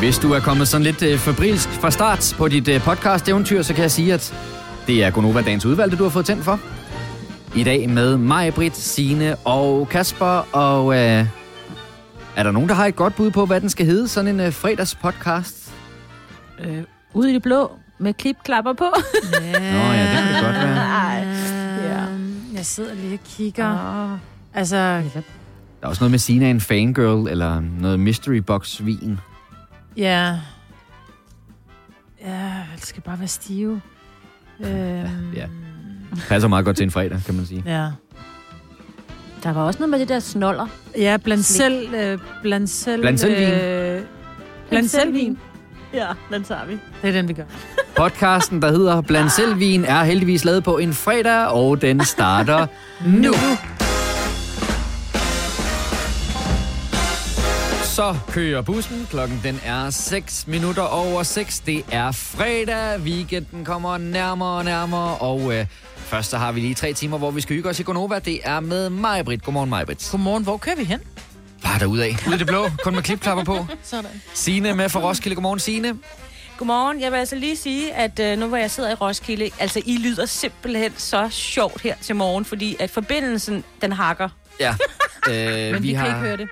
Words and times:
Hvis 0.00 0.18
du 0.18 0.32
er 0.32 0.40
kommet 0.40 0.68
sådan 0.68 0.84
lidt 0.84 1.02
øh, 1.02 1.18
fabrilsk 1.18 1.68
fra 1.68 1.90
start 1.90 2.34
på 2.38 2.48
dit 2.48 2.68
øh, 2.68 2.80
podcast-eventyr, 2.80 3.62
så 3.62 3.74
kan 3.74 3.82
jeg 3.82 3.90
sige, 3.90 4.14
at 4.14 4.34
det 4.86 5.04
er 5.04 5.10
Gonova 5.10 5.42
Dagens 5.42 5.66
Udvalgte, 5.66 5.96
du 5.96 6.02
har 6.02 6.10
fået 6.10 6.26
tændt 6.26 6.44
for. 6.44 6.60
I 7.56 7.64
dag 7.64 7.88
med 7.88 8.16
mig, 8.16 8.54
Britt, 8.54 8.76
Signe 8.76 9.36
og 9.36 9.88
Kasper. 9.88 10.56
Og 10.56 10.94
øh, 10.94 11.26
er 12.36 12.42
der 12.42 12.50
nogen, 12.50 12.68
der 12.68 12.74
har 12.74 12.86
et 12.86 12.96
godt 12.96 13.16
bud 13.16 13.30
på, 13.30 13.46
hvad 13.46 13.60
den 13.60 13.68
skal 13.68 13.86
hedde? 13.86 14.08
Sådan 14.08 14.34
en 14.34 14.40
øh, 14.40 14.52
fredagspodcast? 14.52 15.72
Øh, 16.60 16.82
ude 17.14 17.30
i 17.30 17.34
det 17.34 17.42
blå 17.42 17.72
med 17.98 18.14
klipklapper 18.14 18.72
på. 18.72 18.84
Nå 19.42 19.48
ja, 19.68 20.02
det 20.02 20.18
kan 20.18 20.34
det 20.34 20.42
godt 20.42 20.54
være. 20.54 20.76
Ej. 20.76 21.24
Ja. 21.84 22.04
Jeg 22.54 22.66
sidder 22.66 22.94
lige 22.94 23.14
og 23.14 23.20
kigger. 23.36 24.12
Oh. 24.12 24.18
Altså, 24.54 24.76
Der 24.76 25.02
er 25.82 25.86
også 25.86 26.00
noget 26.00 26.10
med 26.10 26.18
Sina 26.18 26.50
en 26.50 26.60
fangirl, 26.60 27.28
eller 27.28 27.62
noget 27.80 28.00
mystery 28.00 28.36
box 28.36 28.80
vin. 28.84 29.18
Ja... 29.96 30.38
Ja, 32.26 32.52
det 32.76 32.86
skal 32.86 33.02
bare 33.02 33.18
være 33.18 33.28
stive. 33.28 33.80
Øhm, 34.60 35.32
ja. 35.34 35.46
Passer 36.28 36.48
meget 36.48 36.64
godt 36.64 36.76
til 36.76 36.84
en 36.84 36.90
fredag, 36.90 37.20
kan 37.26 37.34
man 37.34 37.46
sige. 37.46 37.62
Ja. 37.66 37.88
Der 39.42 39.52
var 39.52 39.62
også 39.62 39.78
noget 39.78 39.90
med 39.90 39.98
det 39.98 40.08
der 40.08 40.18
snoller. 40.20 40.66
Ja, 40.98 41.16
blandt 41.24 41.44
Slik. 41.44 41.56
selv... 41.56 41.94
Øh, 41.94 42.18
blandt 42.42 42.70
selv... 42.70 43.00
Blandt 43.00 43.20
selv 43.20 43.36
vin. 43.38 43.48
Øh, 43.48 44.02
blandt 44.68 44.90
selv 44.90 45.14
vin. 45.14 45.38
Ja, 45.94 46.06
den 46.32 46.44
tager 46.44 46.66
vi. 46.66 46.72
Det 47.02 47.08
er 47.08 47.12
den, 47.12 47.28
vi 47.28 47.32
gør. 47.32 47.44
Podcasten, 47.96 48.62
der 48.62 48.70
hedder 48.70 49.00
Bland 49.00 49.28
Selvvin, 49.28 49.84
er 49.84 50.04
heldigvis 50.04 50.44
lavet 50.44 50.64
på 50.64 50.78
en 50.78 50.92
fredag, 50.94 51.46
og 51.46 51.82
den 51.82 52.04
starter 52.04 52.66
nu. 53.06 53.32
Så 58.00 58.16
kører 58.28 58.62
bussen. 58.62 59.06
Klokken 59.10 59.40
den 59.44 59.60
er 59.64 59.90
6 59.90 60.46
minutter 60.46 60.82
over 60.82 61.22
6. 61.22 61.60
Det 61.60 61.84
er 61.92 62.12
fredag. 62.12 63.00
Weekenden 63.00 63.64
kommer 63.64 63.98
nærmere 63.98 64.48
og 64.48 64.64
nærmere. 64.64 65.18
Og 65.18 65.54
øh, 65.54 65.66
først 65.96 66.30
så 66.30 66.38
har 66.38 66.52
vi 66.52 66.60
lige 66.60 66.74
tre 66.74 66.92
timer, 66.92 67.18
hvor 67.18 67.30
vi 67.30 67.40
skal 67.40 67.56
hygge 67.56 67.68
os 67.68 67.80
i 67.80 67.82
Gonova. 67.82 68.18
Det 68.18 68.40
er 68.44 68.60
med 68.60 68.90
mig, 68.90 69.24
Britt. 69.24 69.44
Godmorgen, 69.44 69.68
mig, 69.68 69.86
Britt. 69.86 70.08
Godmorgen, 70.10 70.42
hvor 70.42 70.56
kører 70.56 70.76
vi 70.76 70.84
hen? 70.84 71.00
Bare 71.62 71.78
derudad. 71.78 72.14
Ude 72.26 72.34
i 72.34 72.38
det 72.38 72.46
blå. 72.46 72.70
Kun 72.84 72.94
med 72.94 73.02
klipklapper 73.02 73.44
på. 73.44 73.66
Sådan. 73.82 74.22
Signe 74.34 74.74
med 74.74 74.88
fra 74.88 75.00
Roskilde. 75.00 75.34
Godmorgen, 75.34 75.58
Signe. 75.58 75.98
Godmorgen. 76.56 77.00
Jeg 77.00 77.12
vil 77.12 77.18
altså 77.18 77.36
lige 77.36 77.56
sige, 77.56 77.94
at 77.94 78.18
øh, 78.20 78.38
nu 78.38 78.46
hvor 78.46 78.56
jeg 78.56 78.70
sidder 78.70 78.90
i 78.90 78.94
Roskilde, 78.94 79.50
altså 79.58 79.82
I 79.86 79.96
lyder 79.96 80.26
simpelthen 80.26 80.92
så 80.96 81.28
sjovt 81.30 81.82
her 81.82 81.94
til 82.02 82.16
morgen, 82.16 82.44
fordi 82.44 82.76
at 82.78 82.90
forbindelsen, 82.90 83.64
den 83.80 83.92
hakker. 83.92 84.28
Ja. 84.60 84.74
Øh, 85.30 85.72
Men 85.72 85.82
vi, 85.82 85.88
vi 85.88 85.94
kan 85.94 86.06
ikke 86.06 86.18
høre 86.18 86.36
det. 86.36 86.48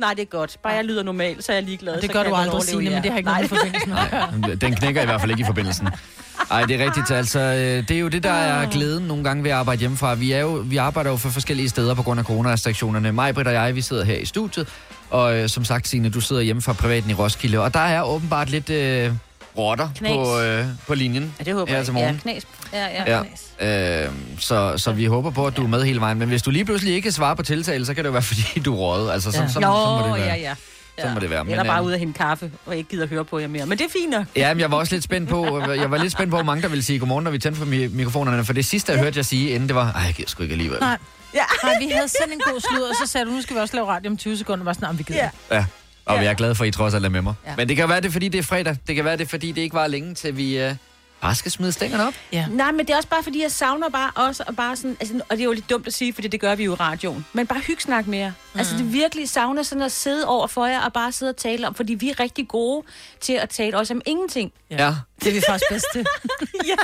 Nej, 0.00 0.14
det 0.14 0.22
er 0.22 0.26
godt. 0.26 0.56
Bare 0.62 0.72
jeg 0.72 0.84
lyder 0.84 1.02
normalt, 1.02 1.44
så 1.44 1.52
er 1.52 1.56
jeg 1.56 1.64
ligeglad. 1.64 1.94
Og 1.94 2.02
det 2.02 2.12
gør 2.12 2.22
du 2.22 2.34
aldrig, 2.34 2.62
Signe, 2.62 2.90
men 2.90 3.02
det 3.02 3.10
har 3.10 3.18
ikke 3.18 3.30
Nej. 3.30 3.40
noget 3.40 3.50
med 3.50 3.58
forbindelsen 3.58 3.92
at 3.92 4.10
gøre. 4.10 4.38
Nej, 4.40 4.54
den 4.54 4.74
knækker 4.74 5.02
i 5.02 5.04
hvert 5.04 5.20
fald 5.20 5.30
ikke 5.30 5.40
i 5.40 5.44
forbindelsen. 5.44 5.88
Ej, 6.50 6.64
det 6.64 6.80
er 6.80 6.84
rigtigt. 6.84 7.10
Altså, 7.10 7.40
øh, 7.40 7.88
det 7.88 7.90
er 7.90 8.00
jo 8.00 8.08
det, 8.08 8.22
der 8.22 8.30
er 8.30 8.70
glæden 8.70 9.04
nogle 9.04 9.24
gange 9.24 9.44
ved 9.44 9.50
at 9.50 9.56
arbejde 9.56 9.80
hjemmefra. 9.80 10.14
Vi, 10.14 10.32
er 10.32 10.40
jo, 10.40 10.48
vi 10.48 10.76
arbejder 10.76 11.10
jo 11.10 11.16
for 11.16 11.28
forskellige 11.28 11.68
steder 11.68 11.94
på 11.94 12.02
grund 12.02 12.20
af 12.20 12.26
coronarestriktionerne. 12.26 13.12
Mig, 13.12 13.34
Britt 13.34 13.48
og 13.48 13.54
jeg, 13.54 13.74
vi 13.74 13.80
sidder 13.80 14.04
her 14.04 14.16
i 14.16 14.24
studiet. 14.24 14.68
Og 15.10 15.38
øh, 15.38 15.48
som 15.48 15.64
sagt, 15.64 15.88
Signe, 15.88 16.08
du 16.10 16.20
sidder 16.20 16.42
hjemme 16.42 16.62
fra 16.62 16.72
privaten 16.72 17.10
i 17.10 17.14
Roskilde. 17.14 17.58
Og 17.58 17.74
der 17.74 17.80
er 17.80 18.02
åbenbart 18.02 18.50
lidt 18.50 18.70
øh, 18.70 19.12
rotter 19.58 19.88
Knas. 19.96 20.10
på, 20.12 20.40
øh, 20.40 20.64
på 20.86 20.94
linjen. 20.94 21.34
Ja, 21.38 21.44
det 21.44 21.54
håber 21.54 21.72
jeg. 21.74 21.84
til 21.84 21.92
Ja, 21.94 22.00
morgen. 22.00 22.18
knas. 22.18 22.42
Ja, 22.72 22.86
ja, 22.86 23.16
Ja. 23.16 23.22
knas. 23.58 24.04
Øh, 24.06 24.12
så, 24.38 24.74
så 24.78 24.92
vi 24.92 25.04
håber 25.04 25.30
på, 25.30 25.46
at 25.46 25.56
du 25.56 25.64
er 25.64 25.68
med 25.68 25.84
hele 25.84 26.00
vejen. 26.00 26.18
Men 26.18 26.28
hvis 26.28 26.42
du 26.42 26.50
lige 26.50 26.64
pludselig 26.64 26.94
ikke 26.94 27.12
svarer 27.12 27.34
på 27.34 27.42
tiltale, 27.42 27.86
så 27.86 27.94
kan 27.94 28.04
det 28.04 28.08
jo 28.08 28.12
være, 28.12 28.22
fordi 28.32 28.60
du 28.64 28.74
er 28.74 28.78
røget. 28.78 29.12
Altså, 29.12 29.32
så, 29.32 29.40
Ja. 29.42 29.46
så, 29.48 29.52
så, 29.52 29.60
Jo, 29.60 29.66
så 29.66 30.08
må 30.08 30.14
det 30.16 30.24
være. 30.26 30.34
ja, 30.34 30.40
ja. 30.40 30.54
Sådan 30.98 31.14
må 31.14 31.20
det 31.20 31.30
være. 31.30 31.44
Men, 31.44 31.50
Eller 31.50 31.64
bare 31.64 31.80
øh, 31.80 31.86
ude 31.86 31.94
at 31.94 32.00
hente 32.00 32.18
kaffe, 32.18 32.50
og 32.66 32.76
ikke 32.76 32.90
gider 32.90 33.06
høre 33.06 33.24
på 33.24 33.38
jer 33.38 33.48
mere. 33.48 33.66
Men 33.66 33.78
det 33.78 33.84
er 33.84 33.88
fint 33.90 34.10
nok. 34.10 34.24
Ja, 34.36 34.54
men 34.54 34.60
jeg 34.60 34.70
var 34.70 34.76
også 34.76 34.94
lidt 34.94 35.04
spændt 35.04 35.28
på, 35.28 35.60
jeg 35.74 35.90
var 35.90 35.98
lidt 35.98 36.12
spændt 36.12 36.30
på, 36.30 36.36
hvor 36.36 36.44
mange 36.44 36.62
der 36.62 36.68
ville 36.68 36.82
sige 36.82 36.98
godmorgen, 36.98 37.24
når 37.24 37.30
vi 37.30 37.38
tændte 37.38 37.58
for 37.58 37.66
mi- 37.66 37.96
mikrofonerne. 37.96 38.44
For 38.44 38.52
det 38.52 38.64
sidste, 38.64 38.92
jeg 38.92 39.00
hørte 39.00 39.16
jer 39.18 39.22
sige, 39.22 39.50
inden 39.50 39.68
det 39.68 39.76
var, 39.76 39.92
ej, 39.92 40.02
jeg 40.02 40.14
gider 40.14 40.28
sgu 40.28 40.42
ikke 40.42 40.52
alligevel. 40.52 40.78
Nej. 40.80 40.98
Ja. 41.34 41.40
Nej, 41.62 41.72
vi 41.80 41.88
havde 41.94 42.08
sendt 42.08 42.32
en 42.32 42.40
god 42.52 42.60
slud, 42.60 42.80
og 42.82 42.94
så 43.06 43.12
sagde 43.12 43.26
du, 43.26 43.30
nu 43.30 43.42
skal 43.42 43.56
vi 43.56 43.60
også 43.60 43.76
lave 43.76 43.86
radio 43.88 44.10
om 44.10 44.16
20 44.16 44.36
sekunder. 44.36 44.64
Var 44.64 44.72
sådan, 44.72 44.88
om 44.88 44.98
vi 44.98 45.02
gider. 45.02 45.28
Ja. 45.50 45.56
Ja, 45.56 45.64
og 46.04 46.14
Ja. 46.16 46.22
jeg 46.22 46.30
er 46.30 46.34
glad 46.34 46.54
for, 46.54 46.64
at 46.64 46.68
I 46.68 46.70
trods 46.70 46.94
alt 46.94 47.04
er 47.04 47.08
med 47.08 47.22
mig. 47.22 47.34
Ja. 47.46 47.56
Men 47.56 47.68
det 47.68 47.76
kan 47.76 47.88
være, 47.88 48.00
det 48.00 48.06
er, 48.08 48.12
fordi 48.12 48.28
det 48.28 48.38
er 48.38 48.42
fredag. 48.42 48.76
Det 48.86 48.94
kan 48.96 49.04
være, 49.04 49.16
det 49.16 49.24
er, 49.24 49.28
fordi 49.28 49.52
det 49.52 49.60
ikke 49.62 49.74
var 49.74 49.86
længe, 49.86 50.14
til 50.14 50.36
vi 50.36 50.58
øh, 50.58 50.74
bare 51.20 51.34
skal 51.34 51.50
smide 51.52 51.72
stængerne 51.72 52.06
op. 52.06 52.14
ja. 52.32 52.46
Nej, 52.50 52.72
men 52.72 52.86
det 52.86 52.90
er 52.92 52.96
også 52.96 53.08
bare, 53.08 53.22
fordi 53.22 53.42
jeg 53.42 53.50
savner 53.50 53.88
bare 53.88 54.10
også, 54.14 54.44
og 54.46 54.56
bare 54.56 54.76
sådan, 54.76 54.96
altså, 55.00 55.14
og 55.28 55.36
det 55.36 55.40
er 55.40 55.44
jo 55.44 55.52
lidt 55.52 55.70
dumt 55.70 55.86
at 55.86 55.94
sige, 55.94 56.12
fordi 56.12 56.28
det 56.28 56.40
gør 56.40 56.54
vi 56.54 56.64
jo 56.64 56.72
i 56.72 56.74
radioen, 56.74 57.26
men 57.32 57.46
bare 57.46 57.60
hyggesnak 57.60 58.06
mere. 58.06 58.32
Mm. 58.54 58.58
Altså, 58.58 58.76
det 58.76 58.92
virkelig 58.92 59.28
savner 59.28 59.62
sådan 59.62 59.82
at 59.82 59.92
sidde 59.92 60.26
over 60.26 60.46
for 60.46 60.66
jer 60.66 60.80
og 60.80 60.92
bare 60.92 61.12
sidde 61.12 61.30
og 61.30 61.36
tale 61.36 61.66
om, 61.66 61.74
fordi 61.74 61.94
vi 61.94 62.10
er 62.10 62.20
rigtig 62.20 62.48
gode 62.48 62.86
til 63.20 63.32
at 63.32 63.48
tale 63.48 63.76
også 63.78 63.94
om 63.94 64.02
ingenting. 64.06 64.52
Ja. 64.70 64.84
ja. 64.86 64.94
Det 65.24 65.28
er 65.28 65.32
vi 65.32 65.42
faktisk 65.48 65.70
bedst 65.70 65.86
til. 65.92 66.00
ja, 66.70 66.74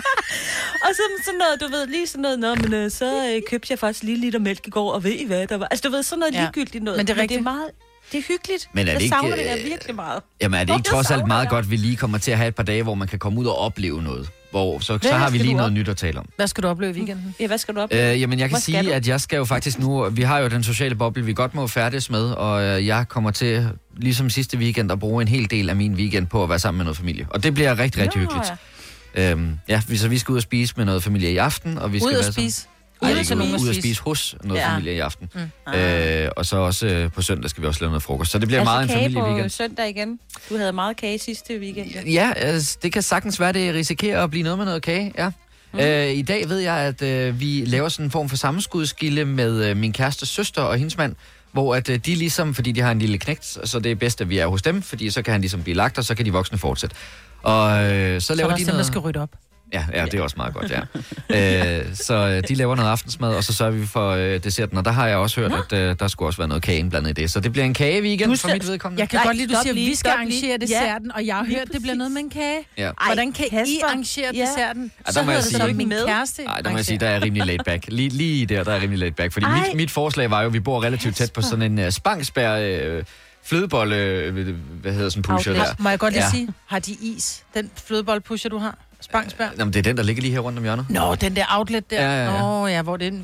og 0.82 0.90
så 0.94 1.02
sådan 1.24 1.38
noget, 1.38 1.60
du 1.60 1.68
ved, 1.76 1.86
lige 1.86 2.06
sådan 2.06 2.22
noget, 2.22 2.38
Nå, 2.38 2.54
men 2.54 2.72
øh, 2.74 2.90
så 2.90 3.32
øh, 3.34 3.42
købte 3.50 3.66
jeg 3.70 3.78
faktisk 3.78 4.02
lige 4.02 4.20
liter 4.20 4.38
mælk 4.38 4.66
i 4.66 4.70
går, 4.70 4.92
og 4.92 5.04
ved 5.04 5.12
I 5.12 5.26
hvad, 5.26 5.46
der 5.46 5.56
var, 5.56 5.66
altså 5.70 5.88
du 5.88 5.90
ved, 5.96 6.02
sådan 6.02 6.18
noget 6.20 6.34
Ja. 6.34 6.40
ligegyldigt 6.40 6.84
noget. 6.84 6.96
Men 6.98 7.06
det 7.06 7.10
er 7.12 7.14
det 7.14 7.18
er 7.20 7.22
rigtigt. 7.22 7.42
meget, 7.42 7.70
det 8.12 8.18
er 8.18 8.22
hyggeligt. 8.28 8.68
Men 8.72 8.80
er 8.80 8.84
det 8.84 8.92
jeg 8.92 9.02
ikke, 9.02 9.14
savner 9.14 9.36
det 9.36 9.58
øh, 9.58 9.64
virkelig 9.64 9.94
meget. 9.94 10.22
Jamen 10.42 10.60
er 10.60 10.64
det 10.64 10.70
Åh, 10.70 10.76
ikke 10.78 10.88
jeg 10.88 10.94
trods 10.94 11.06
alt 11.10 11.18
savner 11.18 11.26
meget 11.26 11.44
jer. 11.44 11.50
godt, 11.50 11.70
vi 11.70 11.76
lige 11.76 11.96
kommer 11.96 12.18
til 12.18 12.30
at 12.30 12.36
have 12.38 12.48
et 12.48 12.54
par 12.54 12.62
dage, 12.62 12.82
hvor 12.82 12.94
man 12.94 13.08
kan 13.08 13.18
komme 13.18 13.40
ud 13.40 13.46
og 13.46 13.58
opleve 13.58 14.02
noget? 14.02 14.28
Hvor, 14.50 14.78
så, 14.78 14.98
så 15.02 15.12
har 15.12 15.30
vi 15.30 15.38
lige 15.38 15.52
noget 15.54 15.66
op? 15.66 15.72
nyt 15.72 15.88
at 15.88 15.96
tale 15.96 16.18
om. 16.18 16.28
Hvad 16.36 16.46
skal 16.46 16.62
du 16.62 16.68
opleve 16.68 16.90
i 16.92 16.94
weekenden? 16.94 17.34
Ja, 17.40 17.46
hvad 17.46 17.58
skal 17.58 17.74
du 17.74 17.80
op? 17.80 17.92
Øh, 17.92 17.98
jamen, 18.20 18.38
jeg 18.38 18.48
kan 18.48 18.52
Hvor 18.54 18.60
sige, 18.60 18.82
du? 18.82 18.90
at 18.90 19.08
jeg 19.08 19.20
skal 19.20 19.36
jo 19.36 19.44
faktisk 19.44 19.78
nu... 19.78 20.08
Vi 20.10 20.22
har 20.22 20.38
jo 20.38 20.48
den 20.48 20.62
sociale 20.64 20.94
boble, 20.94 21.24
vi 21.24 21.32
godt 21.32 21.54
må 21.54 21.66
færdes 21.66 22.10
med, 22.10 22.30
og 22.30 22.62
øh, 22.62 22.86
jeg 22.86 23.08
kommer 23.08 23.30
til, 23.30 23.68
ligesom 23.96 24.30
sidste 24.30 24.58
weekend, 24.58 24.92
at 24.92 24.98
bruge 24.98 25.22
en 25.22 25.28
hel 25.28 25.50
del 25.50 25.70
af 25.70 25.76
min 25.76 25.94
weekend 25.94 26.26
på 26.26 26.42
at 26.42 26.48
være 26.48 26.58
sammen 26.58 26.76
med 26.78 26.84
noget 26.84 26.96
familie. 26.98 27.26
Og 27.30 27.42
det 27.42 27.54
bliver 27.54 27.78
rigtig, 27.78 28.02
rigtig 28.02 28.20
Nå, 28.22 28.22
hyggeligt. 28.22 28.52
ja. 29.16 29.30
Øhm, 29.32 29.58
ja, 29.68 29.82
vi- 29.88 29.96
så 29.96 30.08
vi 30.08 30.18
skal 30.18 30.32
ud 30.32 30.36
og 30.36 30.42
spise 30.42 30.74
med 30.76 30.84
noget 30.84 31.02
familie 31.02 31.32
i 31.32 31.36
aften, 31.36 31.78
og 31.78 31.92
vi 31.92 31.98
skal 31.98 32.06
Ud 32.06 32.10
være 32.12 32.18
at 32.18 32.24
sammen- 32.24 32.50
spise. 32.50 32.66
Ej, 33.02 33.10
Ude 33.10 33.18
ikke 33.18 33.26
til 33.28 33.36
nogen 33.36 33.54
ud, 33.54 33.68
at 33.68 33.76
spise. 33.76 34.02
hos 34.02 34.34
noget 34.44 34.60
Ja. 34.60 34.72
familie 34.74 34.94
i 34.94 34.98
aften. 34.98 35.28
Mm. 35.66 35.72
Øh, 35.74 36.28
og 36.36 36.46
så 36.46 36.56
også 36.56 36.86
øh, 36.86 37.12
på 37.12 37.22
søndag 37.22 37.50
skal 37.50 37.62
vi 37.62 37.66
også 37.68 37.80
lave 37.80 37.90
noget 37.90 38.02
frokost. 38.02 38.30
Så 38.30 38.38
det 38.38 38.48
bliver 38.48 38.60
altså 38.60 38.72
meget 38.72 38.82
en 38.82 38.88
familieweekend. 38.88 39.50
søndag 39.50 39.88
igen. 39.90 40.18
Du 40.48 40.56
havde 40.56 40.72
meget 40.72 40.96
kage 40.96 41.18
sidste 41.18 41.58
weekend. 41.60 41.90
Ja. 41.90 42.02
Ja, 42.06 42.32
altså, 42.36 42.78
det 42.82 42.92
kan 42.92 43.02
sagtens 43.02 43.40
være, 43.40 43.52
det 43.52 43.74
risikerer 43.74 44.24
at 44.24 44.30
blive 44.30 44.42
noget 44.42 44.58
med 44.58 44.66
noget 44.66 44.82
kage, 44.82 45.12
ja. 45.18 45.30
Mm. 45.72 45.78
Øh, 45.78 46.10
I 46.10 46.22
dag 46.22 46.48
ved 46.48 46.58
jeg, 46.58 46.74
at 46.76 47.02
øh, 47.02 47.40
vi 47.40 47.64
laver 47.66 47.88
sådan 47.88 48.04
en 48.06 48.10
form 48.10 48.28
for 48.28 48.36
sammenskudskilde 48.36 49.24
med 49.24 49.64
øh, 49.70 49.76
min 49.76 49.92
kærestes 49.92 50.28
søster 50.28 50.62
og 50.62 50.76
hendes 50.78 50.96
mand, 50.96 51.14
hvor 51.52 51.74
at 51.74 51.88
øh, 51.88 51.98
de 51.98 52.14
ligesom, 52.14 52.54
fordi 52.54 52.72
de 52.72 52.80
har 52.80 52.90
en 52.90 52.98
lille 52.98 53.18
knægt, 53.18 53.58
så 53.64 53.78
det 53.78 53.90
er 53.92 53.96
bedst, 53.96 54.20
at 54.20 54.28
vi 54.28 54.38
er 54.38 54.46
hos 54.46 54.62
dem, 54.62 54.82
fordi 54.82 55.10
så 55.10 55.22
kan 55.22 55.32
han 55.32 55.40
ligesom 55.40 55.62
blive 55.62 55.76
lagt, 55.76 55.98
og 55.98 56.04
så 56.04 56.14
kan 56.14 56.24
de 56.24 56.32
voksne 56.32 56.58
fortsætte. 56.58 56.96
Og 57.42 57.70
øh, 57.84 58.20
så 58.20 58.26
Så 58.26 58.32
er 58.32 58.36
laver 58.36 58.48
der 58.48 58.56
de 58.56 58.60
også 58.60 58.60
dem, 58.60 58.66
der 58.66 58.72
noget... 58.72 58.86
skal 58.86 58.98
rydde 59.00 59.20
op. 59.20 59.30
Ja, 59.72 59.84
ja, 59.94 60.04
det 60.04 60.14
er 60.14 60.22
også 60.22 60.36
meget 60.36 60.54
godt, 60.54 60.72
ja. 61.30 61.78
øh, 61.78 61.94
så 61.94 62.14
øh, 62.14 62.42
de 62.48 62.54
laver 62.54 62.76
noget 62.76 62.90
aftensmad, 62.90 63.34
og 63.34 63.44
så 63.44 63.52
sørger 63.52 63.72
vi 63.72 63.86
for 63.86 64.10
øh, 64.10 64.44
desserten. 64.44 64.78
Og 64.78 64.84
der 64.84 64.90
har 64.90 65.06
jeg 65.08 65.16
også 65.16 65.40
hørt, 65.40 65.52
at 65.72 65.78
øh, 65.78 65.96
der 65.98 66.08
skulle 66.08 66.28
også 66.28 66.38
være 66.38 66.48
noget 66.48 66.62
kage 66.62 66.78
indblandet 66.78 67.10
i 67.10 67.12
det. 67.22 67.30
Så 67.30 67.40
det 67.40 67.52
bliver 67.52 67.64
en 67.64 67.74
kage-weekend 67.74 68.30
Du 68.30 68.36
for 68.36 68.48
mit 68.48 68.66
vedkommende. 68.68 69.00
Jeg 69.00 69.08
kan 69.08 69.16
Nej, 69.16 69.24
godt 69.26 69.36
lide, 69.36 69.48
du 69.54 69.58
siger, 69.62 69.70
at 69.70 69.74
lige, 69.74 69.88
vi 69.88 69.94
skal 69.94 70.08
lige. 70.10 70.16
arrangere 70.18 70.50
Ja, 70.50 70.56
desserten, 70.56 71.12
og 71.12 71.26
jeg 71.26 71.34
har 71.36 71.44
lige 71.44 71.56
hørt, 71.58 71.68
det 71.72 71.82
bliver 71.82 71.94
noget 71.94 72.12
med 72.12 72.20
en 72.20 72.30
kage. 72.30 72.58
Ja. 72.78 72.82
Ej, 72.82 72.92
Hvordan 73.06 73.32
kan 73.32 73.46
I 73.46 73.48
Kasper. 73.48 73.86
arrangere 73.86 74.30
Ja. 74.34 74.40
desserten? 74.40 74.92
Ja, 75.06 75.12
Så 75.12 75.18
der 75.20 75.24
må 75.26 75.30
jeg 75.32 75.40
hedder 75.42 75.58
det 75.58 75.66
sige- 75.66 75.74
min 75.76 75.88
Med. 75.88 76.06
kæreste 76.06 76.44
Nej, 76.44 76.60
der 76.60 76.70
må 76.70 76.76
jeg 76.76 76.84
sige, 76.84 76.98
der 76.98 77.08
er 77.08 77.22
rimelig 77.22 77.46
laid 77.46 77.58
back. 77.64 77.84
Lige, 77.88 78.08
lige 78.08 78.46
der, 78.46 78.64
der 78.64 78.72
er 78.72 78.80
rimelig 78.82 78.98
laid 78.98 79.12
back. 79.12 79.32
Fordi 79.32 79.46
Ej. 79.46 79.66
mit, 79.66 79.76
mit 79.76 79.90
forslag 79.90 80.30
var 80.30 80.40
jo, 80.40 80.46
at 80.46 80.52
vi 80.52 80.60
bor 80.60 80.82
relativt 80.84 81.16
tæt 81.16 81.32
på 81.32 81.42
sådan 81.42 81.78
en 81.78 81.86
uh, 81.86 81.90
spangsbær... 81.90 82.96
Uh, 82.98 83.02
flødebolle, 83.44 83.96
øh, 83.96 84.54
hvad 84.82 84.92
hedder 84.92 85.08
sådan 85.08 85.18
en 85.20 85.22
pusher 85.22 85.52
Outlet. 85.52 85.68
der. 85.68 85.82
Må 85.82 85.88
jeg 85.88 85.98
godt 85.98 86.12
lige 86.14 86.24
Ja. 86.24 86.30
sige, 86.30 86.48
har 86.66 86.78
de 86.78 86.92
is? 87.00 87.42
Den 87.54 87.70
flødeboldpusher, 87.86 88.50
du 88.50 88.58
har? 88.58 88.78
Spangsbær? 89.00 89.48
Jamen, 89.58 89.72
det 89.72 89.78
er 89.78 89.82
den, 89.82 89.96
der 89.96 90.02
ligger 90.02 90.22
lige 90.22 90.32
her 90.32 90.40
rundt 90.40 90.58
om 90.58 90.64
hjørnet. 90.64 90.86
Nå, 90.90 91.14
den 91.14 91.36
der 91.36 91.44
outlet 91.48 91.90
der. 91.90 92.02
Ja, 92.02 92.24
ja, 92.26 92.34
ja. 92.34 92.40
Nå, 92.40 92.66
ja, 92.66 92.82
hvor 92.82 92.96
det 92.96 93.08
er... 93.14 93.18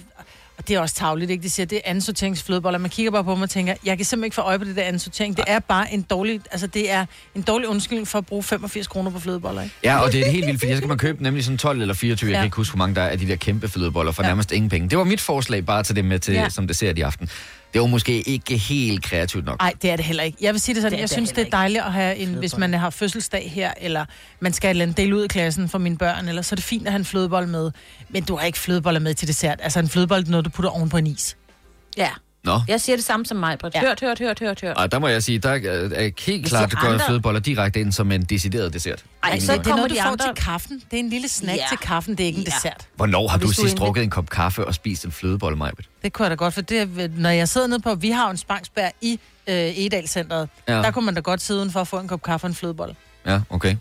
Og 0.59 0.69
det 0.69 0.77
er 0.77 0.81
også 0.81 0.94
tavligt, 0.94 1.31
ikke? 1.31 1.43
De 1.43 1.50
siger, 1.50 1.66
det 1.66 1.77
er 1.77 1.81
anden 1.84 2.03
sorterings 2.03 2.43
flødeboller. 2.43 2.78
Man 2.78 2.91
kigger 2.91 3.10
bare 3.12 3.25
på 3.25 3.34
mig 3.34 3.43
og 3.43 3.50
tænker, 3.50 3.75
jeg 3.84 3.97
kan 3.97 4.05
simpelthen 4.06 4.25
ikke 4.27 4.34
få 4.34 4.41
øje 4.41 4.59
på 4.59 4.65
det 4.65 4.77
der 4.77 4.82
anden 4.82 4.99
sortering. 4.99 5.37
Det 5.37 5.44
er 5.46 5.58
bare 5.58 5.93
en 5.93 6.02
dårlig, 6.02 6.41
altså 6.50 6.67
det 6.67 6.91
er 6.91 7.06
en 7.35 7.43
dårlig 7.43 7.69
undskyldning 7.69 8.08
for 8.08 8.19
at 8.19 8.26
bruge 8.26 8.43
85 8.43 8.87
kroner 8.87 9.11
på 9.11 9.19
flødeboller, 9.20 9.62
ikke? 9.62 9.75
Ja, 9.85 9.99
og 9.99 10.12
det 10.12 10.20
er 10.26 10.31
helt 10.31 10.46
vildt, 10.46 10.61
fordi 10.61 10.75
så 10.75 10.81
kan 10.81 10.88
man 10.88 10.99
købe 10.99 11.23
nemlig 11.23 11.44
sådan 11.44 11.58
12 11.58 11.81
eller 11.81 11.94
24, 11.94 12.29
jeg 12.29 12.35
Ja. 12.35 12.38
kan 12.38 12.44
ikke 12.44 12.56
huske, 12.56 12.73
hvor 12.73 12.79
mange 12.79 12.94
der 12.94 13.02
er 13.02 13.08
af 13.08 13.19
de 13.19 13.29
der 13.29 13.37
kæmpe 13.37 13.69
flødeboller 13.69 14.12
for 14.12 14.23
Ja. 14.23 14.29
nærmest 14.29 14.52
ingen 14.52 14.69
penge. 14.69 14.88
Det 14.88 14.99
var 14.99 15.05
mit 15.05 15.20
forslag 15.20 15.67
bare 15.67 15.82
til 15.82 15.96
det 15.96 16.05
med 16.05 16.19
til, 16.19 16.35
Ja. 16.35 16.49
som 16.49 16.67
dessert 16.67 16.99
i 16.99 17.00
aften. 17.00 17.29
Det 17.72 17.80
var 17.80 17.86
måske 17.86 18.28
ikke 18.28 18.56
helt 18.56 19.02
kreativt 19.04 19.44
nok. 19.44 19.58
Nej, 19.60 19.72
det 19.82 19.90
er 19.90 19.96
det 19.96 20.04
heller 20.04 20.22
ikke. 20.22 20.38
Jeg 20.40 20.52
vil 20.54 20.60
sige 20.60 20.74
det 20.74 20.82
sådan, 20.82 20.92
Det 20.92 21.00
jeg 21.00 21.08
det 21.08 21.10
synes, 21.10 21.32
det 21.32 21.46
er 21.46 21.50
dejligt 21.50 21.84
at 21.84 21.92
have 21.92 22.16
en, 22.16 22.34
hvis 22.34 22.56
man 22.56 22.74
har 22.74 22.90
fødselsdag 22.90 23.50
her, 23.50 23.72
eller 23.80 24.04
man 24.40 24.52
skal 24.52 24.70
eller 24.70 24.82
andet 24.82 24.96
dele 24.96 25.16
ud 25.16 25.24
i 25.24 25.28
klassen 25.28 25.69
for 25.69 25.78
mine 25.78 25.98
børn, 25.98 26.28
eller 26.28 26.42
så 26.42 26.54
er 26.54 26.56
det 26.56 26.64
fint 26.64 26.86
at 26.86 26.92
have 26.92 26.98
en 26.98 27.04
flødebold 27.04 27.46
med. 27.46 27.70
Men 28.08 28.24
du 28.24 28.36
har 28.36 28.46
ikke 28.46 28.58
flødeboller 28.58 29.00
med 29.00 29.14
til 29.14 29.28
dessert. 29.28 29.60
Altså 29.62 29.78
en 29.78 29.88
flødebold 29.88 30.26
er 30.26 30.30
noget, 30.30 30.44
du 30.44 30.50
putter 30.50 30.70
oven 30.70 30.88
på 30.88 30.96
en 30.96 31.06
is. 31.06 31.36
Ja. 31.96 32.08
Nå. 32.44 32.61
Jeg 32.69 32.81
siger 32.81 32.97
det 32.97 33.05
samme 33.05 33.27
som 33.27 33.37
mig, 33.37 33.59
Britt. 33.59 33.75
Ja. 33.75 33.81
Hørt, 33.81 34.00
hørt, 34.00 34.19
hørt, 34.19 34.39
hørt, 34.41 34.61
hørt. 34.61 34.77
Og 34.77 34.93
der 34.93 34.99
må 34.99 35.09
jeg 35.09 35.23
sige, 35.23 35.39
der 35.39 35.49
er 35.50 35.55
er 35.94 36.11
helt 36.27 36.47
klart 36.47 36.71
går 36.73 36.89
andre- 36.89 37.06
flødeboller 37.06 37.41
direkte 37.41 37.81
ind 37.81 37.93
som 37.93 38.12
en 38.12 38.23
decideret 38.23 38.73
dessert. 38.73 39.05
Ej, 39.23 39.39
Så 39.39 39.53
det 39.53 39.59
er 39.59 39.62
kommer 39.62 39.77
noget, 39.77 39.91
du 39.91 39.94
de 39.97 40.00
får 40.03 40.09
andre... 40.11 40.27
til 40.35 40.44
kaffen. 40.44 40.83
Det 40.91 40.97
er 40.97 41.00
en 41.00 41.09
lille 41.11 41.29
snack 41.29 41.59
Ja. 41.59 41.65
til 41.69 41.79
kaffen, 41.79 42.15
det 42.15 42.23
er 42.25 42.27
ikke 42.27 42.39
en 42.39 42.44
Ja. 42.44 42.50
dessert. 42.55 42.87
Hvornår 42.97 43.29
har 43.29 43.37
Og 43.37 43.43
du 43.43 43.47
hvis 43.47 43.56
du 43.56 43.62
sidst 43.62 43.73
endelig- 43.73 43.87
drukket 43.87 44.03
en 44.05 44.11
kop 44.11 44.31
kaffe 44.31 44.65
og 44.67 44.75
spist 44.75 45.05
en 45.05 45.12
flødebolle, 45.12 45.56
Majbet? 45.59 45.87
Det 46.03 46.12
kunne 46.12 46.25
jeg 46.25 46.31
da 46.31 46.35
godt, 46.35 46.55
for 46.55 46.61
det, 46.61 46.81
er- 46.81 47.09
når 47.17 47.31
jeg 47.31 47.49
sidder 47.49 47.67
nede 47.67 47.81
på, 47.81 47.94
vi 47.94 48.11
har 48.11 48.31
en 48.31 48.37
spangsbær 48.37 48.89
i 49.00 49.21
øh, 49.47 49.55
Edalcenteret. 49.55 50.49
Ja. 50.69 50.75
Der 50.75 50.91
kunne 50.91 51.05
man 51.05 51.15
da 51.15 51.21
godt 51.21 51.43
sidde 51.43 51.61
uden 51.61 51.73
for 51.73 51.81
at 51.81 51.89
få 51.89 51.99
en 51.99 52.09
kop 52.09 52.23
kaffe 52.23 52.44
og 52.44 52.49
en 52.49 52.55
flødebolle. 52.55 52.94
Ja, 53.27 53.41
okay. 53.50 53.77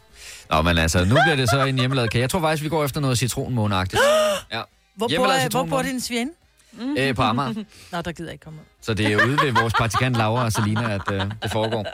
Nå, 0.51 0.61
men 0.61 0.77
altså, 0.77 1.05
nu 1.05 1.15
bliver 1.23 1.35
det 1.35 1.49
så 1.49 1.65
en 1.65 1.79
hjemmelavet 1.79 2.11
kage. 2.11 2.21
Jeg 2.21 2.29
tror 2.29 2.39
faktisk, 2.39 2.63
vi 2.63 2.69
går 2.69 2.85
efter 2.85 3.01
noget 3.01 3.17
citronmåneagtigt. 3.17 4.01
Ja. 4.53 4.61
Hvor, 4.95 5.07
bor, 5.17 5.49
hvor 5.49 5.63
bor 5.63 5.81
din 5.81 6.01
svien? 6.77 6.97
Øh, 6.97 7.15
på 7.15 7.21
Amager. 7.21 7.53
Nå, 7.91 8.01
der 8.01 8.11
gider 8.11 8.29
jeg 8.29 8.33
ikke 8.33 8.43
komme 8.43 8.59
ud. 8.59 8.65
Så 8.83 8.93
det 8.93 9.05
er 9.05 9.25
ude 9.25 9.37
ved 9.43 9.51
vores 9.51 9.73
praktikant 9.73 10.15
Laura 10.17 10.43
og 10.45 10.51
Selina, 10.53 10.93
at 10.93 11.01
øh, 11.11 11.21
det 11.43 11.51
foregår. 11.51 11.85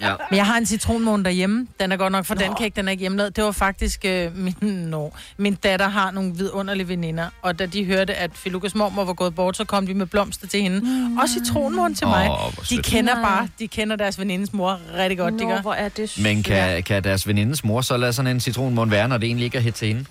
Ja. 0.00 0.14
Men 0.30 0.36
jeg 0.36 0.46
har 0.46 0.56
en 0.58 0.66
citronmåne 0.66 1.24
derhjemme. 1.24 1.66
Den 1.80 1.92
er 1.92 1.96
godt 1.96 2.12
nok 2.12 2.24
for 2.24 2.34
den 2.34 2.54
kan 2.54 2.64
ikke, 2.66 2.76
den 2.76 2.88
er 2.88 2.92
ikke 2.92 3.00
hjemmelavet. 3.00 3.36
Det 3.36 3.44
var 3.44 3.52
faktisk 3.52 4.04
øh, 4.04 4.36
min, 4.36 4.54
no. 4.90 5.08
min 5.36 5.54
datter 5.54 5.88
har 5.88 6.10
nogle 6.10 6.34
vidunderlige 6.34 6.88
veninder, 6.88 7.28
og 7.42 7.58
da 7.58 7.66
de 7.66 7.84
hørte, 7.84 8.14
at 8.14 8.30
Filukas 8.34 8.74
mormor 8.74 9.04
var 9.04 9.12
gået 9.12 9.34
bort, 9.34 9.56
så 9.56 9.64
kom 9.64 9.86
de 9.86 9.94
med 9.94 10.06
blomster 10.06 10.46
til 10.46 10.62
hende. 10.62 10.80
Mm. 10.80 11.18
Og 11.18 11.28
citronmåne 11.28 11.94
til 11.94 12.06
mig. 12.06 12.30
Åh, 12.30 12.36
hvor 12.54 12.62
De 12.70 12.76
kender 12.82 13.14
Nej. 13.14 13.22
bare, 13.22 13.48
de 13.58 13.68
kender 13.68 13.96
deres 13.96 14.18
venindes 14.18 14.52
mor 14.52 14.80
rigtig 14.96 15.18
godt, 15.18 15.34
de 15.34 15.44
Nå, 15.44 15.50
gør. 15.50 15.60
hvor 15.60 15.74
er 15.74 15.88
det 15.88 16.18
Men 16.22 16.42
kan, 16.42 16.82
kan 16.82 17.04
deres 17.04 17.28
venindes 17.28 17.64
mor 17.64 17.80
så 17.80 17.96
lade 17.96 18.12
sådan 18.12 18.30
en 18.30 18.40
citronmåne 18.40 18.90
være, 18.90 19.08
når 19.08 19.18
det 19.18 19.26
egentlig 19.26 19.44
ikke 19.44 19.58
er 19.58 19.62
hit 19.62 19.74
til 19.74 19.88
hende? 19.88 20.04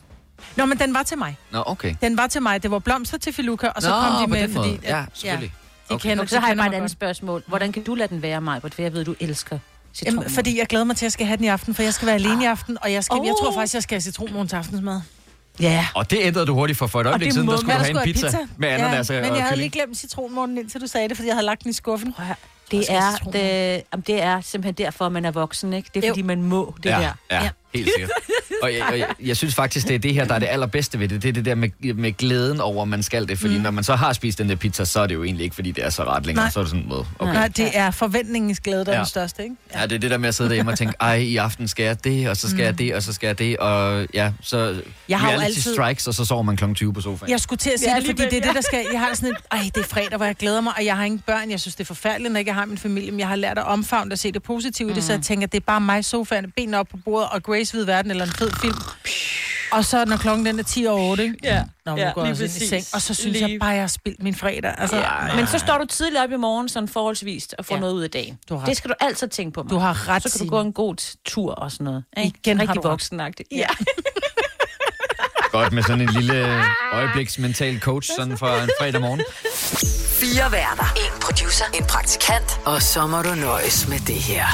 Nå, 0.55 0.65
men 0.65 0.79
den 0.79 0.93
var 0.93 1.03
til 1.03 1.17
mig. 1.17 1.37
Nå, 1.51 1.63
okay. 1.65 1.95
Den 2.01 2.17
var 2.17 2.27
til 2.27 2.41
mig. 2.41 2.63
Det 2.63 2.71
var 2.71 2.79
blomster 2.79 3.17
til 3.17 3.33
Filuka, 3.33 3.67
og 3.67 3.81
så 3.81 3.89
Nå, 3.89 3.95
kom 3.95 4.21
de 4.21 4.27
på 4.27 4.29
med, 4.33 4.41
den 4.41 4.53
fordi... 4.53 4.69
måde. 4.69 4.79
Ja, 4.83 5.05
selvfølgelig. 5.13 5.53
de 5.89 5.93
Okay. 5.93 6.09
kender, 6.09 6.23
Nå, 6.23 6.27
så 6.27 6.39
har 6.39 6.47
jeg 6.47 6.57
bare 6.57 6.67
et 6.67 6.73
andet 6.73 6.91
spørgsmål. 6.91 7.43
Hvordan 7.47 7.71
kan 7.71 7.83
du 7.83 7.95
lade 7.95 8.07
den 8.07 8.21
være, 8.21 8.41
mig? 8.41 8.61
For 8.61 8.81
jeg 8.81 8.93
ved, 8.93 9.05
du 9.05 9.15
elsker 9.19 9.59
citron. 9.93 10.13
Jamen, 10.13 10.29
fordi 10.29 10.59
jeg 10.59 10.67
glæder 10.67 10.85
mig 10.85 10.95
til, 10.95 11.01
at 11.05 11.07
jeg 11.07 11.11
skal 11.11 11.25
have 11.25 11.37
den 11.37 11.45
i 11.45 11.47
aften, 11.47 11.73
for 11.75 11.83
jeg 11.83 11.93
skal 11.93 12.05
være 12.05 12.15
alene 12.15 12.43
i 12.43 12.45
aften, 12.47 12.77
og 12.81 12.91
jeg, 12.93 13.03
skal, 13.03 13.19
jeg 13.25 13.33
tror 13.41 13.53
faktisk, 13.53 13.73
jeg 13.73 13.83
skal 13.83 13.95
have 13.95 14.01
citronmåne 14.01 14.49
til 14.49 14.55
aftensmad. 14.55 15.01
Ja. 15.59 15.87
Og 15.95 16.11
det 16.11 16.19
ændrede 16.21 16.45
du 16.45 16.53
hurtigt 16.53 16.79
for 16.79 16.87
for 16.87 17.01
et 17.01 17.07
øjeblik 17.07 17.31
siden, 17.31 17.47
der 17.47 17.57
skulle 17.57 17.73
du 17.73 17.79
have 17.79 17.91
en 17.91 18.13
pizza, 18.13 18.29
have 18.29 18.47
med 18.57 18.69
ananas 18.69 19.09
ja, 19.09 19.15
og 19.15 19.21
Men 19.21 19.33
jeg 19.35 19.41
havde 19.43 19.55
kylling. 19.55 19.73
lige 19.75 19.83
glemt 19.83 19.97
citronmånen, 19.97 20.57
indtil 20.57 20.81
du 20.81 20.87
sagde 20.87 21.09
det, 21.09 21.17
fordi 21.17 21.27
jeg 21.27 21.35
havde 21.35 21.45
lagt 21.45 21.63
den 21.63 21.69
i 21.69 21.73
skuffen. 21.73 22.13
Prøv. 22.13 22.25
Det 22.71 22.85
er, 22.89 23.11
det, 23.15 23.39
jamen, 23.93 24.03
det 24.07 24.21
er 24.21 24.41
simpelthen 24.41 24.85
derfor, 24.85 25.09
man 25.09 25.25
er 25.25 25.31
voksen, 25.31 25.73
ikke? 25.73 25.89
Det 25.93 26.03
er 26.03 26.07
Jo. 26.07 26.11
fordi, 26.13 26.21
man 26.21 26.41
må 26.43 26.75
det 26.83 26.89
ja, 26.89 26.95
der. 26.95 27.01
Ja, 27.31 27.43
Ja. 27.43 27.49
helt 27.73 27.89
sikkert. 27.97 28.11
Og 28.63 28.73
jeg, 28.73 28.85
og 28.91 28.99
jeg, 28.99 29.07
jeg 29.23 29.37
synes 29.37 29.55
faktisk, 29.55 29.87
det 29.87 29.95
er 29.95 29.99
det 29.99 30.13
her, 30.13 30.25
der 30.25 30.35
er 30.35 30.39
det 30.39 30.47
allerbedste 30.47 30.99
ved 30.99 31.07
det. 31.07 31.21
Det 31.23 31.29
er 31.29 31.33
det 31.33 31.45
der 31.45 31.55
med, 31.55 31.93
med 31.93 32.11
glæden 32.17 32.59
over, 32.61 32.81
at 32.81 32.87
man 32.87 33.03
skal 33.03 33.27
det. 33.27 33.39
Fordi 33.39 33.55
mm. 33.57 33.61
når 33.63 33.71
man 33.71 33.83
så 33.83 33.95
har 33.95 34.13
spist 34.13 34.37
den 34.37 34.49
der 34.49 34.55
pizza, 34.55 34.85
så 34.85 34.99
er 34.99 35.07
det 35.07 35.15
jo 35.15 35.23
egentlig 35.23 35.43
ikke, 35.43 35.55
fordi 35.55 35.71
det 35.71 35.85
er 35.85 35.89
så 35.89 36.03
ret 36.03 36.25
længere. 36.25 36.45
Nej. 36.45 36.51
Så 36.51 36.59
er 36.59 36.63
det 36.63 36.71
sådan 36.71 36.85
noget, 36.89 37.07
okay. 37.19 37.33
Nej, 37.33 37.47
det 37.47 37.69
er 37.73 37.91
forventningens 37.91 38.59
glæde, 38.59 38.85
der 38.85 38.91
er 38.91 38.95
Ja. 38.95 38.99
den 38.99 39.07
største, 39.07 39.43
ikke? 39.43 39.55
Ja, 39.75 39.83
det 39.83 39.91
er 39.91 39.99
det 39.99 40.11
der 40.11 40.17
med 40.17 40.27
at 40.29 40.35
sidde 40.35 40.49
derhjemme 40.49 40.71
og 40.71 40.77
tænke, 40.77 40.93
ej, 40.99 41.15
i 41.15 41.37
aften 41.37 41.67
skal 41.67 41.83
jeg 41.85 42.03
det, 42.03 42.29
og 42.29 42.37
så 42.37 42.47
skal 42.49 42.57
mm. 42.59 42.65
jeg 42.65 42.77
det, 42.79 42.95
og 42.95 43.03
så 43.03 43.13
skal 43.13 43.27
jeg 43.27 43.39
det, 43.39 43.57
og 43.57 44.07
ja, 44.13 44.31
så 44.41 44.81
Jeg 45.09 45.19
har 45.19 45.31
jo 45.33 45.39
altid- 45.39 45.73
strikes, 45.73 46.07
og 46.07 46.13
så 46.13 46.25
sover 46.25 46.43
man 46.43 46.57
kl. 46.57 46.73
20 46.73 46.93
på 46.93 47.01
sofaen. 47.01 47.31
Jeg 47.31 47.39
skulle 47.39 47.59
til 47.59 47.69
at 47.69 47.79
sige 47.79 47.91
Ja, 47.91 47.95
det, 47.99 48.05
fordi 48.05 48.21
det 48.21 48.33
er 48.33 48.41
det, 48.41 48.55
der 48.55 48.61
skal... 48.61 48.85
Jeg 48.91 48.99
har 48.99 49.09
sådan 49.13 49.29
et... 49.29 49.37
Ej, 49.51 49.59
det 49.75 49.77
er 49.77 49.87
fredag, 49.87 50.17
hvor 50.17 50.25
jeg 50.25 50.35
glæder 50.35 50.61
mig, 50.61 50.73
og 50.77 50.85
jeg 50.85 50.97
har 50.97 51.03
ingen 51.03 51.19
børn. 51.27 51.51
Jeg 51.51 51.59
synes, 51.59 51.75
det 51.75 51.83
er 51.83 51.85
forfærdeligt, 51.85 52.31
når 52.33 52.37
jeg 52.37 52.41
ikke 52.41 52.53
har 52.53 52.65
min 52.65 52.77
familie. 52.77 53.11
Men 53.11 53.19
jeg 53.19 53.27
har 53.27 53.35
lært 53.35 53.57
at 53.57 53.65
omfavne 53.65 54.11
og 54.13 54.19
se 54.19 54.31
det 54.31 54.43
positive 54.43 54.91
i 54.91 54.93
det, 54.93 55.03
så 55.03 55.13
jeg 55.13 55.21
tænker, 55.21 55.47
det 55.47 55.57
er 55.57 55.63
bare 55.67 55.81
mig, 55.81 56.05
sofaen, 56.05 56.51
benene 56.55 56.77
op 56.79 56.87
på 56.87 56.97
bordet, 57.05 57.29
og 57.31 57.43
Grace 57.43 57.77
ved 57.77 57.85
verden, 57.85 58.11
eller 58.11 58.25
en 58.25 58.31
fed 58.31 58.46
film. 58.61 58.77
Og 59.71 59.85
så 59.85 60.05
når 60.05 60.17
klokken 60.17 60.45
den 60.45 60.59
er 60.59 60.63
10 60.63 60.85
over 60.87 61.01
8, 61.11 61.23
ikke? 61.23 61.35
Ja. 61.43 61.63
Nå, 61.85 61.95
Ja, 61.97 62.11
går 62.15 62.21
også 62.21 62.43
ind 62.43 62.51
i 62.51 62.53
præcis. 62.55 62.69
seng. 62.69 62.85
Og 62.93 63.01
så 63.01 63.13
synes 63.13 63.37
Lige- 63.39 63.51
jeg 63.51 63.59
bare, 63.59 63.69
jeg 63.69 63.81
har 63.81 63.87
spildt 63.87 64.23
min 64.23 64.35
fredag. 64.35 64.75
Altså, 64.77 64.97
Ja. 64.97 65.35
Men 65.35 65.47
så 65.47 65.57
står 65.59 65.77
du 65.77 65.85
tidligt 65.85 66.23
op 66.23 66.31
i 66.31 66.35
morgen, 66.35 66.69
sådan 66.69 66.89
forholdsvis, 66.89 67.47
og 67.57 67.65
får 67.65 67.75
Ja. 67.75 67.79
noget 67.81 67.93
ud 67.93 68.01
af 68.03 68.09
dagen. 68.11 68.39
Du 68.49 68.53
har 68.53 68.61
ret. 68.61 68.67
Det 68.67 68.77
skal 68.77 68.89
du 68.89 68.95
altid 68.99 69.27
tænke 69.27 69.51
på. 69.53 69.63
Mig. 69.63 69.69
Du 69.71 69.77
har 69.77 70.07
ret, 70.09 70.23
Så 70.23 70.37
kan 70.39 70.47
du 70.47 70.49
gå 70.49 70.61
en 70.61 70.73
god 70.73 71.15
tur 71.25 71.51
og 71.53 71.71
sådan 71.71 71.85
noget. 71.85 72.03
Ikke? 72.17 72.37
Igen 72.43 72.57
har 72.57 72.61
Rigtig 72.61 72.75
du 72.75 72.81
ret. 72.81 72.91
voksenagtigt. 72.91 73.49
Ja. 73.51 73.67
Godt 75.51 75.73
med 75.73 75.83
sådan 75.83 76.01
en 76.01 76.09
lille 76.09 76.63
øjebliks 76.93 77.39
mental 77.39 77.79
coach, 77.79 78.09
sådan 78.15 78.37
fra 78.37 78.63
en 78.63 78.69
fredag 78.79 79.01
morgen. 79.01 79.21
Fire 80.21 80.51
værter. 80.51 80.93
En 80.95 81.21
producer. 81.21 81.65
En 81.73 81.83
praktikant. 81.85 82.59
Og 82.65 82.81
så 82.81 83.07
må 83.07 83.21
du 83.21 83.35
nøjes 83.35 83.87
med 83.87 83.99
det 83.99 84.15
her. 84.15 84.45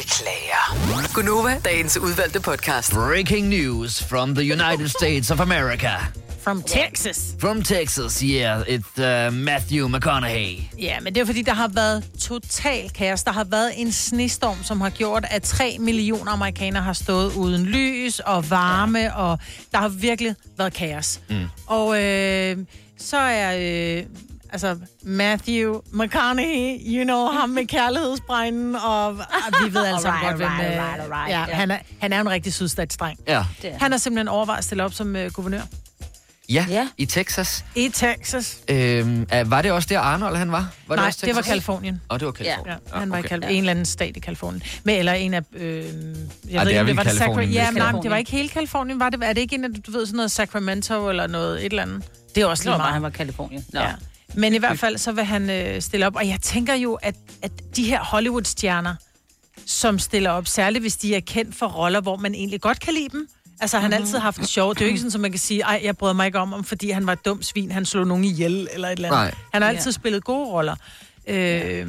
Beklager. 0.00 1.12
Gunova, 1.14 1.60
dagens 1.64 1.96
udvalgte 1.96 2.40
podcast. 2.40 2.92
Breaking 2.92 3.48
news 3.48 4.02
from 4.02 4.34
the 4.34 4.52
United 4.52 4.88
States 4.98 5.30
of 5.30 5.40
America. 5.40 5.90
From 6.38 6.62
Texas. 6.62 7.34
From 7.38 7.62
Texas, 7.62 8.20
yeah, 8.20 8.62
it's 8.68 8.98
uh, 8.98 9.34
Matthew 9.34 9.88
McConaughey. 9.88 10.62
Ja, 10.78 11.00
men 11.00 11.14
det 11.14 11.20
er 11.20 11.24
fordi, 11.24 11.42
der 11.42 11.54
har 11.54 11.68
været 11.68 12.04
total 12.20 12.90
kaos. 12.90 13.22
Der 13.22 13.32
har 13.32 13.44
været 13.44 13.72
en 13.76 13.92
snestorm, 13.92 14.62
som 14.62 14.80
har 14.80 14.90
gjort, 14.90 15.24
at 15.30 15.42
3 15.42 15.76
millioner 15.80 16.32
amerikanere 16.32 16.82
har 16.82 16.92
stået 16.92 17.34
uden 17.36 17.66
lys 17.66 18.20
og 18.20 18.50
varme, 18.50 18.98
ja. 18.98 19.14
og 19.14 19.38
der 19.72 19.78
har 19.78 19.88
virkelig 19.88 20.34
været 20.58 20.72
kaos. 20.72 21.20
Mm. 21.28 21.44
Og 21.66 22.02
øh, 22.02 22.56
så 22.98 23.16
er... 23.16 23.56
Øh, 23.98 24.04
altså, 24.52 24.76
Matthew 25.02 25.74
McConaughey, 25.92 26.76
you 26.86 27.04
know, 27.04 27.26
ham 27.26 27.48
med 27.50 27.66
kærlighedsbrænden, 27.76 28.74
og 28.76 29.08
ah, 29.08 29.16
vi 29.64 29.74
ved 29.74 29.84
sammen 30.00 30.06
Alright, 30.06 30.22
godt, 30.26 30.36
hvem... 30.36 30.48
alright, 30.50 30.76
øh, 30.76 30.92
alright, 30.92 31.02
alright, 31.12 31.30
ja, 31.30 31.44
ja. 31.48 31.54
han, 31.54 31.70
er, 31.70 31.78
han 32.00 32.12
er 32.12 32.16
jo 32.16 32.20
en 32.20 32.30
rigtig 32.30 32.54
sydstatsdreng. 32.54 33.18
Ja. 33.28 33.44
Det 33.62 33.72
er 33.72 33.78
Han 33.78 33.90
har 33.90 33.98
simpelthen 33.98 34.28
overvejet 34.28 34.58
at 34.58 34.64
stille 34.64 34.84
op 34.84 34.92
som 34.92 35.16
øh, 35.16 35.30
guvernør 35.32 35.60
Ja, 36.48 36.66
Ja. 36.68 36.88
i 36.98 37.06
Texas. 37.06 37.64
i 37.74 37.88
Texas. 37.88 38.58
Øhm, 38.68 39.26
var 39.46 39.62
det 39.62 39.72
også 39.72 39.88
der 39.88 39.98
Arnold, 40.00 40.36
han 40.36 40.52
var? 40.52 40.68
var 40.86 40.96
Nej, 40.96 41.06
også 41.06 41.18
det 41.26 41.34
var 41.34 41.40
Texas? 41.40 41.50
Kalifornien. 41.52 42.00
Åh, 42.10 42.18
det 42.18 42.26
var 42.26 42.32
Kalifornien. 42.32 42.78
Ja, 42.94 42.98
han 42.98 43.10
var 43.10 43.16
i 43.16 43.20
okay. 43.20 43.28
Kal- 43.28 43.44
en 43.50 43.58
eller 43.58 43.70
anden 43.70 43.84
stat 43.84 44.16
i 44.16 44.20
Kalifornien. 44.20 44.62
Men, 44.84 44.96
eller 44.98 45.12
en 45.12 45.34
af... 45.34 45.42
Øh, 45.52 45.62
jeg 45.62 45.86
det 45.86 45.94
ved 46.52 46.56
er 46.56 46.60
ikke, 46.68 46.86
det 46.86 46.96
var 46.96 47.02
det 47.02 47.12
Californien, 47.12 47.50
Sacra- 47.50 47.54
Ja, 47.54 47.70
men 47.70 47.82
nej, 47.82 47.92
det- 47.92 48.02
det 48.02 48.10
var 48.10 48.16
ikke 48.16 48.30
hele 48.30 48.48
Kalifornien. 48.48 49.00
Var 49.00 49.10
det, 49.10 49.22
er 49.24 49.32
det 49.32 49.40
ikke 49.40 49.54
en 49.54 49.64
af, 49.64 49.70
du 49.86 49.90
ved, 49.92 50.06
sådan 50.06 50.16
noget 50.16 50.30
Sacramento 50.30 51.08
eller 51.08 51.26
noget, 51.26 51.58
et 51.66 51.70
eller 51.70 51.82
andet? 51.82 52.02
Det 52.34 52.42
er 52.42 52.46
også 52.46 52.60
Det 52.60 52.64
lige 52.66 52.72
var 52.72 52.78
bare, 52.78 52.84
meget. 52.84 52.92
han 52.92 53.02
var 53.02 53.10
Kalifornien. 53.10 53.64
Nå. 53.72 53.80
Ja. 53.80 53.86
Men 54.34 54.54
i 54.54 54.58
hvert 54.58 54.78
fald, 54.78 54.98
så 54.98 55.12
vil 55.12 55.24
han 55.24 55.50
øh, 55.50 55.82
stille 55.82 56.06
op. 56.06 56.16
Og 56.16 56.28
jeg 56.28 56.38
tænker 56.42 56.74
jo, 56.74 56.94
at, 56.94 57.14
at 57.42 57.52
de 57.76 57.84
her 57.84 58.00
Hollywood-stjerner, 58.04 58.94
som 59.66 59.98
stiller 59.98 60.30
op, 60.30 60.46
særligt 60.46 60.82
hvis 60.82 60.96
de 60.96 61.14
er 61.14 61.20
kendt 61.20 61.54
for 61.54 61.66
roller, 61.66 62.00
hvor 62.00 62.16
man 62.16 62.34
egentlig 62.34 62.60
godt 62.60 62.80
kan 62.80 62.94
lide 62.94 63.08
dem. 63.08 63.28
Altså, 63.60 63.78
han 63.78 63.92
har 63.92 63.98
Mhm. 63.98 64.04
altid 64.06 64.18
haft 64.18 64.36
det 64.40 64.48
sjovt. 64.48 64.78
Det 64.78 64.84
er 64.84 64.86
jo 64.86 64.88
ikke 64.88 65.00
sådan, 65.00 65.14
at 65.14 65.20
man 65.20 65.30
kan 65.30 65.38
sige, 65.40 65.62
ej, 65.62 65.80
jeg 65.84 65.96
bryder 65.96 66.14
mig 66.14 66.26
ikke 66.26 66.38
om 66.38 66.52
ham, 66.52 66.64
fordi 66.64 66.90
han 66.90 67.06
var 67.06 67.12
et 67.12 67.24
dumt 67.24 67.46
svin, 67.46 67.70
han 67.70 67.84
slog 67.86 68.06
nogen 68.06 68.24
ihjel, 68.24 68.68
eller 68.72 68.88
et 68.88 68.92
eller 68.92 69.08
andet. 69.08 69.20
Nej. 69.20 69.34
Han 69.52 69.62
har 69.62 69.70
Ja. 69.70 69.76
altid 69.76 69.92
spillet 69.92 70.24
gode 70.24 70.46
roller. 70.50 70.76
Øh, 71.26 71.86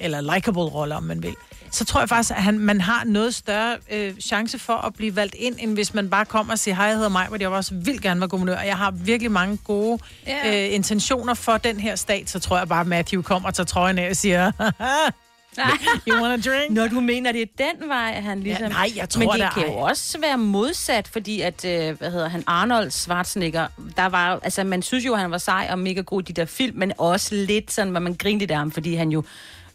eller 0.00 0.34
likable 0.34 0.62
roller, 0.62 0.96
om 0.96 1.02
man 1.02 1.22
vil. 1.22 1.34
Så 1.70 1.84
tror 1.84 2.00
jeg 2.00 2.08
faktisk, 2.08 2.30
at 2.30 2.42
han, 2.42 2.58
man 2.58 2.80
har 2.80 3.04
noget 3.04 3.34
større 3.34 3.76
øh, 3.92 4.14
chance 4.20 4.58
for 4.58 4.72
at 4.72 4.94
blive 4.94 5.16
valgt 5.16 5.34
ind, 5.38 5.56
end 5.58 5.74
hvis 5.74 5.94
man 5.94 6.10
bare 6.10 6.24
kommer 6.24 6.52
og 6.52 6.58
siger, 6.58 6.74
hej, 6.74 6.84
jeg 6.86 6.94
hedder 6.94 7.08
mig, 7.08 7.26
hvor 7.28 7.36
jeg 7.40 7.48
også 7.48 7.74
vil 7.74 8.02
gerne 8.02 8.20
være 8.20 8.28
guvernør, 8.28 8.56
og 8.56 8.66
jeg 8.66 8.76
har 8.76 8.90
virkelig 8.90 9.30
mange 9.32 9.58
gode 9.64 9.98
Ja. 10.26 10.66
øh, 10.68 10.74
intentioner 10.74 11.34
for 11.34 11.56
den 11.56 11.80
her 11.80 11.96
stat, 11.96 12.30
så 12.30 12.40
tror 12.40 12.58
jeg 12.58 12.68
bare, 12.68 12.80
at 12.80 12.86
Matthew 12.86 13.22
kommer 13.22 13.48
og 13.48 13.54
tager 13.54 13.64
trøjen 13.66 13.98
af 13.98 14.10
og 14.10 14.16
siger, 14.16 14.52
you 16.08 16.22
want 16.22 16.46
a 16.46 16.50
drink? 16.50 16.70
Når 16.70 16.88
du 16.88 17.00
mener, 17.00 17.32
det 17.32 17.42
er 17.42 17.46
den 17.58 17.88
vej, 17.88 18.12
han 18.12 18.40
ligesom... 18.40 18.62
Ja, 18.62 18.68
nej, 18.68 18.92
jeg 18.96 19.08
tror 19.08 19.18
Men 19.18 19.28
det 19.28 19.40
da 19.40 19.48
kan 19.48 19.62
jo 19.62 19.72
også 19.72 20.18
være 20.20 20.38
modsat, 20.38 21.08
fordi 21.08 21.40
at, 21.40 21.64
øh, 21.64 21.98
hvad 21.98 22.10
hedder 22.10 22.28
han, 22.28 22.44
Arnold 22.46 22.90
Schwarzenegger, 22.90 23.66
der 23.96 24.06
var 24.06 24.40
altså 24.42 24.64
man 24.64 24.82
synes 24.82 25.06
jo, 25.06 25.14
han 25.14 25.30
var 25.30 25.38
sej 25.38 25.68
og 25.70 25.78
mega 25.78 26.00
god 26.00 26.22
i 26.22 26.24
de 26.24 26.32
der 26.32 26.44
film, 26.44 26.78
men 26.78 26.92
også 26.98 27.34
lidt 27.34 27.72
sådan, 27.72 27.90
hvor 27.90 28.00
man 28.00 28.14
grinede 28.14 28.38
lidt 28.38 28.50
af 28.50 28.56
ham, 28.56 28.70
fordi 28.70 28.94
han 28.94 29.10
jo, 29.10 29.24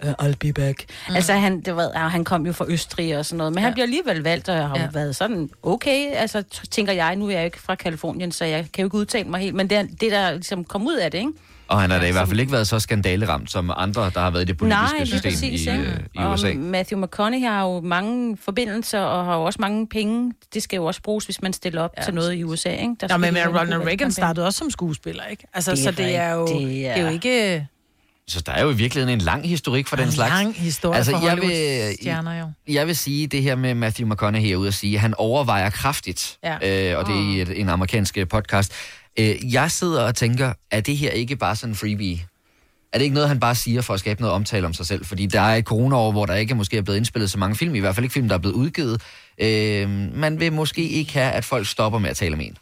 uh, 0.04 0.12
I'll 0.12 0.36
be 0.40 0.54
back. 0.54 0.86
Mm. 1.10 1.16
Altså 1.16 1.34
han, 1.34 1.62
det 1.62 1.76
var, 1.76 1.92
ja, 1.96 2.08
han 2.08 2.24
kom 2.24 2.46
jo 2.46 2.54
fra 2.54 2.66
Østrig 2.68 3.18
og 3.18 3.26
sådan 3.26 3.38
noget, 3.38 3.54
men 3.54 3.60
ja. 3.60 3.64
han 3.64 3.74
bliver 3.74 3.86
alligevel 3.86 4.24
valgt, 4.24 4.50
og 4.50 4.70
har 4.70 4.78
ja. 4.78 4.88
Været 4.94 5.16
sådan, 5.16 5.50
okay, 5.64 6.12
altså 6.12 6.44
tænker 6.72 6.94
jeg, 6.94 7.16
nu 7.16 7.28
er 7.28 7.32
jeg 7.32 7.40
jo 7.40 7.46
ikke 7.46 7.62
fra 7.62 7.76
Kalifornien, 7.76 8.32
så 8.32 8.46
jeg 8.46 8.68
kan 8.74 8.82
jo 8.82 8.88
ikke 8.88 8.98
udtale 8.98 9.30
mig 9.30 9.42
helt, 9.42 9.56
men 9.56 9.70
det 9.70 10.02
det, 10.02 10.12
der 10.12 10.32
ligesom 10.32 10.64
kom 10.64 10.88
ud 10.88 10.96
af 10.96 11.12
det, 11.12 11.18
ikke? 11.18 11.32
Og 11.74 11.82
han 11.82 11.90
har 11.92 12.00
da 12.00 12.08
i 12.08 12.12
hvert 12.12 12.28
fald 12.28 12.40
ikke 12.40 12.52
været 12.52 12.68
så 12.68 12.80
skandaleramt 12.80 13.52
som 13.52 13.72
andre, 13.78 14.12
der 14.14 14.20
har 14.20 14.30
været 14.30 14.42
i 14.44 14.46
det 14.46 14.58
politiske 14.58 14.82
Nej, 14.98 15.06
system 15.06 15.32
præcis, 15.32 15.62
i, 15.66 15.70
ikke? 15.70 15.82
øh, 15.84 16.00
i 16.16 16.18
og 16.18 16.32
USA. 16.32 16.54
Matthew 16.54 17.02
McConaughey 17.06 17.48
har 17.48 17.64
jo 17.64 17.82
mange 17.82 18.38
forbindelser 18.38 19.00
og 19.00 19.26
har 19.26 19.36
jo 19.36 19.44
også 19.44 19.58
mange 19.62 19.88
penge. 19.88 20.34
Det 20.54 20.64
skal 20.64 20.78
jo 20.78 20.86
også 20.86 21.02
bruges, 21.02 21.26
hvis 21.26 21.42
man 21.42 21.54
stiller 21.54 21.82
op 21.82 21.92
ja. 21.98 22.04
til 22.04 22.14
noget 22.14 22.34
i 22.34 22.44
USA, 22.44 22.70
ikke? 22.70 22.96
Der 23.02 23.08
Nå, 23.08 23.18
men 23.18 23.38
en 23.38 23.48
Ronald 23.60 23.82
Reagan 23.82 24.12
startede 24.12 24.46
også 24.46 24.60
som 24.60 24.72
skuespiller, 24.72 25.24
ikke? 25.26 25.44
Altså, 25.54 25.72
Det 25.72 25.80
så 25.80 25.92
det 25.92 26.16
er 26.16 26.32
jo, 26.32 26.48
det 26.48 26.88
er 26.88 26.98
jo 27.02 27.06
ja. 27.06 27.10
ikke 27.10 27.68
Så 28.28 28.42
der 28.46 28.52
er 28.52 28.64
jo 28.64 28.70
i 28.70 28.76
virkeligheden 28.76 29.20
en 29.20 29.26
lang 29.26 29.48
historik 29.50 29.88
for 29.88 29.96
den 29.96 30.06
en 30.06 30.12
slags. 30.12 30.30
lang 30.32 30.56
historie 30.56 30.98
Altså, 30.98 31.12
altså, 31.12 31.22
for 31.22 31.28
jeg 31.30 31.38
vil- 31.38 31.44
Hollywood-stjerner, 31.44 32.40
jo. 32.40 32.74
Jeg 32.74 32.88
vil 32.88 32.96
sige 32.96 33.28
det 33.28 33.42
her 33.44 33.56
med 33.56 33.74
Matthew 33.76 34.08
McConaughey 34.10 34.52
er 34.52 34.56
ude 34.56 34.68
at 34.68 34.74
sige, 34.74 34.96
at 34.96 35.02
han 35.02 35.14
overvejer 35.18 35.70
kraftigt, 35.70 36.38
Ja. 36.44 36.54
øh, 36.94 37.00
og 37.00 37.06
det 37.06 37.16
er 37.16 37.36
i 37.38 37.42
et, 37.42 37.60
en 37.60 37.70
amerikansk 37.70 38.18
podcast. 38.30 38.74
Øh, 39.20 39.54
jeg 39.54 39.72
sidder 39.72 40.04
og 40.04 40.16
tænker, 40.16 40.54
er 40.72 40.82
det 40.82 40.98
her 40.98 41.12
ikke 41.12 41.36
bare 41.36 41.56
sådan 41.56 41.72
en 41.72 41.76
freebie? 41.76 42.20
Er 42.94 42.98
det 42.98 43.04
ikke 43.04 43.14
noget, 43.14 43.30
han 43.30 43.40
bare 43.40 43.56
siger 43.56 43.82
for 43.82 43.94
at 43.94 44.00
skabe 44.00 44.22
noget 44.22 44.36
omtale 44.36 44.66
om 44.66 44.74
sig 44.74 44.86
selv? 44.86 45.06
Fordi 45.06 45.26
der 45.26 45.42
er 45.42 45.56
et 45.56 45.66
coronaår, 45.66 46.12
hvor 46.12 46.26
der 46.26 46.34
ikke 46.36 46.56
måske 46.56 46.78
er 46.78 46.82
blevet 46.82 46.98
indspillet 46.98 47.32
så 47.32 47.38
mange 47.38 47.56
film, 47.56 47.76
i 47.76 47.80
hvert 47.80 47.96
fald 47.96 48.04
ikke 48.04 48.14
film, 48.14 48.28
der 48.28 48.36
er 48.36 48.40
blevet 48.40 48.56
udgivet. 48.56 49.02
Øh, 49.38 49.90
man 50.16 50.40
vil 50.40 50.54
måske 50.54 50.90
ikke 50.90 51.14
have, 51.14 51.32
at 51.32 51.46
folk 51.46 51.68
stopper 51.68 52.00
med 52.00 52.10
at 52.10 52.16
tale 52.18 52.34
om 52.34 52.42
en. 52.42 52.58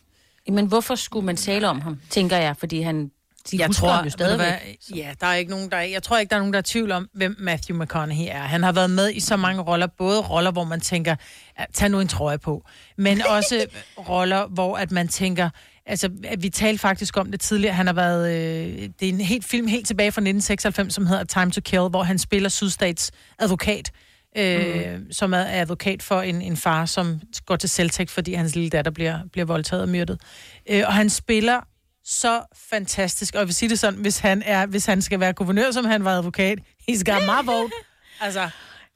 Men 0.49 0.65
hvorfor 0.65 0.95
skulle 0.95 1.25
man 1.25 1.35
tale 1.37 1.69
om 1.69 1.81
ham, 1.81 1.99
tænker 2.09 2.37
jeg? 2.37 2.55
Fordi 2.57 2.81
han 2.81 3.11
De 3.51 3.57
jeg 3.59 3.71
tror, 3.71 3.89
ham 3.89 3.97
jo 3.97 4.01
hvad, 4.01 4.11
stadigvæk. 4.11 4.77
ja, 4.95 5.13
der 5.21 5.27
er 5.27 5.35
ikke 5.35 5.51
nogen, 5.51 5.69
der 5.71 5.77
er, 5.77 5.81
jeg 5.81 6.03
tror 6.03 6.17
ikke, 6.17 6.29
der 6.29 6.35
er 6.35 6.39
nogen, 6.39 6.53
der 6.53 6.59
er 6.59 6.63
tvivl 6.65 6.91
om, 6.91 7.09
hvem 7.13 7.35
Matthew 7.39 7.77
McConaughey 7.83 8.25
er. 8.29 8.41
Han 8.41 8.63
har 8.63 8.71
været 8.71 8.89
med 8.89 9.11
i 9.13 9.19
så 9.19 9.37
mange 9.37 9.61
roller, 9.61 9.87
både 9.97 10.21
roller, 10.21 10.51
hvor 10.51 10.63
man 10.63 10.79
tænker, 10.81 11.15
"Ja, 11.59 11.63
tag 11.73 11.89
nu 11.89 11.99
en 11.99 12.07
trøje 12.07 12.37
på, 12.37 12.63
men 12.97 13.21
også 13.37 13.65
roller, 13.97 14.47
hvor 14.47 14.77
at 14.77 14.91
man 14.91 15.07
tænker, 15.07 15.49
altså, 15.91 16.09
vi 16.39 16.49
talte 16.49 16.79
faktisk 16.79 17.17
om 17.17 17.31
det 17.31 17.39
tidligere, 17.39 17.73
han 17.73 17.85
har 17.85 17.93
været, 17.93 18.29
øh, 18.29 18.89
det 18.99 19.09
er 19.09 19.13
en 19.13 19.21
helt 19.21 19.45
film 19.45 19.67
helt 19.67 19.87
tilbage 19.87 20.11
fra 20.11 20.21
1996, 20.21 20.93
som 20.93 21.05
hedder 21.05 21.23
Time 21.23 21.51
to 21.51 21.61
Kill, 21.61 21.81
hvor 21.81 22.03
han 22.03 22.19
spiller 22.19 22.49
Sydstats 22.49 23.11
advokat, 23.39 23.91
øh, 24.37 24.93
mm. 24.97 25.11
som 25.11 25.33
er 25.33 25.45
advokat 25.49 26.03
for 26.03 26.21
en, 26.21 26.41
en 26.41 26.57
far, 26.57 26.85
som 26.85 27.21
går 27.45 27.55
til 27.55 27.69
selvtægt, 27.69 28.11
fordi 28.11 28.33
hans 28.33 28.55
lille 28.55 28.69
datter 28.69 28.91
bliver, 28.91 29.19
bliver 29.31 29.45
voldtaget 29.45 29.83
og 29.83 29.89
myrdet. 29.89 30.21
Øh, 30.69 30.83
og 30.87 30.93
han 30.93 31.09
spiller 31.09 31.61
så 32.05 32.41
fantastisk, 32.69 33.35
og 33.35 33.39
jeg 33.39 33.47
vil 33.47 33.55
sige 33.55 33.69
det 33.69 33.79
sådan, 33.79 33.99
hvis 33.99 34.19
han, 34.19 34.43
er, 34.45 34.65
hvis 34.65 34.85
han 34.85 35.01
skal 35.01 35.19
være 35.19 35.33
guvernør, 35.33 35.71
som 35.71 35.85
han 35.85 36.05
var 36.05 36.17
advokat, 36.17 36.59
he's 36.89 37.03
got 37.03 37.21
my 37.21 37.45
vote. 37.45 37.73
Altså, 38.23 38.49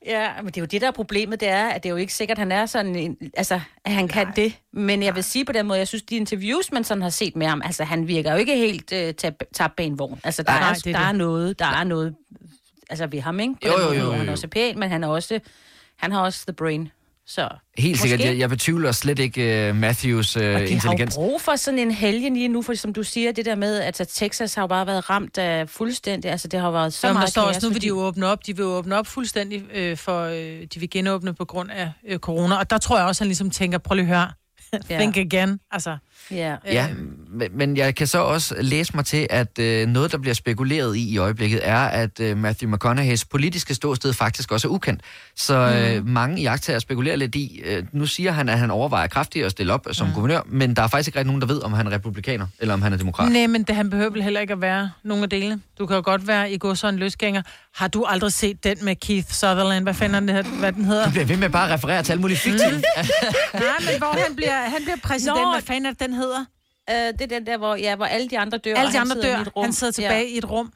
Ja, 0.06 0.30
men 0.38 0.46
det 0.46 0.58
er 0.58 0.62
jo 0.62 0.66
det, 0.66 0.82
der 0.82 0.88
er 0.88 0.92
problemet, 0.92 1.40
det 1.40 1.48
er, 1.50 1.68
at 1.70 1.84
det 1.84 1.90
er 1.90 1.92
jo 1.92 1.98
ikke 1.98 2.14
sikkert, 2.14 2.36
at 2.36 2.40
han 2.40 2.52
er 2.52 2.66
sådan 2.66 2.96
en, 2.96 3.18
altså, 3.38 3.60
at 3.86 3.92
han 3.92 4.08
kan 4.08 4.28
det. 4.36 4.58
Men 4.74 5.04
jeg 5.04 5.16
vil 5.16 5.24
sige 5.24 5.46
på 5.46 5.52
den 5.52 5.66
måde, 5.66 5.80
jeg 5.80 5.88
synes, 5.88 6.04
de 6.04 6.16
interviews, 6.16 6.72
man 6.72 6.84
sådan 6.84 7.02
har 7.02 7.10
set 7.10 7.36
med 7.36 7.48
ham, 7.48 7.62
altså, 7.66 7.84
han 7.84 8.08
virker 8.08 8.32
jo 8.32 8.38
ikke 8.38 8.58
helt 8.58 8.94
uh, 8.94 9.30
tabt 9.54 9.76
bag 9.76 9.86
en 9.86 10.00
vogn. 10.00 10.20
Altså, 10.24 10.44
der, 10.44 10.52
Nej, 10.52 10.70
er, 10.70 10.74
det 10.74 10.88
er 10.88 10.92
der 10.92 11.00
det. 11.00 11.08
er 11.08 11.12
noget, 11.12 11.60
der 11.60 11.66
er 11.66 11.84
noget, 11.84 12.16
altså 12.90 13.08
ved 13.08 13.22
ham, 13.22 13.40
ikke? 13.40 13.54
På 13.54 13.68
Jo, 13.68 13.80
jo, 13.80 13.86
måde, 13.86 13.98
jo, 13.98 14.04
hvor 14.06 14.14
Han 14.14 14.22
jo. 14.22 14.28
er 14.28 14.32
også 14.32 14.48
pæn, 14.48 14.80
men 14.80 14.90
han 14.90 15.04
er 15.04 15.08
også, 15.08 15.40
han 15.96 16.12
har 16.12 16.22
også 16.22 16.46
the 16.48 16.54
brain. 16.54 16.90
Så 17.28 17.50
Helt 17.78 17.92
Måske. 17.92 18.10
sikkert. 18.10 18.20
Jeg, 18.30 18.38
jeg 18.40 18.50
betvivler 18.50 18.92
slet 18.92 19.20
ikke 19.20 19.70
uh, 19.70 19.76
Matthews 19.76 20.38
uh, 20.38 20.42
Og 20.42 20.48
de 20.48 20.52
har 20.54 20.60
jo 20.60 20.66
intelligens. 20.68 21.16
brug 21.16 21.42
for 21.42 21.56
sådan 21.56 21.80
en 21.80 21.92
helgen 21.92 22.34
lige 22.34 22.48
nu, 22.48 22.62
for 22.62 22.74
som 22.74 22.94
du 22.94 23.04
siger, 23.04 23.32
det 23.32 23.46
der 23.46 23.56
med, 23.56 23.78
at 23.80 23.86
altså, 23.86 24.06
Texas 24.06 24.54
har 24.54 24.62
jo 24.64 24.68
bare 24.68 24.88
været 24.88 25.10
ramt 25.10 25.38
af 25.38 25.70
fuldstændig, 25.70 26.32
altså 26.32 26.48
det 26.48 26.60
har 26.60 26.72
været 26.72 26.94
så 26.94 27.00
så 27.00 27.08
der 27.08 27.14
meget 27.14 27.30
står 27.30 27.42
kaos, 27.44 27.56
også, 27.56 27.68
nu 27.68 27.74
vil 27.74 27.82
de 27.82 27.88
jo 27.88 28.00
åbne 28.00 28.26
op. 28.28 28.46
De 28.46 28.56
vil 28.56 28.64
jo 28.64 28.70
åbne 28.70 28.96
op 28.96 29.08
fuldstændig, 29.08 29.64
øh, 29.74 29.98
for 29.98 30.22
øh, 30.24 30.68
de 30.74 30.80
vil 30.80 30.90
genåbne 30.90 31.34
på 31.34 31.46
grund 31.46 31.72
af 31.72 31.92
øh, 32.08 32.20
corona. 32.20 32.56
Og 32.56 32.70
der 32.70 32.78
tror 32.78 32.98
jeg 32.98 33.08
også, 33.08 33.24
han 33.24 33.28
ligesom 33.28 33.50
tænker, 33.50 33.78
prøv 33.78 33.96
lige 33.96 34.04
at 34.04 34.08
høre, 34.18 34.32
Ja. 34.90 34.98
think 35.00 35.18
again. 35.18 35.60
Altså, 35.72 35.98
Ja. 36.32 36.56
Ja, 36.66 36.88
men, 37.30 37.50
men 37.54 37.78
jeg 37.78 37.96
kan 37.96 38.08
så 38.08 38.20
også 38.20 38.56
læse 38.60 38.96
mig 38.96 39.06
til, 39.06 39.28
at 39.30 39.60
øh, 39.60 39.88
noget, 39.88 40.12
der 40.12 40.18
bliver 40.18 40.34
spekuleret 40.34 40.96
i 40.96 41.10
i 41.14 41.18
øjeblikket, 41.18 41.60
er, 41.64 41.78
at 41.80 42.20
øh, 42.20 42.38
Matthew 42.38 42.76
McConaughey's 42.76 43.24
politiske 43.32 43.74
ståsted 43.76 44.14
faktisk 44.14 44.52
også 44.52 44.68
er 44.68 44.72
ukendt. 44.72 45.02
Så 45.36 45.54
øh, 45.56 45.86
Mm. 46.06 46.10
mange 46.10 46.42
jagttager 46.42 46.80
spekulerer 46.80 47.16
lidt 47.16 47.36
i, 47.36 47.62
øh, 47.66 47.84
nu 47.92 48.06
siger 48.06 48.32
han, 48.32 48.50
at 48.50 48.60
han 48.60 48.72
overvejer 48.72 49.08
kraftigt 49.08 49.46
at 49.46 49.52
stille 49.52 49.74
op 49.74 49.88
som 49.92 50.08
guvernør, 50.14 50.42
men 50.46 50.76
der 50.76 50.82
er 50.82 50.88
faktisk 50.88 51.08
ikke 51.08 51.20
rigtig 51.20 51.28
nogen, 51.28 51.42
der 51.42 51.48
ved, 51.48 51.64
om 51.64 51.74
han 51.74 51.88
er 51.88 51.92
republikaner, 51.92 52.48
eller 52.60 52.74
om 52.74 52.82
han 52.82 52.94
er 52.94 52.98
demokrat. 52.98 53.32
Nej, 53.32 53.48
men 53.48 53.64
det, 53.64 53.76
han 53.76 53.90
behøver 53.90 54.10
vel 54.10 54.24
heller 54.24 54.40
ikke 54.40 54.54
at 54.54 54.62
være 54.62 54.92
nogen 55.04 55.24
af 55.24 55.30
delene. 55.30 55.60
Du 55.80 55.86
kan 55.86 55.96
jo 55.96 56.02
godt 56.06 56.28
være 56.28 56.52
i 56.52 56.58
går 56.58 56.74
så 56.74 56.88
en 56.88 56.96
løsgænger. 56.98 57.42
Har 57.76 57.88
du 57.88 58.06
aldrig 58.08 58.34
set 58.34 58.64
den 58.64 58.78
med 58.82 58.96
Keith 58.96 59.28
Sutherland? 59.32 59.86
Hvad 59.86 59.94
fanden 59.94 60.30
er 60.30 60.42
det, 60.42 60.52
hvad 60.52 60.72
den 60.72 60.86
hedder? 60.86 61.06
Du 61.06 61.12
bliver 61.12 61.26
ved 61.26 61.38
med 61.38 61.50
bare 61.50 61.68
at 61.68 61.74
referere 61.74 62.04
til 62.04 62.12
alle 62.12 62.22
mulige 62.22 62.38
fiktive. 62.38 62.72
Nej, 62.72 62.82
men 63.80 63.98
hvor 63.98 64.20
han 64.26 64.36
bliver, 64.36 64.62
han 64.70 64.82
bliver 64.84 64.98
præsident. 65.04 65.38
Nå. 65.44 65.52
Hvad 65.52 65.62
fanden 65.62 65.86
er 65.86 66.06
den 66.06 66.14
hedder? 66.16 66.46
Øh, 66.90 66.96
det 66.96 67.22
er 67.22 67.28
den 67.28 67.46
der, 67.48 67.58
hvor, 67.58 67.76
ja, 67.76 67.96
hvor 67.96 68.06
alle 68.06 68.30
de 68.30 68.40
andre 68.40 68.58
dør. 68.58 68.76
Alle 68.76 68.92
de 68.92 68.98
han 68.98 69.02
andre 69.12 69.22
sidder 69.22 69.38
dør. 69.44 69.52
rum. 69.56 69.64
Han 69.64 69.74
sidder 69.74 69.94
tilbage 69.94 70.30
i 70.30 70.38
et 70.38 70.50
rum. 70.52 70.72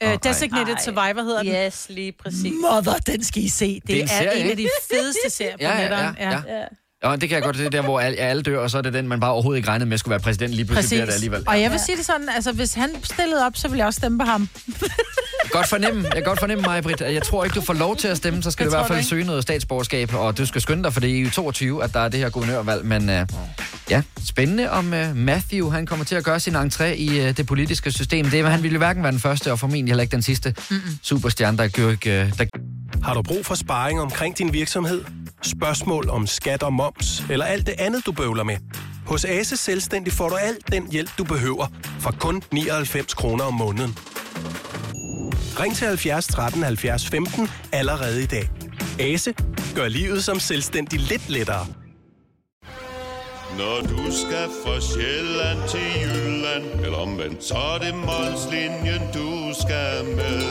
Ej. 0.00 0.16
Designated 0.22 0.74
Ej. 0.74 0.80
Survivor 0.84 1.22
hedder 1.22 1.42
den. 1.42 1.52
Yes, 1.66 1.86
lige 1.90 2.12
præcis. 2.12 2.52
Mother, 2.72 2.98
den 2.98 3.24
skal 3.24 3.42
I 3.44 3.48
se. 3.48 3.74
Det, 3.74 3.86
Det 3.86 3.94
er 3.94 3.98
er, 3.98 4.02
en 4.02 4.08
serie, 4.08 4.44
en 4.44 4.50
af 4.50 4.56
de 4.56 4.68
fedeste 4.90 5.30
serier 5.30 5.56
på 5.56 5.62
Ja, 5.62 5.74
ja, 5.76 5.80
netteren. 5.80 6.16
ja, 6.20 6.30
ja. 6.30 6.42
Ja. 6.58 6.64
Ja, 7.10 7.16
det 7.16 7.28
kan 7.28 7.36
jeg 7.36 7.42
godt. 7.42 7.56
Det 7.56 7.66
er 7.66 7.70
der, 7.70 7.82
hvor 7.82 8.00
alle, 8.00 8.18
alle 8.18 8.42
dør, 8.42 8.58
og 8.58 8.70
så 8.70 8.78
er 8.78 8.82
det 8.82 8.92
den, 8.92 9.08
man 9.08 9.20
bare 9.20 9.32
overhovedet 9.32 9.58
ikke 9.58 9.68
regnede 9.68 9.88
med 9.90 9.98
skulle 9.98 10.10
være 10.10 10.20
præsident. 10.20 10.54
Lige 10.54 10.64
pludselig 10.66 10.88
bliver 10.96 11.04
det 11.06 11.12
alligevel. 11.14 11.44
Og 11.46 11.60
jeg 11.60 11.70
vil 11.70 11.80
sige 11.80 11.96
det 11.96 12.04
sådan, 12.06 12.28
altså 12.28 12.52
hvis 12.52 12.74
han 12.74 12.90
stillede 13.04 13.46
op, 13.46 13.56
så 13.56 13.68
ville 13.68 13.78
jeg 13.78 13.86
også 13.86 13.98
stemme 13.98 14.18
på 14.18 14.24
ham. 14.24 14.48
godt 15.50 15.68
fornemme, 15.68 16.04
jeg 16.04 16.12
kan 16.12 16.22
godt 16.22 16.40
fornemme 16.40 16.62
mig, 16.62 16.82
Britt. 16.82 17.00
Jeg 17.00 17.22
tror 17.22 17.44
ikke, 17.44 17.54
du 17.54 17.60
får 17.60 17.74
lov 17.74 17.96
til 17.96 18.08
at 18.08 18.16
stemme, 18.16 18.42
så 18.42 18.50
skal 18.50 18.64
Jeg 18.64 18.70
du 18.70 18.76
i 18.76 18.78
hvert 18.78 18.88
fald 18.88 19.04
søge 19.04 19.24
noget 19.24 19.42
statsborgerskab, 19.42 20.14
og 20.14 20.38
du 20.38 20.46
skal 20.46 20.60
skynde 20.60 20.82
dig, 20.82 20.92
for 20.92 21.00
det 21.00 21.10
er 21.10 21.26
i 21.26 21.30
22, 21.30 21.84
at 21.84 21.94
der 21.94 22.00
er 22.00 22.08
det 22.08 22.20
her 22.20 22.30
guvernørvalg. 22.30 22.84
Men 22.84 23.02
uh, 23.08 23.14
ja, 23.90 24.02
spændende 24.24 24.70
om 24.70 24.92
uh, 24.92 25.16
Matthew, 25.16 25.70
han 25.70 25.86
kommer 25.86 26.04
til 26.04 26.14
at 26.14 26.24
gøre 26.24 26.40
sin 26.40 26.56
entré 26.56 26.84
i 26.84 27.08
uh, 27.08 27.36
det 27.36 27.46
politiske 27.46 27.92
system. 27.92 28.24
Det, 28.30 28.50
han 28.50 28.62
ville 28.62 28.74
jo 28.74 28.78
hverken 28.78 29.02
være 29.02 29.12
den 29.12 29.20
første, 29.20 29.52
og 29.52 29.58
formentlig 29.58 29.90
heller 29.92 30.02
ikke 30.02 30.12
den 30.12 30.22
sidste 30.22 30.54
Mm-mm. 30.70 30.80
superstjerne, 31.02 31.58
der 31.58 31.68
gør 31.68 31.90
ikke... 31.90 32.28
Uh, 32.32 32.38
der... 32.38 32.44
Har 33.02 33.14
du 33.14 33.22
brug 33.22 33.46
for 33.46 33.54
sparring 33.54 34.00
omkring 34.00 34.38
din 34.38 34.52
virksomhed? 34.52 35.04
Spørgsmål 35.42 36.08
om 36.10 36.26
skat 36.26 36.62
og 36.62 36.72
moms, 36.72 37.24
eller 37.30 37.44
alt 37.44 37.66
det 37.66 37.74
andet, 37.78 38.06
du 38.06 38.12
bøvler 38.12 38.44
med? 38.44 38.56
Hos 39.06 39.24
Ase 39.24 39.56
Selvstændig 39.56 40.12
får 40.12 40.28
du 40.28 40.34
alt 40.34 40.72
den 40.72 40.92
hjælp, 40.92 41.10
du 41.18 41.24
behøver, 41.24 41.66
for 42.00 42.14
kun 42.20 42.42
99 42.52 43.14
kroner 43.14 43.44
om 43.44 43.54
måneden. 43.54 43.98
Ring 45.60 45.76
til 45.76 45.86
70 45.86 46.26
13 46.26 46.62
70 46.62 47.08
15 47.08 47.48
allerede 47.72 48.22
i 48.22 48.26
dag. 48.26 48.50
Ase 49.00 49.34
gør 49.74 49.88
livet 49.88 50.24
som 50.24 50.38
selvstændig 50.40 51.00
lidt 51.00 51.28
lettere. 51.28 51.66
Når 53.58 53.80
du 53.80 54.02
skal 54.12 54.48
fra 54.64 54.80
Sjælland 54.80 55.58
til 55.68 55.88
Jylland 56.02 56.84
Eller 56.84 56.98
omvendt, 56.98 57.44
så 57.44 57.54
er 57.54 57.78
det 57.78 57.94
Molslinjen, 57.94 59.02
du 59.14 59.30
skal 59.62 60.04
med 60.16 60.42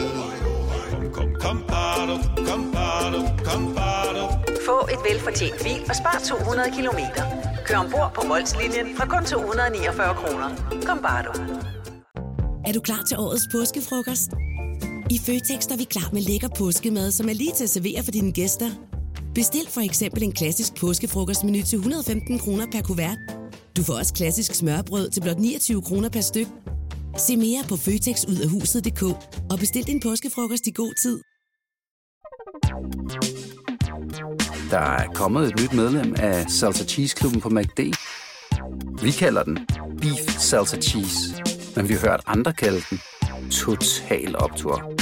Kom, 0.92 1.12
kom, 1.14 1.30
kom, 1.42 1.64
bado, 1.68 2.16
kom, 2.50 2.72
bado, 2.74 3.20
kom, 3.46 3.76
bado. 3.76 4.24
Få 4.66 4.88
et 4.94 5.00
velfortjent 5.10 5.64
bil 5.64 5.82
og 5.90 5.96
spar 5.96 6.22
200 6.30 6.72
kilometer. 6.78 7.24
Kør 7.66 7.78
ombord 7.78 8.12
på 8.16 8.22
Molslinjen 8.28 8.88
fra 8.98 9.06
kun 9.06 9.26
249 9.26 10.16
kroner. 10.16 10.50
Kom 10.86 11.00
bare 11.02 11.24
du. 11.28 11.32
Er 12.68 12.74
du 12.74 12.80
klar 12.80 13.04
til 13.08 13.18
årets 13.18 13.48
påskefrokost? 13.52 14.47
I 15.10 15.20
Føtex 15.26 15.66
er 15.68 15.78
vi 15.78 15.84
klar 15.84 16.10
med 16.14 16.22
lækker 16.22 16.48
påskemad, 16.58 17.12
som 17.12 17.30
er 17.30 17.34
lige 17.34 17.54
til 17.54 17.64
at 17.64 17.70
servere 17.70 18.04
for 18.04 18.12
dine 18.12 18.32
gæster. 18.32 18.70
Bestil 19.36 19.68
for 19.70 19.82
eksempel 19.82 20.24
en 20.24 20.32
klassisk 20.32 20.76
påskefrokostmenu 20.76 21.62
til 21.62 21.78
115 21.78 22.40
kroner 22.40 22.66
per 22.72 22.82
kuvert. 22.82 23.18
Du 23.78 23.84
får 23.84 23.94
også 23.94 24.14
klassisk 24.14 24.54
smørbrød 24.54 25.10
til 25.10 25.22
blot 25.22 25.40
29 25.40 25.82
kroner 25.82 26.10
per 26.10 26.22
styk. 26.22 26.48
Se 27.18 27.38
mere 27.38 27.64
på 27.70 27.76
føtexudafhuset.dk 27.76 29.04
og 29.52 29.60
bestil 29.60 29.88
din 29.88 30.00
påskefrokost 30.00 30.68
i 30.68 30.72
god 30.72 30.94
tid. 31.04 31.22
Der 34.72 34.80
er 34.80 35.08
kommet 35.14 35.48
et 35.48 35.62
nyt 35.62 35.74
medlem 35.74 36.16
af 36.18 36.50
Salsa 36.50 36.86
Cheese 36.86 37.16
Klubben 37.16 37.42
på 37.42 37.50
MACD. 37.50 37.80
Vi 39.04 39.12
kalder 39.12 39.44
den 39.44 39.60
Beef 40.02 40.40
Salsa 40.40 40.78
Cheese, 40.78 41.44
men 41.76 41.90
vi 41.90 41.94
har 41.94 42.10
hørt 42.10 42.22
andre 42.26 42.54
kalde 42.54 42.82
den 42.90 43.00
Total 43.52 44.36
Optor. 44.36 44.94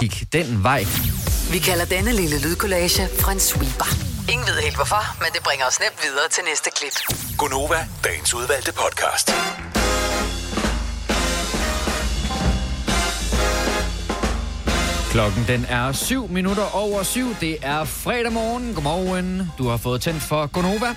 Gik 0.00 0.32
den 0.32 0.62
vej. 0.62 0.84
Vi 1.52 1.58
kalder 1.58 1.84
denne 1.84 2.12
lille 2.12 2.40
lydkollage 2.40 3.02
en 3.32 3.40
sweeper. 3.40 3.90
Ingen 4.32 4.46
ved 4.46 4.62
helt 4.62 4.76
hvorfor, 4.76 5.02
men 5.18 5.28
det 5.34 5.42
bringer 5.42 5.66
os 5.66 5.80
nemt 5.80 5.98
videre 6.02 6.28
til 6.30 6.42
næste 6.50 6.70
klip. 6.76 6.96
Gonova, 7.38 7.86
dagens 8.04 8.34
udvalgte 8.34 8.72
podcast. 8.72 9.32
Klokken 15.10 15.44
den 15.48 15.64
er 15.68 15.92
7 15.92 16.28
minutter 16.28 16.76
over 16.76 17.02
7. 17.02 17.36
Det 17.40 17.56
er 17.62 17.84
fredag 17.84 18.32
morgen. 18.32 18.74
Godmorgen. 18.74 19.50
Du 19.58 19.68
har 19.68 19.76
fået 19.76 20.02
tændt 20.02 20.22
for 20.22 20.46
Gonova. 20.46 20.94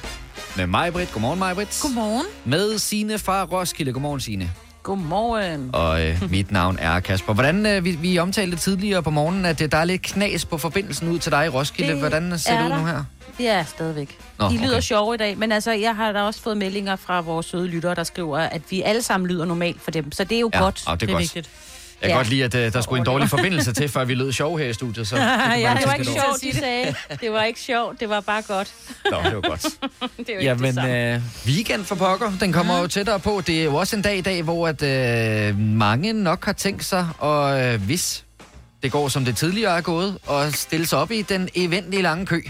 Med 0.57 0.67
mig, 0.67 0.93
Britt. 0.93 1.11
Godmorgen, 1.11 1.39
mig, 1.39 1.55
Britt. 1.55 1.79
Godmorgen. 1.81 2.25
Med 2.45 2.77
Sine 2.77 3.19
fra 3.19 3.43
Roskilde. 3.43 3.93
Godmorgen, 3.93 4.19
Sine. 4.21 4.51
Godmorgen. 4.83 5.69
Og 5.73 6.05
øh, 6.07 6.31
mit 6.31 6.51
navn 6.51 6.77
er 6.79 6.99
Kasper. 6.99 7.33
Hvordan, 7.33 7.65
øh, 7.65 7.85
vi, 7.85 7.91
vi 7.91 8.17
omtalte 8.19 8.57
tidligere 8.57 9.03
på 9.03 9.09
morgenen, 9.09 9.45
at 9.45 9.61
øh, 9.61 9.71
der 9.71 9.77
er 9.77 9.85
lidt 9.85 10.01
knas 10.01 10.45
på 10.45 10.57
forbindelsen 10.57 11.09
ud 11.09 11.19
til 11.19 11.31
dig 11.31 11.45
i 11.45 11.49
Roskilde. 11.49 11.91
Det 11.91 11.99
Hvordan 11.99 12.39
ser 12.39 12.57
det 12.61 12.65
ud 12.71 12.79
nu 12.79 12.85
her? 12.85 13.03
Ja, 13.39 13.65
stadigvæk. 13.67 14.17
Nå, 14.39 14.49
De 14.49 14.57
lyder 14.57 14.71
okay. 14.71 14.81
sjove 14.81 15.13
i 15.13 15.17
dag, 15.17 15.37
men 15.37 15.51
altså, 15.51 15.71
jeg 15.71 15.95
har 15.95 16.11
da 16.11 16.21
også 16.21 16.41
fået 16.41 16.57
meldinger 16.57 16.95
fra 16.95 17.21
vores 17.21 17.45
søde 17.45 17.67
lyttere, 17.67 17.95
der 17.95 18.03
skriver, 18.03 18.37
at 18.39 18.61
vi 18.69 18.81
alle 18.81 19.01
sammen 19.01 19.27
lyder 19.29 19.45
normalt 19.45 19.81
for 19.81 19.91
dem. 19.91 20.11
Så 20.11 20.23
det 20.23 20.35
er 20.35 20.39
jo 20.39 20.49
Ja, 20.53 20.59
godt. 20.59 20.83
ja, 20.87 20.91
det 20.91 21.01
er, 21.01 21.05
Det 21.05 21.09
er 21.09 21.13
godt. 21.13 21.21
vigtigt. 21.21 21.49
Jeg 22.03 22.09
kan 22.09 22.15
Ja. 22.15 22.17
godt 22.17 22.29
lide, 22.29 22.43
at 22.43 22.55
øh, 22.55 22.73
der 22.73 22.81
skulle 22.81 22.99
en 22.99 23.05
dårlig 23.05 23.29
forbindelse 23.29 23.73
til, 23.73 23.89
før 23.89 24.03
vi 24.05 24.13
lød 24.13 24.31
sjove 24.31 24.59
her 24.59 24.65
i 24.69 24.73
studiet. 24.73 25.07
Så 25.07 25.15
det 25.15 25.21
Ja, 25.61 25.75
Det 25.79 25.87
var 25.87 25.93
ikke 25.93 26.05
sjovt, 26.05 26.41
de 26.41 26.53
sagde. 26.59 26.95
Det 27.21 27.31
var 27.31 27.43
ikke 27.43 27.59
sjovt, 27.59 27.99
det 27.99 28.09
var 28.09 28.19
bare 28.21 28.41
godt. 28.41 28.73
Nå, 29.11 29.17
det 29.25 29.35
var 29.35 29.41
godt. 29.49 29.63
Det 30.17 30.29
er 30.29 30.33
jo 30.33 30.39
ikke 30.39 30.53
det 30.65 30.75
Jamen, 30.77 31.13
øh, 31.15 31.21
weekend 31.45 31.83
for 31.85 31.95
pokker, 31.95 32.31
den 32.39 32.53
kommer 32.53 32.79
jo 32.79 32.87
tættere 32.87 33.19
på. 33.19 33.41
Det 33.47 33.59
er 33.59 33.63
jo 33.63 33.75
også 33.75 33.95
en 33.95 34.01
dag 34.01 34.17
i 34.17 34.21
dag, 34.21 34.41
hvor 34.43 34.67
at, 34.67 34.83
øh, 34.83 35.59
mange 35.59 36.13
nok 36.13 36.45
har 36.45 36.53
tænkt 36.53 36.85
sig, 36.85 37.07
og 37.19 37.61
øh, 37.61 37.81
hvis 37.81 38.23
det 38.83 38.91
går 38.91 39.07
som 39.07 39.25
det 39.25 39.37
tidligere 39.37 39.77
er 39.77 39.81
gået, 39.81 40.17
og 40.25 40.53
stille 40.53 40.85
sig 40.85 40.99
op 40.99 41.11
i 41.11 41.21
den 41.21 41.49
eventlige 41.55 42.01
lange 42.01 42.25
kø 42.25 42.41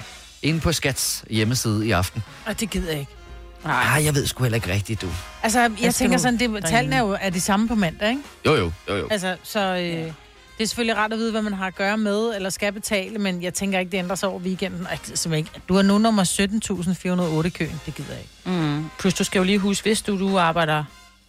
inde 0.42 0.60
på 0.60 0.72
Skats 0.72 1.24
hjemmeside 1.30 1.88
i 1.88 1.92
aften. 1.92 2.24
Og 2.46 2.60
det 2.60 2.70
gider 2.70 2.90
jeg 2.92 3.00
ikke. 3.00 3.12
Nej, 3.64 4.02
jeg 4.04 4.16
ved 4.16 4.26
sgu 4.26 4.44
heller 4.44 4.56
ikke 4.56 4.74
rigtigt, 4.74 5.02
du. 5.02 5.08
Altså, 5.44 5.60
jeg 5.60 5.72
skal 5.78 5.94
tænker 5.94 6.18
sådan, 6.18 6.40
det, 6.40 6.66
tallene 6.66 6.96
er 6.96 7.00
jo 7.00 7.18
er 7.22 7.30
de 7.30 7.42
samme 7.42 7.68
på 7.68 7.76
mandag, 7.76 8.10
ikke? 8.10 8.22
Jo, 8.46 8.56
jo, 8.56 8.72
jo, 8.90 8.96
jo. 8.96 9.08
Altså, 9.12 9.36
så 9.44 9.60
øh, 9.60 10.14
det 10.58 10.64
er 10.64 10.66
selvfølgelig 10.68 10.98
rart 10.98 11.14
at 11.14 11.20
vide, 11.20 11.32
hvad 11.32 11.42
man 11.42 11.54
har 11.54 11.68
at 11.68 11.76
gøre 11.76 11.98
med, 11.98 12.36
eller 12.36 12.50
skal 12.50 12.74
betale, 12.74 13.18
men 13.18 13.44
jeg 13.44 13.54
tænker 13.54 13.80
ikke, 13.80 13.92
det 13.92 13.98
ændrer 13.98 14.16
sig 14.16 14.30
over 14.30 14.40
weekenden. 14.40 14.88
Ej, 14.88 15.38
ikke. 15.38 15.50
Du 15.70 15.76
er 15.76 15.82
nu 15.82 15.98
nummer 15.98 16.24
17.408 16.24 17.48
i 17.48 17.50
køen, 17.50 17.82
det 17.86 17.96
gider 17.96 18.14
jeg 18.14 18.22
ikke. 18.22 18.60
Mm. 18.60 18.86
Plus, 19.00 19.14
du 19.14 19.24
skal 19.24 19.40
jo 19.40 19.44
lige 19.44 19.60
huske, 19.60 19.84
hvis 19.86 20.02
du, 20.02 20.20
du 20.20 20.38
arbejder 20.38 20.84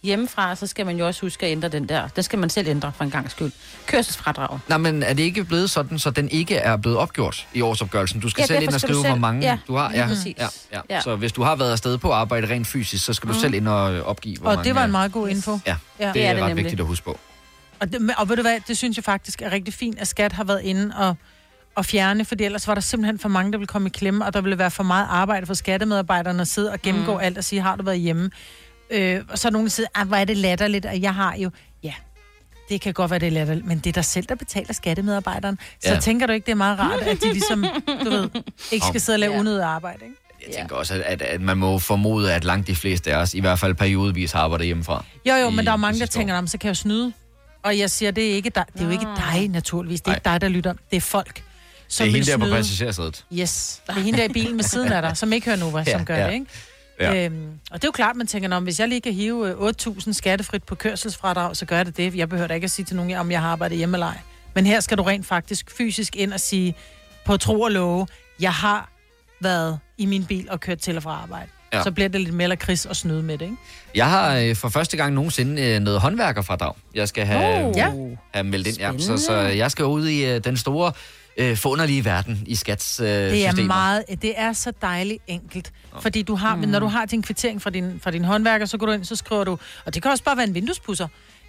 hjemmefra, 0.05 0.55
så 0.55 0.67
skal 0.67 0.85
man 0.85 0.97
jo 0.97 1.07
også 1.07 1.21
huske 1.21 1.45
at 1.45 1.51
ændre 1.51 1.67
den 1.69 1.89
der. 1.89 2.07
Den 2.07 2.23
skal 2.23 2.39
man 2.39 2.49
selv 2.49 2.67
ændre 2.67 2.91
for 2.97 3.03
en 3.03 3.11
gang 3.11 3.31
skyld. 3.31 3.51
Kørselsfradrag. 3.85 4.59
Nej, 4.67 4.77
men 4.77 5.03
er 5.03 5.13
det 5.13 5.23
ikke 5.23 5.43
blevet 5.43 5.69
sådan, 5.69 5.99
så 5.99 6.11
den 6.11 6.29
ikke 6.29 6.55
er 6.55 6.77
blevet 6.77 6.97
opgjort 6.97 7.47
i 7.53 7.61
årsopgørelsen? 7.61 8.19
Du 8.19 8.29
skal 8.29 8.41
Ja, 8.41 8.45
selv 8.45 8.63
ind 8.63 8.73
og 8.73 8.79
skrive, 8.81 8.95
selv- 9.01 9.07
hvor 9.07 9.15
mange 9.19 9.41
ja, 9.41 9.57
du 9.67 9.75
har. 9.75 9.91
præcis. 10.07 10.35
ja, 10.39 10.47
ja. 10.73 10.81
Ja. 10.89 11.01
Så 11.01 11.15
hvis 11.15 11.31
du 11.31 11.43
har 11.43 11.55
været 11.55 11.71
afsted 11.71 11.97
på 11.97 12.11
arbejde 12.11 12.47
rent 12.49 12.67
fysisk, 12.67 13.05
så 13.05 13.13
skal 13.13 13.29
du 13.29 13.33
Mm. 13.33 13.39
selv 13.39 13.53
ind 13.53 13.67
og 13.67 14.01
opgive, 14.03 14.37
hvor 14.37 14.49
Og 14.49 14.55
mange... 14.55 14.67
det 14.67 14.75
var 14.75 14.85
en 14.85 14.91
meget 14.91 15.11
god 15.11 15.29
info. 15.29 15.59
Ja, 15.67 15.75
Ja. 15.99 16.05
det, 16.05 16.13
Det 16.13 16.25
er, 16.25 16.27
er 16.27 16.29
ret 16.31 16.35
det 16.37 16.47
nemlig. 16.47 16.63
vigtigt 16.63 16.79
at 16.81 16.87
huske 16.87 17.05
på. 17.05 17.19
Og, 17.79 17.91
det, 17.93 18.11
og 18.17 18.29
ved 18.29 18.35
du 18.35 18.41
hvad, 18.41 18.57
det 18.67 18.77
synes 18.77 18.97
jeg 18.97 19.03
faktisk 19.03 19.41
er 19.41 19.51
rigtig 19.51 19.73
fint, 19.73 19.99
at 19.99 20.07
skat 20.07 20.33
har 20.33 20.43
været 20.43 20.61
inde 20.61 20.95
og, 20.97 21.15
og 21.75 21.85
fjerne, 21.85 22.25
fordi 22.25 22.43
ellers 22.43 22.67
var 22.67 22.73
der 22.73 22.81
simpelthen 22.81 23.19
for 23.19 23.29
mange, 23.29 23.51
der 23.51 23.57
ville 23.57 23.67
komme 23.67 23.87
i 23.87 23.91
klemme, 23.91 24.25
og 24.25 24.33
der 24.33 24.41
ville 24.41 24.57
være 24.57 24.71
for 24.71 24.83
meget 24.83 25.07
arbejde 25.09 25.45
for 25.45 25.53
skattemedarbejderne 25.53 26.41
at 26.41 26.47
sidde 26.47 26.71
og 26.71 26.81
gennemgå 26.81 27.13
mm. 27.13 27.19
alt 27.19 27.37
og 27.37 27.43
sige, 27.43 27.61
har 27.61 27.75
du 27.75 27.83
været 27.83 27.99
hjemme? 27.99 28.31
Øh, 28.89 29.21
og 29.29 29.39
så 29.39 29.47
er 29.47 29.51
nogen, 29.51 29.65
der 29.65 29.71
siger, 29.71 29.87
ah, 29.95 30.07
hvor 30.07 30.17
er 30.17 30.25
det 30.25 30.37
latterligt, 30.37 30.85
og 30.85 31.01
jeg 31.01 31.13
har 31.15 31.35
jo, 31.37 31.51
ja, 31.83 31.93
det 32.69 32.81
kan 32.81 32.93
godt 32.93 33.11
være, 33.11 33.19
det 33.19 33.27
er 33.27 33.31
latterligt, 33.31 33.65
men 33.67 33.77
det 33.79 33.87
er 33.89 33.93
dig 33.93 34.05
selv, 34.05 34.25
der 34.25 34.35
betaler 34.35 34.73
skattemedarbejderen. 34.73 35.59
Så 35.83 35.93
Ja. 35.93 35.99
tænker 35.99 36.27
du 36.27 36.33
ikke, 36.33 36.45
det 36.45 36.51
er 36.51 36.55
meget 36.55 36.79
rart, 36.79 37.01
at 37.01 37.21
de 37.23 37.33
ligesom, 37.33 37.65
du 38.05 38.09
ved, 38.09 38.29
ikke 38.71 38.85
skal 38.85 39.01
sidde 39.01 39.15
og 39.15 39.19
lave 39.19 39.33
Ja. 39.33 39.39
unødigt 39.39 39.63
arbejde, 39.63 39.99
ikke? 40.05 40.15
Jeg 40.47 40.55
tænker 40.55 40.75
også, 40.75 41.03
at, 41.05 41.21
at, 41.21 41.41
man 41.41 41.57
må 41.57 41.79
formode, 41.79 42.33
at 42.33 42.43
langt 42.43 42.67
de 42.67 42.75
fleste 42.75 43.13
af 43.13 43.17
os, 43.17 43.33
i 43.33 43.39
hvert 43.39 43.59
fald 43.59 43.73
periodevis, 43.75 44.31
har 44.31 44.39
arbejdet 44.39 44.65
hjemmefra. 44.67 45.05
Jo, 45.29 45.35
jo, 45.35 45.49
I 45.49 45.55
men 45.55 45.65
der 45.65 45.71
er 45.71 45.75
mange, 45.75 45.99
der 45.99 46.05
tænker, 46.05 46.41
"Nå, 46.41 46.47
så 46.47 46.57
kan 46.57 46.67
jeg 46.67 46.69
jo 46.69 46.75
snyde. 46.75 47.13
Og 47.63 47.77
jeg 47.77 47.91
siger, 47.91 48.11
det 48.11 48.31
er, 48.31 48.35
ikke 48.35 48.49
dig, 48.49 48.65
det 48.73 48.81
er 48.81 48.85
jo 48.85 48.91
ikke 48.91 49.05
dig, 49.33 49.47
naturligvis. 49.49 50.01
Det 50.01 50.07
er 50.11 50.15
ikke 50.15 50.25
dig, 50.25 50.41
der 50.41 50.47
lytter. 50.47 50.73
Det 50.91 50.97
er 50.97 51.01
folk, 51.01 51.35
Det 51.35 51.43
som 51.93 52.03
er 52.03 52.11
vil 52.11 52.13
hende 52.13 52.31
der 52.31 52.37
på 52.37 52.43
snyde. 52.45 52.55
passagersædet. 52.55 53.25
Yes, 53.33 53.81
det 53.87 53.95
er 53.95 53.99
hende 53.99 54.19
der 54.19 54.25
i 54.25 54.29
bilen 54.33 54.55
med 54.55 54.63
siden 54.63 54.91
af 54.91 55.01
dig, 55.01 55.17
som 55.17 55.33
ikke 55.33 55.45
hører 55.45 55.57
Nova, 55.57 55.83
Ja, 55.87 55.91
som 55.91 56.05
gør 56.05 56.15
ja. 56.17 56.27
det, 56.27 56.33
ikke? 56.33 56.45
Ja. 56.99 57.25
Øhm, 57.25 57.47
og 57.71 57.75
det 57.81 57.83
er 57.83 57.87
jo 57.87 57.91
klart, 57.91 58.15
man 58.15 58.27
tænker, 58.27 58.49
"Nå, 58.49 58.59
hvis 58.59 58.79
jeg 58.79 58.87
lige 58.87 59.01
kan 59.01 59.13
hive 59.13 59.49
øh, 59.49 59.55
8.000 59.57 60.13
skattefrit 60.13 60.63
på 60.63 60.75
kørselsfradrag, 60.75 61.55
så 61.55 61.65
gør 61.65 61.83
det 61.83 61.97
det. 61.97 62.15
Jeg 62.15 62.29
behøver 62.29 62.47
da 62.47 62.53
ikke 62.53 62.65
at 62.65 62.71
sige 62.71 62.85
til 62.85 62.95
nogen, 62.95 63.15
om 63.15 63.31
jeg 63.31 63.41
har 63.41 63.49
arbejdet 63.49 63.77
hjemme 63.77 63.95
eller 63.95 64.07
ej. 64.07 64.17
Men 64.53 64.65
her 64.65 64.79
skal 64.79 64.97
du 64.97 65.03
rent 65.03 65.25
faktisk 65.25 65.71
fysisk 65.77 66.15
ind 66.15 66.33
og 66.33 66.39
sige, 66.39 66.75
på 67.25 67.37
tro 67.37 67.61
og 67.61 67.71
love, 67.71 68.07
jeg 68.39 68.53
har 68.53 68.89
været 69.41 69.79
i 69.97 70.05
min 70.05 70.25
bil 70.25 70.47
og 70.51 70.59
kørt 70.59 70.77
til 70.79 70.97
og 70.97 71.03
fra 71.03 71.11
arbejde. 71.23 71.47
Ja. 71.73 71.83
Så 71.83 71.91
bliver 71.91 72.09
det 72.09 72.21
lidt 72.21 72.33
mere 72.35 72.55
kris 72.55 72.85
og 72.85 72.95
snyde 72.95 73.23
med 73.23 73.37
det, 73.37 73.45
ikke? 73.45 73.55
Jeg 73.95 74.09
har 74.09 74.35
øh, 74.37 74.55
for 74.55 74.69
første 74.69 74.97
gang 74.97 75.13
nogensinde 75.13 75.61
øh, 75.61 75.79
noget 75.79 76.01
håndværkerfradrag, 76.01 76.73
jeg 76.95 77.07
skal 77.07 77.25
have, 77.25 77.65
Oh. 77.67 77.73
Ja. 77.77 77.91
have 78.33 78.43
meldt 78.43 78.67
ind. 78.67 78.77
Ja. 78.77 78.91
Så, 78.99 79.17
så 79.17 79.33
jeg 79.37 79.71
skal 79.71 79.85
ud 79.85 80.07
i 80.07 80.25
øh, 80.25 80.43
den 80.43 80.57
store, 80.57 80.91
øh, 81.37 81.57
forunderlige 81.57 82.05
verden 82.05 82.43
i 82.47 82.55
skats 82.55 82.99
øh, 82.99 83.07
Det 83.07 83.45
er 83.45 83.49
systemer. 83.51 83.67
meget, 83.67 84.03
det 84.21 84.33
er 84.39 84.53
så 84.53 84.71
dejligt 84.81 85.23
enkelt. 85.27 85.71
Fordi 86.01 86.21
du 86.21 86.35
har, 86.35 86.55
mm. 86.55 86.61
når 86.61 86.79
du 86.79 86.87
har 86.87 87.05
din 87.05 87.21
kvittering 87.21 87.61
fra 87.61 87.69
din, 87.69 87.99
fra 88.03 88.11
din 88.11 88.23
håndværker, 88.25 88.65
så 88.65 88.77
går 88.77 88.85
du 88.85 88.91
ind, 88.91 89.05
så 89.05 89.15
skriver 89.15 89.43
du, 89.43 89.57
og 89.85 89.93
det 89.93 90.01
kan 90.01 90.11
også 90.11 90.23
bare 90.23 90.37
være 90.37 90.47
en 90.47 90.53
vinduespusser, 90.55 91.07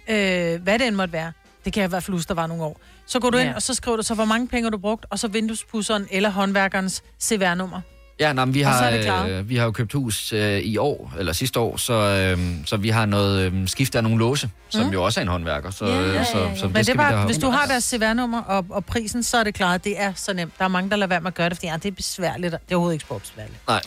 øh, 0.09 0.61
hvad 0.61 0.79
det 0.79 0.87
end 0.87 0.95
måtte 0.95 1.13
være. 1.13 1.31
Det 1.65 1.73
kan 1.73 1.81
jeg 1.81 1.87
i 1.87 1.89
hvert 1.89 2.03
fald 2.03 2.15
huske, 2.17 2.27
der 2.29 2.33
var 2.33 2.47
nogle 2.47 2.63
år. 2.63 2.81
Så 3.05 3.19
går 3.19 3.29
du 3.29 3.37
ind, 3.37 3.49
Ja. 3.49 3.55
og 3.55 3.61
så 3.61 3.73
skriver 3.73 3.97
du 3.97 4.03
så, 4.03 4.13
hvor 4.13 4.25
mange 4.25 4.47
penge 4.47 4.71
du 4.71 4.77
brugt, 4.77 5.05
og 5.09 5.19
så 5.19 5.27
vinduespusseren 5.27 6.07
eller 6.11 6.29
håndværkerens 6.29 7.03
CVR-nummer. 7.23 7.81
Ja, 8.19 8.33
nej, 8.33 8.45
men 8.45 8.53
vi 8.53 8.63
så 8.63 8.67
har, 8.69 8.91
det 8.91 9.29
øh, 9.29 9.49
vi 9.49 9.55
har 9.55 9.65
jo 9.65 9.71
købt 9.71 9.93
hus 9.93 10.33
øh, 10.33 10.59
i 10.59 10.77
år, 10.77 11.13
eller 11.19 11.33
sidste 11.33 11.59
år, 11.59 11.77
så, 11.77 11.93
øh, 11.93 12.39
så 12.65 12.77
vi 12.77 12.89
har 12.89 13.05
noget 13.05 13.41
øh, 13.53 13.67
skift 13.67 13.95
af 13.95 14.03
nogle 14.03 14.17
låse, 14.19 14.49
som 14.69 14.85
Mm. 14.85 14.91
jo 14.93 15.03
også 15.03 15.19
er 15.19 15.21
en 15.21 15.27
håndværker. 15.27 15.71
Så, 15.71 15.85
Ja, 15.85 15.93
ja, 15.95 16.07
øh, 16.07 16.15
ja, 16.15 16.23
så, 16.23 16.37
ja. 16.37 16.55
så 16.55 16.65
Men 16.67 16.75
det 16.75 16.89
er 16.89 16.93
bare, 16.95 17.25
hvis 17.25 17.37
du 17.37 17.49
har 17.49 17.65
deres 17.65 17.83
CVR-nummer 17.83 18.41
og, 18.41 18.65
og 18.69 18.85
prisen, 18.85 19.23
så 19.23 19.37
er 19.37 19.43
det 19.43 19.53
klaret. 19.53 19.83
Det 19.83 20.01
er 20.01 20.13
så 20.15 20.33
nemt. 20.33 20.53
Der 20.59 20.63
er 20.65 20.69
mange, 20.69 20.89
der 20.89 20.95
lader 20.95 21.07
være 21.07 21.21
med 21.21 21.27
at 21.27 21.33
gøre 21.35 21.49
det, 21.49 21.57
fordi 21.57 21.67
ja, 21.67 21.73
det 21.73 21.85
er 21.85 21.91
besværligt. 21.91 22.51
Det 22.51 22.59
er 22.71 22.75
overhovedet 22.75 22.93
ikke 22.95 23.05
sportsbesværligt. 23.05 23.57
Nej. 23.67 23.81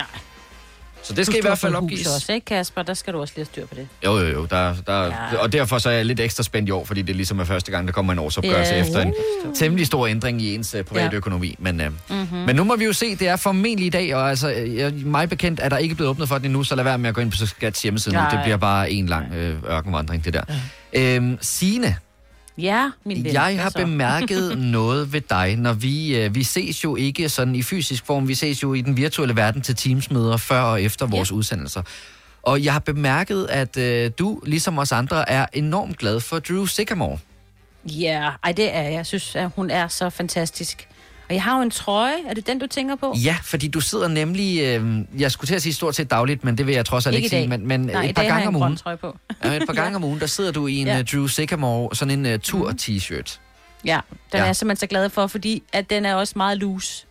Så 1.02 1.12
det 1.14 1.26
skal 1.26 1.38
i 1.38 1.40
hvert 1.42 1.58
fald 1.58 1.74
opgives. 1.74 2.06
Også, 2.06 2.32
ikke 2.32 2.44
Kasper? 2.44 2.82
Der 2.82 2.94
skal 2.94 3.12
du 3.12 3.20
også 3.20 3.32
lige 3.36 3.44
have 3.44 3.46
styr 3.52 3.66
på 3.66 3.74
det. 3.74 3.88
Jo, 4.04 4.18
jo, 4.18 4.26
jo. 4.26 4.44
Der, 4.50 4.74
der, 4.86 5.02
Ja. 5.04 5.06
ja. 5.32 5.36
Og 5.38 5.52
derfor 5.52 5.78
så 5.78 5.88
er 5.90 5.92
jeg 5.92 6.04
lidt 6.06 6.20
ekstra 6.20 6.42
spændt 6.42 6.68
i 6.68 6.72
år, 6.72 6.84
fordi 6.84 7.02
det 7.02 7.16
ligesom 7.16 7.38
er 7.40 7.44
første 7.44 7.70
gang, 7.70 7.86
der 7.86 7.92
kommer 7.92 8.12
en 8.12 8.18
årsopgørelse 8.18 8.74
Ja. 8.74 8.80
efter 8.80 9.00
en 9.00 9.14
temmelig 9.54 9.86
stor 9.86 10.06
ændring 10.06 10.42
i 10.42 10.54
ens 10.54 10.74
uh, 10.74 10.80
private 10.84 11.04
Ja. 11.04 11.10
ja. 11.10 11.16
økonomi. 11.16 11.56
Men, 11.58 11.80
uh, 11.80 11.86
Mhm. 11.86 11.94
mm-hmm. 12.10 12.38
men 12.38 12.56
nu 12.56 12.64
må 12.64 12.76
vi 12.76 12.84
jo 12.84 12.92
se, 12.92 13.16
det 13.16 13.28
er 13.28 13.36
formentlig 13.36 13.86
i 13.86 13.90
dag, 13.90 14.14
og 14.14 14.30
altså, 14.30 14.52
øh, 14.52 14.76
jeg, 14.76 14.92
mig 14.92 15.28
bekendt 15.28 15.60
er 15.62 15.68
der 15.68 15.76
ikke 15.76 15.94
blevet 15.94 16.10
åbnet 16.10 16.28
for 16.28 16.36
den 16.38 16.44
endnu, 16.44 16.64
så 16.64 16.74
lad 16.74 16.84
være 16.84 16.98
med 16.98 17.08
at 17.08 17.14
gå 17.14 17.20
ind 17.20 17.30
på 17.30 17.36
Skats 17.46 17.82
hjemmeside 17.82 18.14
nu. 18.14 18.20
Nej. 18.20 18.30
Det 18.30 18.40
bliver 18.42 18.56
bare 18.56 18.90
en 18.90 19.06
lang 19.06 19.34
øh, 19.34 19.56
ørkenvandring, 19.70 20.24
det 20.24 20.34
der. 20.34 20.42
Ja. 20.94 21.16
Øhm, 21.16 21.38
Signe, 21.40 21.96
Ja, 22.62 22.90
min 23.04 23.24
ven. 23.24 23.32
jeg 23.32 23.62
har 23.62 23.70
bemærket 23.70 24.58
noget 24.78 25.12
ved 25.12 25.20
dig, 25.20 25.56
når 25.56 25.72
vi, 25.72 26.16
øh, 26.16 26.34
vi 26.34 26.42
ses 26.42 26.84
jo 26.84 26.96
ikke 26.96 27.28
sådan 27.28 27.54
i 27.54 27.62
fysisk 27.62 28.06
form, 28.06 28.28
vi 28.28 28.34
ses 28.34 28.62
jo 28.62 28.74
i 28.74 28.80
den 28.80 28.96
virtuelle 28.96 29.36
verden 29.36 29.62
til 29.62 29.76
Teams-møder 29.76 30.36
før 30.36 30.60
og 30.60 30.82
efter 30.82 31.06
vores 31.06 31.32
udsendelser. 31.32 31.82
Og 32.42 32.64
jeg 32.64 32.72
har 32.72 32.80
bemærket, 32.80 33.46
at 33.50 33.76
øh, 33.76 34.10
du, 34.18 34.40
ligesom 34.46 34.78
os 34.78 34.92
andre, 34.92 35.28
er 35.30 35.46
enormt 35.52 35.98
glad 35.98 36.20
for 36.20 36.38
Drew 36.38 36.66
Sycamore. 36.66 37.18
Ja, 37.84 38.30
ej, 38.44 38.52
det 38.52 38.74
er 38.76 38.82
jeg. 38.82 38.92
Jeg 38.92 39.06
synes, 39.06 39.36
at 39.36 39.50
hun 39.56 39.70
er 39.70 39.88
så 39.88 40.10
fantastisk. 40.10 40.88
Og 41.30 41.34
jeg 41.34 41.42
har 41.42 41.56
jo 41.56 41.62
en 41.62 41.70
trøje. 41.70 42.14
Er 42.26 42.34
det 42.34 42.46
den, 42.46 42.58
du 42.58 42.66
tænker 42.66 42.96
på? 42.96 43.14
Ja, 43.24 43.36
fordi 43.42 43.68
du 43.68 43.80
sidder 43.80 44.08
nemlig, 44.08 44.62
øh, 44.62 44.98
jeg 45.18 45.32
skulle 45.32 45.48
til 45.48 45.54
at 45.54 45.62
sige 45.62 45.72
stort 45.72 45.94
set 45.94 46.10
dagligt, 46.10 46.44
men 46.44 46.58
det 46.58 46.66
vil 46.66 46.74
jeg 46.74 46.86
trods 46.86 47.06
alt 47.06 47.16
Ikke 47.16 47.28
sige, 47.28 47.40
dag. 47.40 47.48
men, 47.48 47.66
men 47.68 47.80
Nej, 47.80 48.02
i 48.02 48.08
et 48.08 48.14
par 48.14 48.22
dag 48.22 48.32
har 48.32 48.38
gange 48.40 48.40
jeg 48.40 48.56
om 48.62 48.62
ugen. 48.62 48.76
trøje 48.76 48.96
på. 48.96 49.18
Ja, 49.44 49.52
et 49.52 49.62
par 49.66 49.74
gange 49.74 49.96
om 49.96 50.04
ugen, 50.04 50.20
der 50.20 50.26
sidder 50.26 50.52
du 50.52 50.66
i 50.66 50.76
en 50.76 50.86
Ja. 50.86 50.96
ja. 50.96 51.02
Drew 51.02 51.26
Sycamore, 51.26 51.96
sådan 51.96 52.26
en 52.26 52.34
uh, 52.34 52.40
tur-t-shirt. 52.42 53.40
Ja, 53.84 54.00
den 54.10 54.20
ja. 54.32 54.38
Er 54.38 54.44
jeg 54.44 54.56
simpelthen 54.56 54.80
så 54.80 54.86
glad 54.86 55.10
for, 55.10 55.26
fordi 55.26 55.62
at 55.72 55.90
den 55.90 56.06
er 56.06 56.14
også 56.14 56.32
meget 56.36 56.58
loose. 56.58 57.06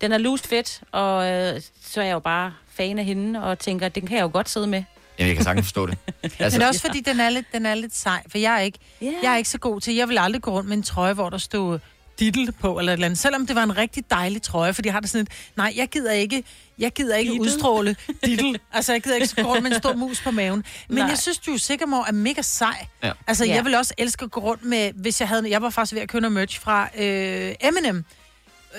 Den 0.00 0.12
er 0.12 0.18
loose 0.18 0.44
fedt, 0.48 0.80
og 0.92 1.26
øh, 1.30 1.60
så 1.84 2.00
er 2.00 2.04
jeg 2.04 2.12
jo 2.12 2.18
bare 2.18 2.52
fan 2.74 2.98
af 2.98 3.04
hende, 3.04 3.42
og 3.44 3.58
tænker, 3.58 3.88
den 3.88 4.06
kan 4.06 4.16
jeg 4.16 4.22
jo 4.22 4.30
godt 4.32 4.48
sidde 4.48 4.66
med. 4.66 4.82
Ja, 5.18 5.26
jeg 5.26 5.34
kan 5.34 5.44
sagtens 5.44 5.66
forstå 5.66 5.86
det. 5.86 5.98
Altså, 6.22 6.38
Men 6.40 6.52
det 6.52 6.62
er 6.62 6.68
også 6.68 6.80
fordi, 6.80 7.00
den 7.00 7.20
er 7.20 7.30
lidt, 7.30 7.46
den 7.52 7.66
er 7.66 7.74
lidt 7.74 7.96
sej, 7.96 8.22
for 8.28 8.38
jeg 8.38 8.54
er, 8.54 8.60
ikke, 8.60 8.78
yeah. 9.02 9.14
jeg 9.22 9.32
er 9.32 9.36
ikke 9.36 9.48
så 9.50 9.58
god 9.58 9.80
til, 9.80 9.94
jeg 9.94 10.08
vil 10.08 10.18
aldrig 10.18 10.42
gå 10.42 10.50
rundt 10.50 10.68
med 10.68 10.76
en 10.76 10.82
trøje, 10.82 11.12
hvor 11.12 11.30
der 11.30 11.38
stod 11.38 11.78
diddle 12.20 12.52
på, 12.52 12.78
eller 12.78 12.92
et 12.92 12.94
eller 12.94 13.06
andet. 13.06 13.18
Selvom 13.18 13.46
det 13.46 13.56
var 13.56 13.62
en 13.62 13.76
rigtig 13.76 14.10
dejlig 14.10 14.42
trøje, 14.42 14.74
fordi 14.74 14.86
jeg 14.86 14.94
har 14.94 15.00
det 15.00 15.10
sådan 15.10 15.22
et, 15.22 15.28
nej, 15.56 15.72
jeg 15.76 15.88
gider 15.88 16.12
ikke, 16.12 16.44
jeg 16.78 16.92
gider 16.92 17.16
ikke 17.16 17.32
Diddle? 17.32 17.42
udstråle 17.52 17.96
diddle. 18.24 18.58
Altså, 18.72 18.92
jeg 18.92 19.02
gider 19.02 19.16
ikke 19.16 19.42
gå 19.42 19.48
rundt 19.48 19.62
med 19.62 19.72
en 19.72 19.78
stor 19.78 19.94
mus 19.94 20.20
på 20.20 20.30
maven. 20.30 20.64
Men 20.88 20.98
Nej. 20.98 21.06
jeg 21.08 21.18
synes, 21.18 21.38
du 21.38 21.56
Sigamore 21.58 22.04
er 22.08 22.12
mega 22.12 22.42
sej. 22.42 22.86
Ja. 23.02 23.12
Altså, 23.26 23.44
Ja. 23.44 23.54
jeg 23.54 23.64
vil 23.64 23.74
også 23.74 23.94
elske 23.98 24.24
at 24.24 24.30
gå 24.30 24.40
rundt 24.40 24.64
med, 24.64 24.90
hvis 24.94 25.20
jeg 25.20 25.28
havde, 25.28 25.50
jeg 25.50 25.62
var 25.62 25.70
faktisk 25.70 25.94
ved 25.94 26.02
at 26.02 26.08
købe 26.08 26.20
noget 26.20 26.32
merch 26.32 26.60
fra 26.60 26.88
øh, 26.98 27.54
Eminem. 27.60 28.04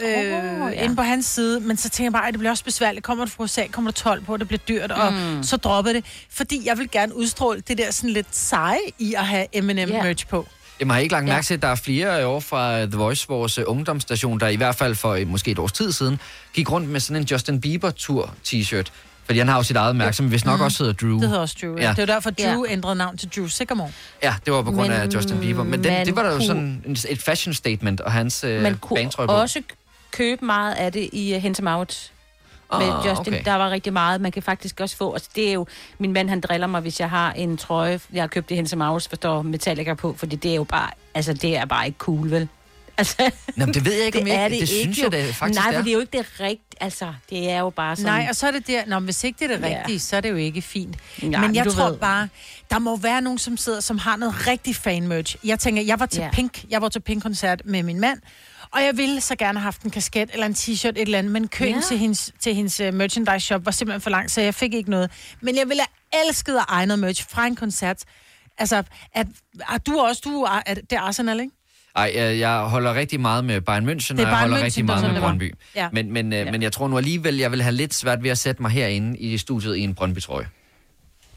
Øh, 0.02 0.08
oh, 0.63 0.71
ja. 0.73 0.84
inde 0.84 0.95
på 0.95 1.02
hans 1.02 1.25
side, 1.25 1.60
men 1.60 1.78
så 1.78 1.89
tænker 1.89 2.06
jeg 2.06 2.13
bare, 2.13 2.28
at 2.28 2.34
det 2.34 2.39
bliver 2.39 2.52
også 2.52 2.63
besværligt. 2.63 3.04
Kommer 3.06 3.25
du 3.25 3.32
fra 3.32 3.43
USA, 3.43 3.67
kommer 3.71 3.91
der 3.91 3.95
12 3.95 4.21
på, 4.23 4.38
det 4.38 4.47
bliver 4.47 4.60
dyrt, 4.67 4.91
og 4.91 5.13
Mm. 5.13 5.43
så 5.43 5.58
droppede 5.58 5.93
det. 5.95 6.06
Fordi 6.30 6.62
jeg 6.65 6.78
vil 6.78 6.91
gerne 6.91 7.15
udstråle 7.15 7.62
det 7.67 7.78
der 7.78 7.91
sådan 7.91 8.10
lidt 8.10 8.36
seje 8.36 8.78
i 8.99 9.13
at 9.13 9.25
have 9.28 9.45
Eminem 9.54 9.89
Ja. 9.89 10.04
merch 10.04 10.28
på. 10.28 10.47
Jamen, 10.79 10.91
har 10.91 10.99
I 10.99 11.03
ikke 11.03 11.13
lagt 11.13 11.27
Ja. 11.27 11.33
mærke 11.33 11.45
til, 11.45 11.53
at 11.53 11.61
der 11.61 11.67
er 11.67 11.75
flere 11.75 12.27
år 12.27 12.39
fra 12.39 12.85
The 12.85 12.97
Voice, 12.97 13.25
vores 13.29 13.57
øh, 13.57 13.63
ungdomsstation, 13.67 14.39
der 14.39 14.47
i 14.47 14.55
hvert 14.55 14.75
fald 14.75 14.95
for 14.95 15.13
øh, 15.13 15.27
måske 15.27 15.51
et 15.51 15.59
års 15.59 15.71
tid 15.71 15.91
siden, 15.91 16.19
gik 16.53 16.71
rundt 16.71 16.89
med 16.89 16.99
sådan 16.99 17.21
en 17.21 17.27
Justin 17.31 17.61
Bieber-tur-t-shirt. 17.61 18.91
Fordi 19.25 19.39
han 19.39 19.47
har 19.47 19.55
jo 19.57 19.63
sit 19.63 19.75
eget 19.75 19.95
mærke, 19.95 20.15
som 20.15 20.27
hvis 20.27 20.45
nok 20.45 20.55
Mhm. 20.59 20.65
også 20.65 20.83
hedder 20.83 20.93
Drew. 21.07 21.19
Det 21.19 21.27
hedder 21.27 21.41
også 21.41 21.55
Drew. 21.61 21.77
Ja. 21.77 21.83
Ja. 21.83 21.89
Det 21.89 21.97
var 21.97 22.05
derfor, 22.13 22.29
Drew 22.29 22.65
Ja. 22.65 22.71
ændrede 22.73 22.95
navn 22.95 23.17
til 23.17 23.29
Drew 23.35 23.47
Sycamore. 23.47 23.91
Ja, 24.23 24.35
det 24.45 24.53
var 24.53 24.61
på 24.61 24.71
grund 24.71 24.93
af 24.93 24.99
Men 24.99 25.11
Justin 25.15 25.39
Bieber. 25.39 25.63
Men 25.63 25.83
den, 25.83 25.93
man 25.93 26.05
det 26.05 26.15
var 26.15 26.23
da 26.23 26.29
jo 26.29 26.35
kunne- 26.35 26.45
sådan 26.47 26.81
en- 26.85 26.97
et 27.09 27.21
fashion 27.21 27.53
statement, 27.53 28.01
og 28.01 28.11
hans 28.11 28.43
øh, 28.43 28.61
Man 28.61 28.77
kunne 28.77 28.95
banetrøje 28.97 29.27
på. 29.27 29.33
også 29.33 29.61
købe 30.11 30.45
meget 30.45 30.73
af 30.75 30.91
det 30.91 31.09
i 31.13 31.35
uh, 31.35 31.41
Out. 32.69 32.82
Med 32.82 32.93
Ah, 32.93 33.05
Justin, 33.08 33.34
okay. 33.34 33.43
der 33.45 33.53
var 33.55 33.69
rigtig 33.69 33.93
meget. 33.93 34.21
Man 34.21 34.32
kan 34.32 34.43
faktisk 34.43 34.79
også 34.79 34.97
få, 34.97 35.13
altså 35.13 35.29
det 35.36 35.49
er 35.49 35.53
jo, 35.53 35.67
min 35.99 36.13
mand 36.13 36.29
han 36.29 36.41
driller 36.41 36.67
mig, 36.67 36.82
hvis 36.82 36.99
jeg 36.99 37.10
har 37.10 37.32
en 37.32 37.58
trøje, 37.58 37.99
jeg 38.13 38.23
har 38.23 38.27
købt 38.27 38.51
i 38.51 38.55
Hense 38.55 38.75
Maus, 38.75 39.05
hvor 39.05 39.15
står 39.15 39.41
Metallica 39.41 39.93
på, 39.93 40.15
fordi 40.17 40.36
det 40.36 40.51
er 40.51 40.55
jo 40.55 40.63
bare, 40.63 40.89
altså 41.15 41.34
det 41.34 41.58
er 41.58 41.65
bare 41.65 41.86
ikke 41.86 41.97
cool, 41.97 42.32
vel? 42.32 42.47
Altså, 42.99 43.32
Nå, 43.55 43.65
det 43.65 43.86
ved 43.86 43.93
jeg 43.93 44.05
ikke, 44.05 44.19
om 44.19 44.25
det 44.25 44.34
er 44.34 44.41
det, 44.43 44.51
Det 44.51 44.55
ikke, 44.58 44.67
synes 44.67 44.97
jo. 44.97 45.03
jeg 45.03 45.12
da 45.12 45.32
faktisk 45.32 45.60
Nej, 45.65 45.75
for 45.75 45.82
det 45.82 45.89
er 45.89 45.93
jo 45.93 45.99
ikke 45.99 46.17
det 46.17 46.25
rigtige, 46.39 46.60
altså 46.82 47.13
det 47.29 47.49
er 47.51 47.60
jo 47.60 47.69
bare 47.69 47.95
sådan... 47.95 48.12
Nej, 48.13 48.25
og 48.29 48.36
så 48.36 48.47
er 48.47 48.51
det 48.51 48.67
der, 48.67 48.82
Nå, 48.88 48.99
hvis 48.99 49.23
ikke 49.23 49.38
det 49.47 49.51
er 49.53 49.58
det 49.58 49.69
Ja. 49.69 49.77
rigtige, 49.79 49.99
så 49.99 50.15
er 50.17 50.21
det 50.21 50.29
jo 50.29 50.36
ikke 50.36 50.62
fint. 50.62 50.95
Nej, 51.23 51.41
men 51.41 51.55
jeg 51.55 51.67
tror 51.67 51.89
ved. 51.89 51.97
bare, 51.97 52.27
der 52.71 52.79
må 52.79 52.97
være 52.97 53.21
nogen, 53.21 53.39
som 53.39 53.58
sidder, 53.58 53.79
som 53.79 53.97
har 53.97 54.15
noget 54.15 54.47
rigtig 54.47 54.75
fan-merch. 54.75 55.36
Jeg 55.43 55.60
tænker, 55.60 55.82
jeg 55.82 55.99
var 55.99 56.05
til 56.05 56.21
Ja. 56.21 56.29
Pink, 56.34 56.65
jeg 56.69 56.82
var 56.82 56.89
til 56.89 56.99
Pink-koncert 56.99 57.62
med 57.65 57.84
min 57.84 57.99
mand, 57.99 58.19
og 58.73 58.84
jeg 58.84 58.97
ville 58.97 59.21
så 59.21 59.36
gerne 59.36 59.60
have 59.60 59.63
haft 59.63 59.82
en 59.82 59.89
kasket 59.91 60.29
eller 60.34 60.45
en 60.45 60.53
t-shirt, 60.53 60.89
et 60.89 60.97
eller 60.97 61.17
andet, 61.17 61.34
men 61.34 61.47
køen 61.47 61.75
Ja. 61.75 61.82
til 61.88 61.97
hendes, 61.97 62.32
til 62.39 62.55
hendes 62.55 62.82
uh, 62.82 62.93
merchandise 62.93 63.39
shop 63.45 63.65
var 63.65 63.71
simpelthen 63.71 64.01
for 64.01 64.10
lang, 64.10 64.32
så 64.32 64.41
jeg 64.41 64.53
fik 64.55 64.73
ikke 64.73 64.89
noget. 64.89 65.12
Men 65.41 65.55
jeg 65.58 65.67
ville 65.69 65.82
have 66.12 66.25
elsket 66.27 66.55
at 66.58 66.65
eje 66.69 66.86
noget 66.86 66.99
merch 66.99 67.25
fra 67.29 67.45
en 67.47 67.55
koncert. 67.55 68.03
Altså, 68.58 68.84
at, 69.13 69.27
at 69.73 69.88
du 69.88 69.99
også, 69.99 70.21
du 70.25 70.41
er, 70.41 70.62
at 70.65 70.77
det 70.89 70.93
er 70.93 71.01
Arsenal, 71.01 71.39
ikke? 71.39 71.51
Ej, 71.95 72.12
øh, 72.15 72.39
jeg 72.39 72.58
holder 72.60 72.93
rigtig 72.93 73.19
meget 73.19 73.45
med 73.45 73.62
Bayern 73.62 73.89
München, 73.89 74.13
og 74.13 74.19
jeg 74.19 74.38
holder 74.39 74.58
München, 74.58 74.63
rigtig 74.63 74.86
meget 74.86 75.13
med. 75.13 75.21
Brøndby. 75.21 75.53
Ja. 75.75 75.89
Men, 75.93 76.12
men, 76.13 76.34
øh, 76.34 76.39
Ja. 76.39 76.51
men 76.51 76.62
jeg 76.62 76.71
tror 76.71 76.88
nu 76.88 76.97
alligevel, 76.97 77.38
jeg 77.38 77.51
vil 77.51 77.62
have 77.62 77.75
lidt 77.75 77.93
svært 77.93 78.23
ved 78.23 78.29
at 78.29 78.38
sætte 78.38 78.62
mig 78.62 78.71
herinde 78.71 79.17
i 79.17 79.38
studiet 79.38 79.75
i 79.75 79.79
en 79.82 79.95
Brøndby-trøje. 79.95 80.47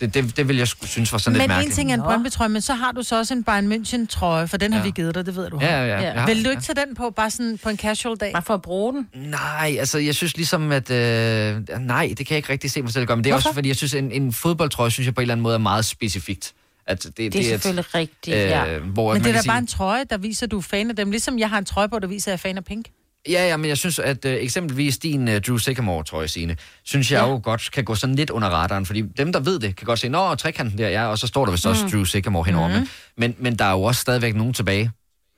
Det, 0.02 0.14
det, 0.14 0.36
det 0.36 0.48
vil 0.48 0.56
jeg 0.56 0.68
synes 0.68 1.12
var 1.12 1.18
sådan 1.18 1.32
lidt 1.32 1.40
Men 1.42 1.44
en 1.44 1.48
mærkeligt. 1.48 1.74
ting 1.74 1.90
er 1.90 1.94
en 1.94 2.00
Nå. 2.00 2.04
Brøndby-trøje, 2.06 2.48
men 2.48 2.62
så 2.62 2.74
har 2.74 2.92
du 2.92 3.02
så 3.02 3.18
også 3.18 3.34
en 3.34 3.44
Bayern 3.44 3.72
München-trøje, 3.72 4.44
for 4.46 4.56
den 4.56 4.72
har 4.72 4.80
Ja. 4.80 4.84
vi 4.84 4.90
givet 4.90 5.14
dig, 5.14 5.26
det 5.26 5.36
ved 5.36 5.50
du. 5.50 5.58
har. 5.58 5.66
Ja, 5.66 5.84
ja, 5.86 5.86
ja. 5.86 6.00
Ja. 6.00 6.12
Har- 6.20 6.26
Vil 6.26 6.44
du 6.44 6.50
ikke 6.50 6.62
tage 6.62 6.86
den 6.86 6.94
på, 6.94 7.10
bare 7.10 7.30
sådan 7.30 7.58
på 7.62 7.68
en 7.68 7.76
casual 7.78 8.16
dag? 8.16 8.32
Bare 8.32 8.42
for 8.42 8.54
at 8.54 8.62
bruge 8.62 8.92
den. 8.92 9.08
Nej, 9.30 9.76
altså 9.78 9.98
jeg 9.98 10.14
synes 10.14 10.36
ligesom, 10.36 10.72
at... 10.72 10.90
Øh, 10.90 11.60
nej, 11.80 12.14
det 12.18 12.26
kan 12.26 12.34
jeg 12.34 12.36
ikke 12.36 12.52
rigtig 12.52 12.70
se 12.70 12.82
mig 12.82 12.92
selv 12.92 13.06
gøre. 13.06 13.16
Men 13.16 13.24
det 13.24 13.30
er 13.30 13.34
Hvorfor? 13.34 13.48
også 13.48 13.54
fordi, 13.54 13.68
jeg 13.68 13.76
synes, 13.76 13.94
en, 13.94 14.12
en 14.12 14.32
fodboldtrøje, 14.32 14.90
synes 14.90 15.06
jeg 15.06 15.14
på 15.14 15.20
en 15.20 15.22
eller 15.22 15.34
anden 15.34 15.42
måde 15.42 15.54
er 15.54 15.58
meget 15.58 15.84
specifikt. 15.84 16.52
At 16.86 17.02
det, 17.02 17.16
Det 17.16 17.36
er 17.36 17.42
selvfølgelig 17.44 17.94
rigtigt, 17.94 18.36
ja. 18.36 18.78
Hvor 18.78 19.12
Men 19.12 19.22
det 19.22 19.28
er 19.28 19.32
da 19.32 19.40
sige- 19.40 19.48
bare 19.50 19.58
en 19.58 19.66
trøje, 19.66 20.04
der 20.10 20.18
viser, 20.18 20.46
at 20.46 20.50
du 20.50 20.58
er 20.58 20.62
fan 20.62 20.90
af 20.90 20.96
dem. 20.96 21.10
Ligesom 21.10 21.38
jeg 21.38 21.50
har 21.50 21.58
en 21.58 21.64
trøje 21.64 21.88
på, 21.88 21.98
der 21.98 22.06
viser, 22.06 22.28
at 22.28 22.32
jeg 22.32 22.48
er 22.48 22.48
fan 22.48 22.56
af 22.56 22.64
Pink. 22.64 22.86
Ja, 23.28 23.48
ja, 23.48 23.56
men 23.56 23.68
jeg 23.68 23.78
synes, 23.78 23.98
at 23.98 24.24
øh, 24.24 24.34
eksempelvis 24.34 24.98
din 24.98 25.28
øh, 25.28 25.40
Drew 25.40 25.58
Sycamore, 25.58 26.04
tror 26.04 26.20
jeg, 26.20 26.30
Signe, 26.30 26.56
synes 26.82 27.12
jeg 27.12 27.22
ja. 27.22 27.28
jo 27.28 27.40
godt 27.42 27.70
kan 27.72 27.84
gå 27.84 27.94
sådan 27.94 28.16
lidt 28.16 28.30
under 28.30 28.48
radaren, 28.48 28.86
fordi 28.86 29.02
dem, 29.02 29.32
der 29.32 29.40
ved 29.40 29.58
det, 29.58 29.76
kan 29.76 29.84
godt 29.86 29.98
se, 29.98 30.08
nå, 30.08 30.34
trekanten 30.34 30.78
der, 30.78 30.88
ja, 30.88 31.06
og 31.06 31.18
så 31.18 31.26
står 31.26 31.44
der 31.44 31.52
vist 31.52 31.66
også 31.66 31.84
Mm. 31.84 31.90
Drew 31.90 32.04
Sycamore 32.04 32.44
henover. 32.44 32.68
Mhm. 32.68 32.88
Men, 33.16 33.34
men, 33.38 33.56
der 33.56 33.64
er 33.64 33.70
jo 33.72 33.82
også 33.82 34.00
stadigvæk 34.00 34.34
nogen 34.34 34.52
tilbage, 34.52 34.90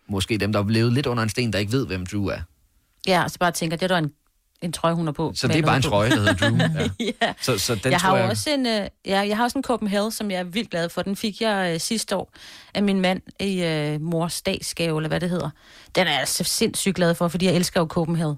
måske 0.08 0.38
dem, 0.38 0.52
der 0.52 0.62
har 0.62 0.70
levet 0.70 0.92
lidt 0.92 1.06
under 1.06 1.22
en 1.22 1.28
sten, 1.28 1.52
der 1.52 1.58
ikke 1.58 1.72
ved, 1.72 1.86
hvem 1.86 2.06
Drew 2.06 2.26
er. 2.26 2.38
Ja, 3.06 3.24
så 3.28 3.38
bare 3.38 3.50
tænker, 3.52 3.76
det 3.76 3.84
er 3.84 3.88
der 3.88 3.98
en, 3.98 4.10
en 4.64 4.72
trøje, 4.72 4.94
hun 4.94 5.06
har 5.06 5.12
på. 5.12 5.32
Så 5.34 5.48
det 5.48 5.56
er 5.56 5.62
bare 5.62 5.76
en 5.76 5.82
på. 5.82 5.88
trøje, 5.88 6.10
der 6.10 6.16
hedder 6.16 6.34
Drew. 6.34 6.56
Ja. 7.00 7.12
ja. 7.22 7.32
Så, 7.40 7.58
så 7.58 7.74
den 7.74 7.92
jeg 7.92 8.00
har 8.00 8.16
jeg... 8.16 8.28
også 8.30 8.50
en, 8.50 8.66
øh, 8.66 8.88
ja, 9.06 9.20
jeg 9.20 9.36
har 9.36 9.44
også 9.44 9.58
en 9.58 9.64
Copenhagen, 9.64 10.10
som 10.10 10.30
jeg 10.30 10.38
er 10.38 10.44
vildt 10.44 10.70
glad 10.70 10.88
for. 10.88 11.02
Den 11.02 11.16
fik 11.16 11.40
jeg 11.40 11.70
øh, 11.74 11.80
sidste 11.80 12.16
år 12.16 12.32
af 12.74 12.82
min 12.82 13.00
mand 13.00 13.22
i 13.40 13.62
øh, 13.62 14.00
mors 14.00 14.42
dagsgave, 14.42 14.98
eller 14.98 15.08
hvad 15.08 15.20
det 15.20 15.30
hedder. 15.30 15.50
Den 15.94 16.06
er 16.06 16.18
jeg 16.18 16.28
så 16.28 16.44
sindssygt 16.44 16.96
glad 16.96 17.14
for, 17.14 17.28
fordi 17.28 17.46
jeg 17.46 17.54
elsker 17.54 17.80
jo 17.80 17.86
Copenhagen. 17.86 18.36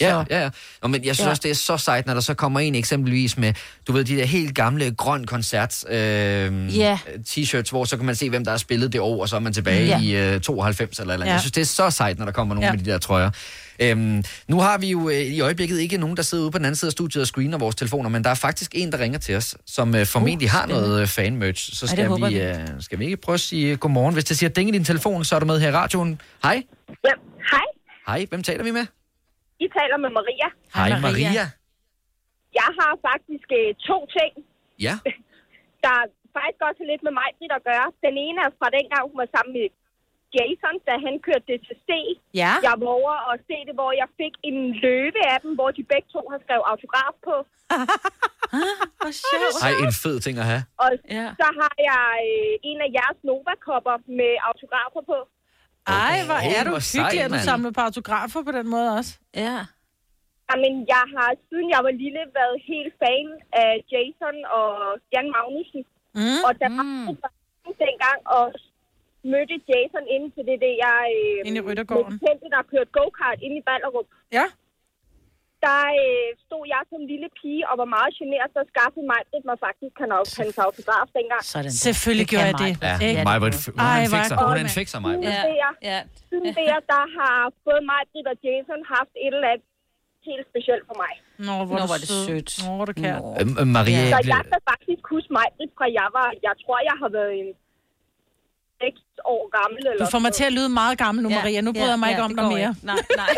Ja, 0.00 0.24
ja, 0.30 0.42
ja. 0.42 0.50
Nå, 0.82 0.88
men 0.88 1.04
jeg 1.04 1.14
synes 1.14 1.24
Ja. 1.26 1.30
også, 1.30 1.40
det 1.42 1.50
er 1.50 1.54
så 1.54 1.76
sejt, 1.76 2.06
når 2.06 2.14
der 2.14 2.20
så 2.20 2.34
kommer 2.34 2.60
en 2.60 2.74
eksempelvis 2.74 3.38
med, 3.38 3.52
du 3.86 3.92
ved, 3.92 4.04
de 4.04 4.16
der 4.16 4.24
helt 4.24 4.54
gamle 4.54 4.94
grøn 4.94 5.24
koncert 5.24 5.84
øh, 5.90 5.96
Ja. 6.78 6.98
t-shirts, 7.28 7.70
hvor 7.70 7.84
så 7.84 7.96
kan 7.96 8.06
man 8.06 8.14
se, 8.14 8.30
hvem 8.30 8.44
der 8.44 8.50
har 8.50 8.58
spillet 8.58 8.92
det 8.92 9.00
år, 9.00 9.20
og 9.20 9.28
så 9.28 9.36
er 9.36 9.40
man 9.40 9.52
tilbage 9.52 9.86
Ja. 9.86 10.00
i 10.00 10.34
øh, 10.34 10.40
92 10.40 10.98
eller 10.98 11.12
eller. 11.14 11.26
Ja. 11.26 11.32
Jeg 11.32 11.40
synes, 11.40 11.52
det 11.52 11.60
er 11.60 11.64
så 11.64 11.90
sejt, 11.90 12.18
når 12.18 12.24
der 12.24 12.32
kommer 12.32 12.54
nogle 12.54 12.66
Ja. 12.66 12.72
med 12.72 12.84
de 12.84 12.90
der 12.90 12.98
trøjer. 12.98 13.30
Øhm, 13.80 14.24
nu 14.48 14.60
har 14.60 14.78
vi 14.78 14.86
jo 14.90 15.08
øh, 15.08 15.16
i 15.16 15.40
øjeblikket 15.40 15.78
ikke 15.80 15.96
nogen, 15.98 16.16
der 16.16 16.22
sidder 16.22 16.44
ude 16.44 16.50
på 16.50 16.58
den 16.58 16.64
anden 16.64 16.76
side 16.76 16.88
af 16.88 16.92
studiet 16.92 17.22
og 17.22 17.26
screener 17.26 17.58
vores 17.58 17.76
telefoner, 17.76 18.08
men 18.10 18.24
der 18.24 18.30
er 18.30 18.34
faktisk 18.34 18.70
en, 18.74 18.92
der 18.92 18.98
ringer 18.98 19.18
til 19.18 19.36
os, 19.36 19.56
som 19.66 19.94
øh, 19.94 20.06
formentlig 20.06 20.50
har 20.50 20.66
noget 20.66 21.00
øh, 21.00 21.06
fan-merch. 21.06 21.74
Så 21.76 21.86
Ej, 21.86 21.92
skal, 21.92 22.06
håber 22.08 22.28
vi, 22.28 22.40
øh, 22.40 22.54
skal 22.80 22.98
vi 22.98 23.04
ikke 23.04 23.16
prøve 23.16 23.34
at 23.34 23.40
sige 23.40 23.76
godmorgen? 23.76 24.14
Hvis 24.14 24.24
det 24.24 24.38
siger 24.38 24.50
ding 24.50 24.68
i 24.68 24.72
din 24.72 24.84
telefon, 24.84 25.24
så 25.24 25.36
er 25.36 25.40
du 25.40 25.46
med 25.46 25.60
her 25.60 25.68
i 25.68 25.72
radioen. 25.72 26.20
Hej. 26.42 26.62
Ja, 27.04 27.10
hej. 27.50 27.60
Hej, 28.06 28.26
hvem 28.28 28.42
taler 28.42 28.64
vi 28.64 28.70
med? 28.70 28.86
I 29.64 29.66
taler 29.78 29.98
med 30.04 30.10
Maria. 30.18 30.48
Hej, 30.76 30.88
Maria. 31.06 31.44
Jeg 32.60 32.70
har 32.80 32.92
faktisk 33.08 33.48
øh, 33.60 33.70
to 33.88 33.96
ting, 34.18 34.32
Ja. 34.86 34.94
der 35.84 35.96
faktisk 36.36 36.60
også 36.68 36.78
har 36.82 36.88
lidt 36.92 37.02
med 37.08 37.14
mig 37.20 37.28
at 37.58 37.62
gøre. 37.70 37.86
Den 38.06 38.14
ene 38.26 38.38
er 38.46 38.50
fra 38.60 38.68
dengang, 38.76 39.02
hun 39.10 39.18
var 39.22 39.28
sammen 39.36 39.52
med 39.58 39.66
Jason, 40.36 40.74
da 40.88 40.92
han 41.06 41.14
kørte 41.26 41.46
det 41.52 41.58
til 41.66 41.76
C. 41.86 41.90
Ja. 42.42 42.52
Jeg 42.66 42.74
var 42.82 42.90
over 42.98 43.14
og 43.30 43.34
se 43.48 43.56
det, 43.68 43.74
hvor 43.78 43.90
jeg 44.00 44.08
fik 44.20 44.34
en 44.48 44.58
løve 44.84 45.20
af 45.34 45.38
dem, 45.44 45.52
hvor 45.58 45.70
de 45.76 45.82
begge 45.92 46.08
to 46.14 46.22
har 46.32 46.38
skrevet 46.44 46.64
autograf 46.72 47.14
på. 47.28 47.34
Hvor 49.00 49.12
sjovt. 49.30 49.56
Ej, 49.66 49.72
en 49.86 49.94
fed 50.04 50.16
ting 50.26 50.34
at 50.42 50.46
have. 50.52 50.62
Og 50.84 50.90
Ja. 51.18 51.26
så 51.40 51.46
har 51.60 51.72
jeg 51.90 52.06
øh, 52.32 52.52
en 52.70 52.78
af 52.86 52.90
jeres 52.98 53.18
Nova-kopper 53.28 53.96
med 54.20 54.32
autografer 54.50 55.02
på. 55.12 55.18
Ej, 55.86 56.16
hvor 56.28 56.40
er 56.56 56.62
du 56.68 56.74
hyggelig, 56.94 57.20
at 57.26 57.30
du 57.36 57.40
samler 57.50 57.70
på 57.78 57.82
autografer 57.88 58.40
på 58.48 58.52
den 58.58 58.66
måde 58.74 58.88
også. 58.98 59.12
Ja. 59.44 59.56
Jamen, 60.48 60.74
jeg 60.94 61.04
har 61.14 61.30
siden 61.48 61.68
jeg 61.74 61.80
var 61.86 61.92
lille 62.04 62.22
været 62.40 62.56
helt 62.72 62.92
fan 63.02 63.28
af 63.62 63.70
Jason 63.92 64.36
og 64.58 64.70
Jan 65.12 65.28
Magnussen. 65.34 65.82
Mm. 66.18 66.40
Og 66.46 66.52
der 66.62 66.68
var 66.78 66.86
mm. 66.88 67.74
dengang 67.84 68.18
og 68.36 68.44
mødte 69.32 69.56
Jason 69.70 70.04
inde 70.14 70.28
til 70.34 70.44
det 70.50 70.58
der... 70.66 70.94
Øh, 71.16 71.48
Inde 71.48 71.58
i 71.60 71.64
Ryttergården. 71.66 72.12
med 72.42 72.50
der 72.54 72.62
kørte 72.72 72.90
go-kart 72.98 73.38
inde 73.46 73.56
i 73.62 73.64
Ballerup. 73.68 74.08
Ja. 74.38 74.46
Der 75.66 75.80
øh, 76.04 76.28
stod 76.46 76.64
jeg 76.74 76.82
som 76.90 77.00
lille 77.12 77.28
pige 77.40 77.62
og 77.70 77.74
var 77.82 77.88
meget 77.96 78.10
generet, 78.20 78.48
så 78.56 78.60
skaffede 78.72 79.04
mig 79.12 79.20
det 79.32 79.40
mig 79.48 79.56
faktisk 79.66 79.94
han 80.02 80.10
op 80.18 80.28
hans 80.40 80.56
autograf 80.66 81.06
dengang. 81.18 81.42
Sådan 81.54 81.70
der. 81.74 81.84
Selvfølgelig 81.88 82.26
Det 82.26 82.32
gjorde 82.34 82.52
kan 82.60 82.66
jeg 82.70 82.74
det. 82.82 82.86
Ja, 82.88 82.94
Ikke? 83.08 83.22
mig, 83.28 83.36
hun 83.42 83.50
er 83.50 84.00
en 84.04 84.10
er 84.10 84.14
fikser. 84.16 84.36
godt, 84.38 84.46
Hun 84.50 84.56
er 84.60 84.64
en 84.68 84.74
fikser, 84.78 84.98
mig. 85.04 85.12
Siden 85.14 85.24
Ja. 85.36 85.42
der, 85.50 85.70
Ja. 85.90 86.00
siden 86.30 86.44
der, 86.60 86.76
der 86.94 87.02
har 87.18 87.36
både 87.66 87.80
mig, 87.92 88.00
og 88.32 88.36
Jason 88.46 88.80
haft 88.94 89.12
et 89.24 89.32
eller 89.38 89.50
andet 89.52 89.66
helt 90.28 90.44
specielt 90.52 90.84
for 90.90 90.96
mig. 91.04 91.12
Nå, 91.48 91.54
hvor, 91.68 91.76
Nå, 91.80 91.84
er 91.96 92.00
det 92.04 92.10
sød. 92.14 92.24
sødt. 92.28 92.50
Nå, 92.68 92.72
hvor. 92.90 93.16
Nå. 93.24 93.28
Øhm, 93.40 93.54
øh, 93.60 93.66
Maria, 93.76 94.02
Så 94.16 94.20
jeg 94.34 94.42
kan 94.52 94.60
faktisk 94.72 95.02
huske 95.14 95.30
mig, 95.38 95.46
fra 95.78 95.86
jeg 96.00 96.08
var, 96.18 96.28
jeg 96.46 96.54
tror, 96.62 96.76
jeg 96.90 96.96
har 97.02 97.10
været 97.18 97.32
en 97.42 97.48
6 98.82 99.00
år 99.34 99.42
gammel. 99.58 99.80
Eller 99.90 100.04
Du 100.04 100.10
får 100.14 100.22
mig 100.26 100.32
til 100.38 100.44
at 100.50 100.54
lyde 100.58 100.68
meget 100.82 100.96
gammel 101.04 101.20
nu, 101.24 101.30
Ja, 101.30 101.36
Maria. 101.40 101.60
Nu 101.66 101.70
bryder 101.76 101.92
jeg 101.94 102.00
mig 102.04 102.08
ja, 102.10 102.12
ikke 102.14 102.24
om 102.28 102.32
det 102.34 102.38
dig 102.42 102.48
mere. 102.56 102.70
ikke. 102.74 102.86
Nej, 102.90 103.00
nej. 103.22 103.32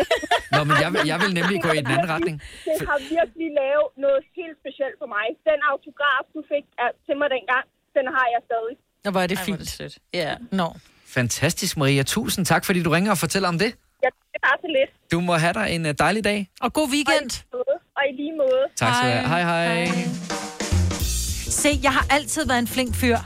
Nå, 0.53 0.59
men 0.69 0.75
jeg 0.83 0.89
vil, 0.93 1.01
jeg 1.11 1.17
vil 1.23 1.31
nemlig 1.39 1.57
gå 1.67 1.69
i 1.79 1.81
den 1.85 1.91
anden 1.95 2.09
retning. 2.15 2.35
Det 2.79 2.81
har 2.91 2.97
virkelig 3.17 3.47
lavet 3.61 3.87
noget 4.05 4.21
helt 4.39 4.55
specielt 4.63 4.95
for 5.01 5.07
mig. 5.15 5.25
Den 5.49 5.59
autograf, 5.71 6.23
du 6.35 6.39
fik 6.53 6.65
af- 6.83 6.95
til 7.05 7.15
mig 7.21 7.27
dengang, 7.35 7.63
den 7.97 8.05
har 8.15 8.25
jeg 8.33 8.41
stadig. 8.49 8.73
Nå, 9.03 9.07
hvor 9.13 9.21
er 9.25 9.29
det 9.33 9.37
Ej, 9.39 9.45
fint. 9.47 9.59
det 9.59 9.69
sødt. 9.79 9.95
Ja. 10.21 10.31
Nå. 10.61 10.67
Fantastisk, 11.17 11.73
Maria. 11.81 12.03
Tusind 12.17 12.43
tak, 12.51 12.61
fordi 12.67 12.79
du 12.87 12.89
ringer 12.95 13.11
og 13.15 13.19
fortæller 13.25 13.49
om 13.53 13.59
det. 13.63 13.71
Jeg 14.03 14.11
det 14.33 14.39
er 14.51 14.55
så 14.63 14.67
lidt. 14.77 14.91
Du 15.13 15.19
må 15.27 15.33
have 15.43 15.53
dig 15.59 15.67
en 15.75 15.85
uh, 15.85 15.91
dejlig 15.99 16.23
dag. 16.23 16.39
Og 16.61 16.69
god 16.73 16.87
weekend. 16.95 17.29
Og 17.97 18.03
i 18.09 18.15
lige 18.21 18.35
måde. 18.43 18.63
Tak 18.81 18.95
skal 18.95 19.09
du 19.11 19.17
have. 19.17 19.27
Hej, 19.27 19.41
hej. 19.85 19.87
Se, 21.61 21.69
jeg 21.83 21.91
har 21.93 22.05
altid 22.09 22.47
været 22.47 22.59
en 22.59 22.67
flink 22.67 22.95
fyr. 22.95 23.17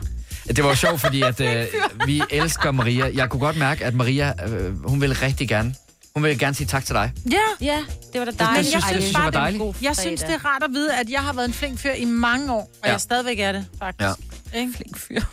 Det 0.48 0.64
var 0.64 0.70
jo 0.70 0.76
sjovt, 0.76 1.02
fordi 1.02 1.22
at, 1.30 1.40
øh, 1.42 1.66
vi 2.06 2.22
elsker 2.30 2.72
Maria. 2.72 3.12
Jeg 3.14 3.30
kunne 3.30 3.40
godt 3.40 3.58
mærke, 3.58 3.86
at 3.86 3.94
Maria, 3.94 4.34
øh, 4.48 4.86
hun 4.88 5.02
vil 5.02 5.16
rigtig 5.16 5.48
gerne. 5.50 5.76
Hun 6.16 6.24
vil 6.24 6.40
gerne 6.40 6.56
sige 6.56 6.68
tak 6.68 6.86
til 6.86 6.96
dig. 6.96 7.12
Ja. 7.32 7.38
Ja, 7.62 7.78
det 8.14 8.20
var 8.20 8.26
da 8.26 8.32
det 8.32 8.40
dejligt. 8.40 8.68
synes- 8.68 8.84
det 8.86 9.02
synes 9.02 9.14
jeg 9.14 9.24
var 9.24 9.30
det 9.30 9.38
en 9.38 9.42
dejligt. 9.60 9.82
Jeg 9.82 9.96
synes, 9.98 10.22
det 10.22 10.30
er 10.34 10.46
rart 10.46 10.64
at 10.64 10.70
vide, 10.74 10.96
at 10.96 11.10
jeg 11.10 11.20
har 11.22 11.34
været 11.34 11.48
en 11.48 11.54
flink 11.54 11.80
fyr 11.80 11.92
i 11.94 12.06
mange 12.06 12.54
år, 12.54 12.60
og 12.62 12.70
Ja. 12.86 12.92
jeg 12.92 13.02
stadigvæk 13.02 13.40
er 13.40 13.52
det, 13.52 13.66
faktisk. 13.80 14.08
Ja. 14.10 14.33
Ikke? 14.56 14.74
Flink 14.76 14.98
fyr. 14.98 15.22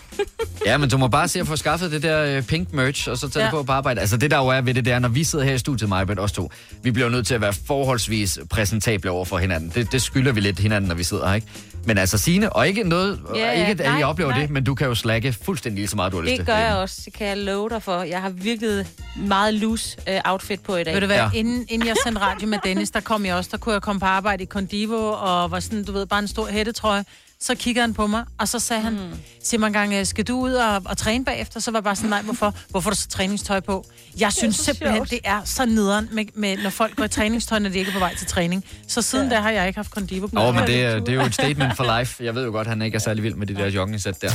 Ja, 0.66 0.78
men 0.78 0.90
du 0.90 0.98
må 0.98 1.09
bare 1.09 1.28
se 1.28 1.40
at 1.40 1.46
få 1.46 1.56
skaffet 1.56 1.90
det 1.92 2.02
der 2.02 2.37
øh, 2.37 2.42
pink 2.42 2.72
merch, 2.72 3.09
og 3.11 3.18
så 3.18 3.28
tage 3.28 3.44
ja. 3.44 3.50
Det 3.50 3.56
på 3.56 3.62
på 3.62 3.72
arbejde. 3.72 4.00
Altså 4.00 4.16
det 4.16 4.30
der 4.30 4.37
jo 4.37 4.46
er 4.46 4.61
ved 4.61 4.74
det, 4.74 4.85
det 4.85 4.92
er, 4.92 4.98
når 4.98 5.09
vi 5.09 5.24
sidder 5.24 5.44
her 5.44 5.54
i 5.54 5.59
studiet, 5.59 5.88
mig 5.88 6.11
og 6.11 6.24
os 6.24 6.33
to, 6.33 6.50
vi 6.83 6.90
bliver 6.90 7.09
nødt 7.09 7.26
til 7.26 7.35
at 7.35 7.40
være 7.40 7.52
forholdsvis 7.52 8.38
præsentable 8.50 9.11
over 9.11 9.24
for 9.24 9.38
hinanden. 9.38 9.72
Det, 9.74 9.92
det 9.92 10.02
skylder 10.02 10.33
vi 10.33 10.40
lidt 10.40 10.59
hinanden, 10.59 10.88
når 10.88 10.94
vi 10.94 11.04
sidder 11.04 11.28
her, 11.28 11.35
ikke? 11.35 11.46
Men 11.85 11.98
altså 11.98 12.18
Signe, 12.18 12.52
og 12.52 12.68
ikke 12.68 12.85
noget, 12.85 13.20
Ja, 13.35 13.40
ja, 13.40 13.68
ikke 13.68 13.83
at 13.83 13.90
Nej, 13.90 13.98
jeg 13.98 14.06
oplever 14.06 14.30
nej. 14.30 14.40
det, 14.40 14.50
men 14.50 14.64
du 14.64 14.74
kan 14.74 14.87
jo 14.87 14.94
slække 14.94 15.33
fuldstændig 15.33 15.78
lige 15.78 15.88
så 15.88 15.96
meget, 15.96 16.12
du 16.12 16.16
har 16.16 16.22
lyst 16.22 16.30
til. 16.30 16.38
Det 16.38 16.46
gør 16.46 16.56
jeg 16.56 16.76
også, 16.76 17.02
det 17.04 17.12
kan 17.12 17.26
jeg 17.26 17.37
love 17.37 17.68
dig 17.68 17.83
for. 17.83 18.02
Jeg 18.02 18.20
har 18.20 18.30
virkelig 18.30 18.87
meget 19.16 19.54
loose 19.54 19.98
uh, 20.09 20.33
outfit 20.33 20.61
på 20.61 20.76
i 20.76 20.85
dag. 20.85 20.94
Ved 20.94 21.00
du 21.00 21.06
hvad, 21.06 21.16
ja. 21.16 21.30
inden, 21.35 21.66
inden 21.68 21.88
jeg 21.88 21.96
sendte 22.04 22.20
radio 22.20 22.48
med 22.48 22.59
Dennis, 22.64 22.90
der 22.90 23.00
kom 23.00 23.26
jeg 23.26 23.35
også, 23.35 23.50
der 23.52 23.59
kunne 23.59 23.72
jeg 23.72 23.83
komme 23.83 24.00
på 24.00 24.06
arbejde 24.06 24.42
i 24.42 24.46
Condivo, 24.46 25.12
og 25.12 25.50
var 25.50 25.61
sådan, 25.61 25.85
du 25.85 25.92
ved, 25.92 26.06
bare 26.06 26.20
en 26.20 26.28
stor 26.28 26.46
hættetrøje. 26.46 27.04
Så 27.42 27.55
kigger 27.55 27.83
han 27.83 27.94
på 27.94 28.07
mig, 28.07 28.24
og 28.38 28.48
så 28.48 28.59
sagde 28.59 28.83
han, 28.83 28.92
Mm. 28.92 29.00
siger 29.44 29.59
mig 29.61 29.66
en 29.66 29.72
gang, 29.72 30.07
skal 30.07 30.24
du 30.24 30.38
ud 30.40 30.53
og, 30.53 30.83
og 30.85 30.98
træne 30.98 31.24
bagefter? 31.24 31.61
Så 31.61 31.70
var 31.70 31.79
jeg 31.79 31.85
bare 31.85 31.96
sådan, 31.96 32.11
nej, 32.11 32.22
hvorfor? 32.22 32.55
Hvorfor 32.68 32.90
har 32.90 32.94
du 32.94 33.00
så 33.00 33.09
træningstøj 33.09 33.61
på? 33.61 33.85
Jeg 34.18 34.33
synes 34.33 34.57
så 34.57 34.64
simpelthen, 34.64 34.96
sjovt. 34.96 35.11
det 35.11 35.20
er 35.24 35.40
så 35.44 35.66
nederen, 35.66 36.09
med, 36.12 36.24
med, 36.35 36.57
når 36.62 36.70
folk 36.70 36.96
går 36.96 37.05
i 37.05 37.09
træningstøj, 37.09 37.59
når 37.59 37.68
de 37.70 37.79
ikke 37.79 37.88
er 37.88 37.92
på 37.92 37.98
vej 37.98 38.14
til 38.14 38.26
træning. 38.26 38.64
Så 38.88 39.03
siden 39.03 39.29
ja. 39.31 39.37
da 39.37 39.40
har 39.40 39.50
jeg 39.50 39.66
ikke 39.66 39.79
haft 39.79 39.90
Condivo 39.90 40.26
på. 40.26 40.40
Åh, 40.40 40.55
men 40.55 40.66
det, 40.66 40.85
er- 40.85 40.98
det 40.98 41.09
er 41.09 41.12
jo 41.14 41.20
et 41.22 41.35
statement 41.35 41.76
for 41.76 41.98
life. 41.98 42.24
Jeg 42.24 42.35
ved 42.35 42.44
jo 42.44 42.50
godt, 42.50 42.66
at 42.66 42.68
han 42.72 42.83
ikke 42.83 42.94
er 42.96 43.00
særlig 43.00 43.22
vild 43.22 43.35
med 43.35 43.46
de 43.46 43.55
der 43.55 43.66
jogging-sæt 43.66 44.22
der. 44.22 44.31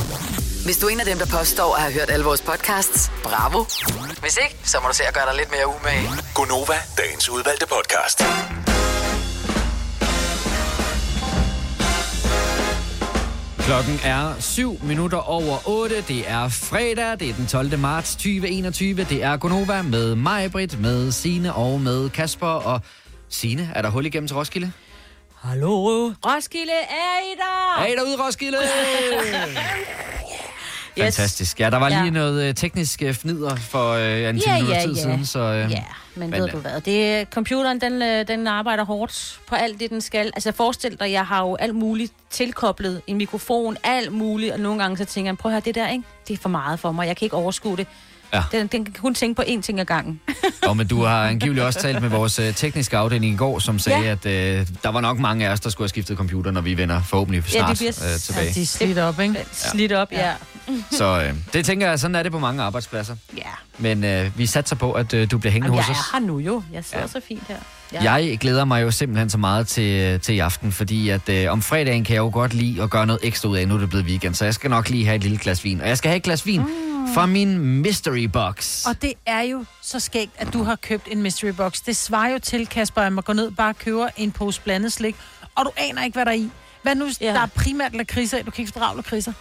Hvis 0.64 0.76
du 0.78 0.86
er 0.86 0.90
en 0.90 1.00
af 1.00 1.06
dem, 1.06 1.18
der 1.18 1.26
påstår 1.26 1.74
at 1.74 1.82
have 1.82 1.92
hørt 1.94 2.10
alle 2.10 2.24
vores 2.24 2.40
podcasts, 2.40 3.10
bravo. 3.22 3.64
Hvis 4.20 4.38
ikke, 4.44 4.56
så 4.64 4.78
må 4.82 4.88
du 4.88 4.94
se 4.94 5.02
at 5.08 5.14
gøre 5.14 5.26
dig 5.30 5.36
lidt 5.36 5.50
mere 5.50 5.66
umage. 5.80 6.08
Gonova, 6.34 6.74
dagens 6.98 7.28
udvalgte 7.28 7.66
podcast. 7.66 8.22
Klokken 13.66 14.00
er 14.04 14.40
7 14.40 14.78
minutter 14.82 15.18
over 15.18 15.68
8. 15.68 15.94
Det 16.08 16.30
er 16.30 16.48
fredag. 16.48 17.20
Det 17.20 17.30
er 17.30 17.34
den 17.34 17.46
12. 17.46 17.78
marts 17.78 18.12
2021. 18.16 19.04
Det 19.04 19.22
er 19.22 19.36
Gonova 19.36 19.82
med 19.82 20.14
mig, 20.14 20.52
Britt, 20.52 20.80
med 20.80 21.12
Sine 21.12 21.54
og 21.54 21.80
med 21.80 22.10
Kasper. 22.10 22.46
Og 22.46 22.80
Sine, 23.28 23.70
er 23.74 23.82
der 23.82 23.90
hul 23.90 24.06
igennem 24.06 24.28
til 24.28 24.36
Roskilde? 24.36 24.72
Hallo, 25.34 25.70
Roskilde, 26.26 26.72
er 26.72 27.18
I 27.32 27.34
der? 27.36 27.82
Er 27.82 27.86
I 27.86 27.96
derude, 27.96 28.26
Roskilde? 28.26 28.58
Yes. 30.98 31.04
Fantastisk. 31.04 31.60
Ja, 31.60 31.70
der 31.70 31.76
var 31.76 31.88
lige 31.88 32.04
Ja. 32.04 32.10
noget 32.10 32.44
øh, 32.48 32.54
teknisk 32.54 33.02
øh, 33.02 33.14
fnider 33.14 33.56
for 33.56 33.90
øh, 33.92 34.28
en 34.28 34.40
10 34.40 34.42
Ja, 34.46 34.54
minutter 34.54 34.76
ja, 34.76 34.82
tid 34.82 34.94
ja. 34.94 35.02
siden. 35.02 35.26
Så, 35.26 35.38
øh, 35.40 35.70
Ja, 35.72 35.84
men, 36.14 36.30
Men, 36.30 36.40
ved 36.40 36.46
øh, 36.48 36.52
du 36.52 36.58
hvad, 36.58 36.80
det, 36.80 37.28
computeren 37.30 37.80
den, 37.80 38.26
den 38.28 38.46
arbejder 38.46 38.84
hårdt 38.84 39.40
på 39.48 39.54
alt 39.54 39.80
det, 39.80 39.90
den 39.90 40.00
skal. 40.00 40.26
Altså 40.26 40.52
forestil 40.52 41.00
dig, 41.00 41.12
jeg 41.12 41.26
har 41.26 41.40
jo 41.42 41.56
alt 41.56 41.74
muligt 41.74 42.12
tilkoblet, 42.30 43.02
en 43.06 43.16
mikrofon, 43.16 43.76
alt 43.84 44.12
muligt, 44.12 44.52
og 44.52 44.60
nogle 44.60 44.82
gange 44.82 44.96
så 44.96 45.04
tænker 45.04 45.30
jeg, 45.30 45.38
prøv 45.38 45.50
at 45.50 45.54
høre, 45.54 45.62
det 45.64 45.74
der, 45.74 45.88
ikke? 45.88 46.04
det 46.28 46.34
er 46.34 46.38
for 46.42 46.48
meget 46.48 46.80
for 46.80 46.92
mig, 46.92 47.06
jeg 47.06 47.16
kan 47.16 47.26
ikke 47.26 47.36
overskue 47.36 47.76
det. 47.76 47.86
Ja. 48.36 48.58
Den, 48.58 48.66
den 48.66 48.84
kan 48.84 48.94
kun 49.00 49.14
tænke 49.14 49.34
på 49.36 49.42
én 49.42 49.60
ting 49.62 49.80
ad 49.80 49.84
gangen. 49.84 50.20
Og 50.66 50.76
men 50.76 50.86
du 50.86 51.02
har 51.04 51.24
angiveligt 51.28 51.64
også 51.64 51.80
talt 51.80 52.02
med 52.02 52.08
vores 52.10 52.38
øh, 52.38 52.54
tekniske 52.54 52.96
afdeling 52.96 53.34
i 53.34 53.36
går, 53.36 53.58
som 53.58 53.78
sagde, 53.78 54.00
Ja. 54.04 54.10
at 54.10 54.26
øh, 54.26 54.66
der 54.82 54.88
var 54.88 55.00
nok 55.00 55.18
mange 55.18 55.48
af 55.48 55.52
os, 55.52 55.60
der 55.60 55.70
skulle 55.70 55.84
have 55.84 55.88
skiftet 55.88 56.16
computer, 56.16 56.50
når 56.50 56.60
vi 56.60 56.76
vender 56.76 57.02
forhåbentlig 57.02 57.44
Ja, 57.44 57.50
snart 57.58 57.70
det 57.70 57.78
bliver 57.78 58.12
øh, 58.14 58.20
tilbage. 58.20 58.46
Ja, 58.46 58.52
de 58.52 58.62
er 58.62 58.66
slidt 58.66 58.98
op, 58.98 59.20
ikke? 59.20 59.46
Slidt 59.52 59.92
op, 59.92 60.12
ja. 60.12 60.32
Så 60.90 61.22
øh, 61.22 61.34
det 61.52 61.64
tænker 61.64 61.88
jeg, 61.88 61.98
sådan 62.00 62.14
er 62.14 62.22
det 62.22 62.32
på 62.32 62.38
mange 62.38 62.62
arbejdspladser. 62.62 63.16
Ja. 63.36 63.42
Men 63.78 64.04
øh, 64.04 64.38
vi 64.38 64.46
satser 64.46 64.76
på, 64.76 64.92
at 64.92 65.14
øh, 65.14 65.30
du 65.30 65.38
bliver 65.38 65.52
hængende 65.52 65.74
Jamen, 65.74 65.84
hos 65.84 65.88
jeg 65.88 65.96
os. 65.96 66.12
er 66.14 66.18
her 66.20 66.26
nu 66.26 66.38
jo. 66.38 66.62
Jeg 66.72 66.84
sidder 66.84 67.00
Ja. 67.00 67.06
så 67.08 67.20
fint 67.28 67.42
her. 67.48 67.56
Ja. 67.92 68.12
Jeg 68.12 68.38
glæder 68.38 68.64
mig 68.64 68.82
jo 68.82 68.90
simpelthen 68.90 69.30
så 69.30 69.38
meget 69.38 69.68
til, 69.68 70.20
til 70.20 70.34
i 70.34 70.38
aften, 70.38 70.72
fordi 70.72 71.08
at 71.08 71.28
øh, 71.28 71.52
om 71.52 71.62
fredagen 71.62 72.04
kan 72.04 72.14
jeg 72.14 72.20
jo 72.20 72.30
godt 72.32 72.54
lide 72.54 72.82
at 72.82 72.90
gøre 72.90 73.06
noget 73.06 73.20
ekstra 73.22 73.48
ud 73.48 73.56
af, 73.56 73.68
nu 73.68 73.74
er 73.74 73.78
det 73.78 73.88
blevet 73.88 74.06
weekend, 74.06 74.34
så 74.34 74.44
jeg 74.44 74.54
skal 74.54 74.70
nok 74.70 74.88
lige 74.88 75.04
have 75.04 75.16
et 75.16 75.22
lille 75.22 75.38
glas 75.38 75.64
vin. 75.64 75.80
Og 75.80 75.88
jeg 75.88 75.98
skal 75.98 76.08
have 76.08 76.16
et 76.16 76.22
glas 76.22 76.46
vin 76.46 76.60
mm. 76.60 77.14
fra 77.14 77.26
min 77.26 77.58
mystery 77.58 78.24
box. 78.24 78.86
Og 78.86 79.02
det 79.02 79.12
er 79.26 79.40
jo 79.40 79.64
så 79.82 80.00
skægt, 80.00 80.30
at 80.38 80.52
du 80.52 80.62
har 80.62 80.76
købt 80.76 81.08
en 81.10 81.22
mystery 81.22 81.50
box. 81.50 81.80
Det 81.86 81.96
svarer 81.96 82.30
jo 82.30 82.38
til, 82.38 82.66
Kasper, 82.66 83.02
at 83.02 83.12
man 83.12 83.22
går 83.24 83.32
ned 83.32 83.46
og 83.46 83.56
bare 83.56 83.74
køber 83.74 84.08
en 84.16 84.32
pose 84.32 84.60
blandet 84.60 84.92
slik, 84.92 85.16
og 85.54 85.64
du 85.64 85.70
aner 85.76 86.04
ikke, 86.04 86.14
hvad 86.14 86.24
der 86.24 86.30
er 86.30 86.36
i. 86.36 86.50
Hvad 86.82 86.94
nu, 86.94 87.04
ja. 87.20 87.26
Ja. 87.26 87.32
der 87.32 87.40
er 87.40 87.46
primært 87.46 87.94
lakridser 87.94 88.38
i? 88.38 88.42
Du 88.42 88.50
kan 88.50 88.62
ikke 88.62 88.72
fordrage 88.72 88.96
lakridser. 88.96 89.32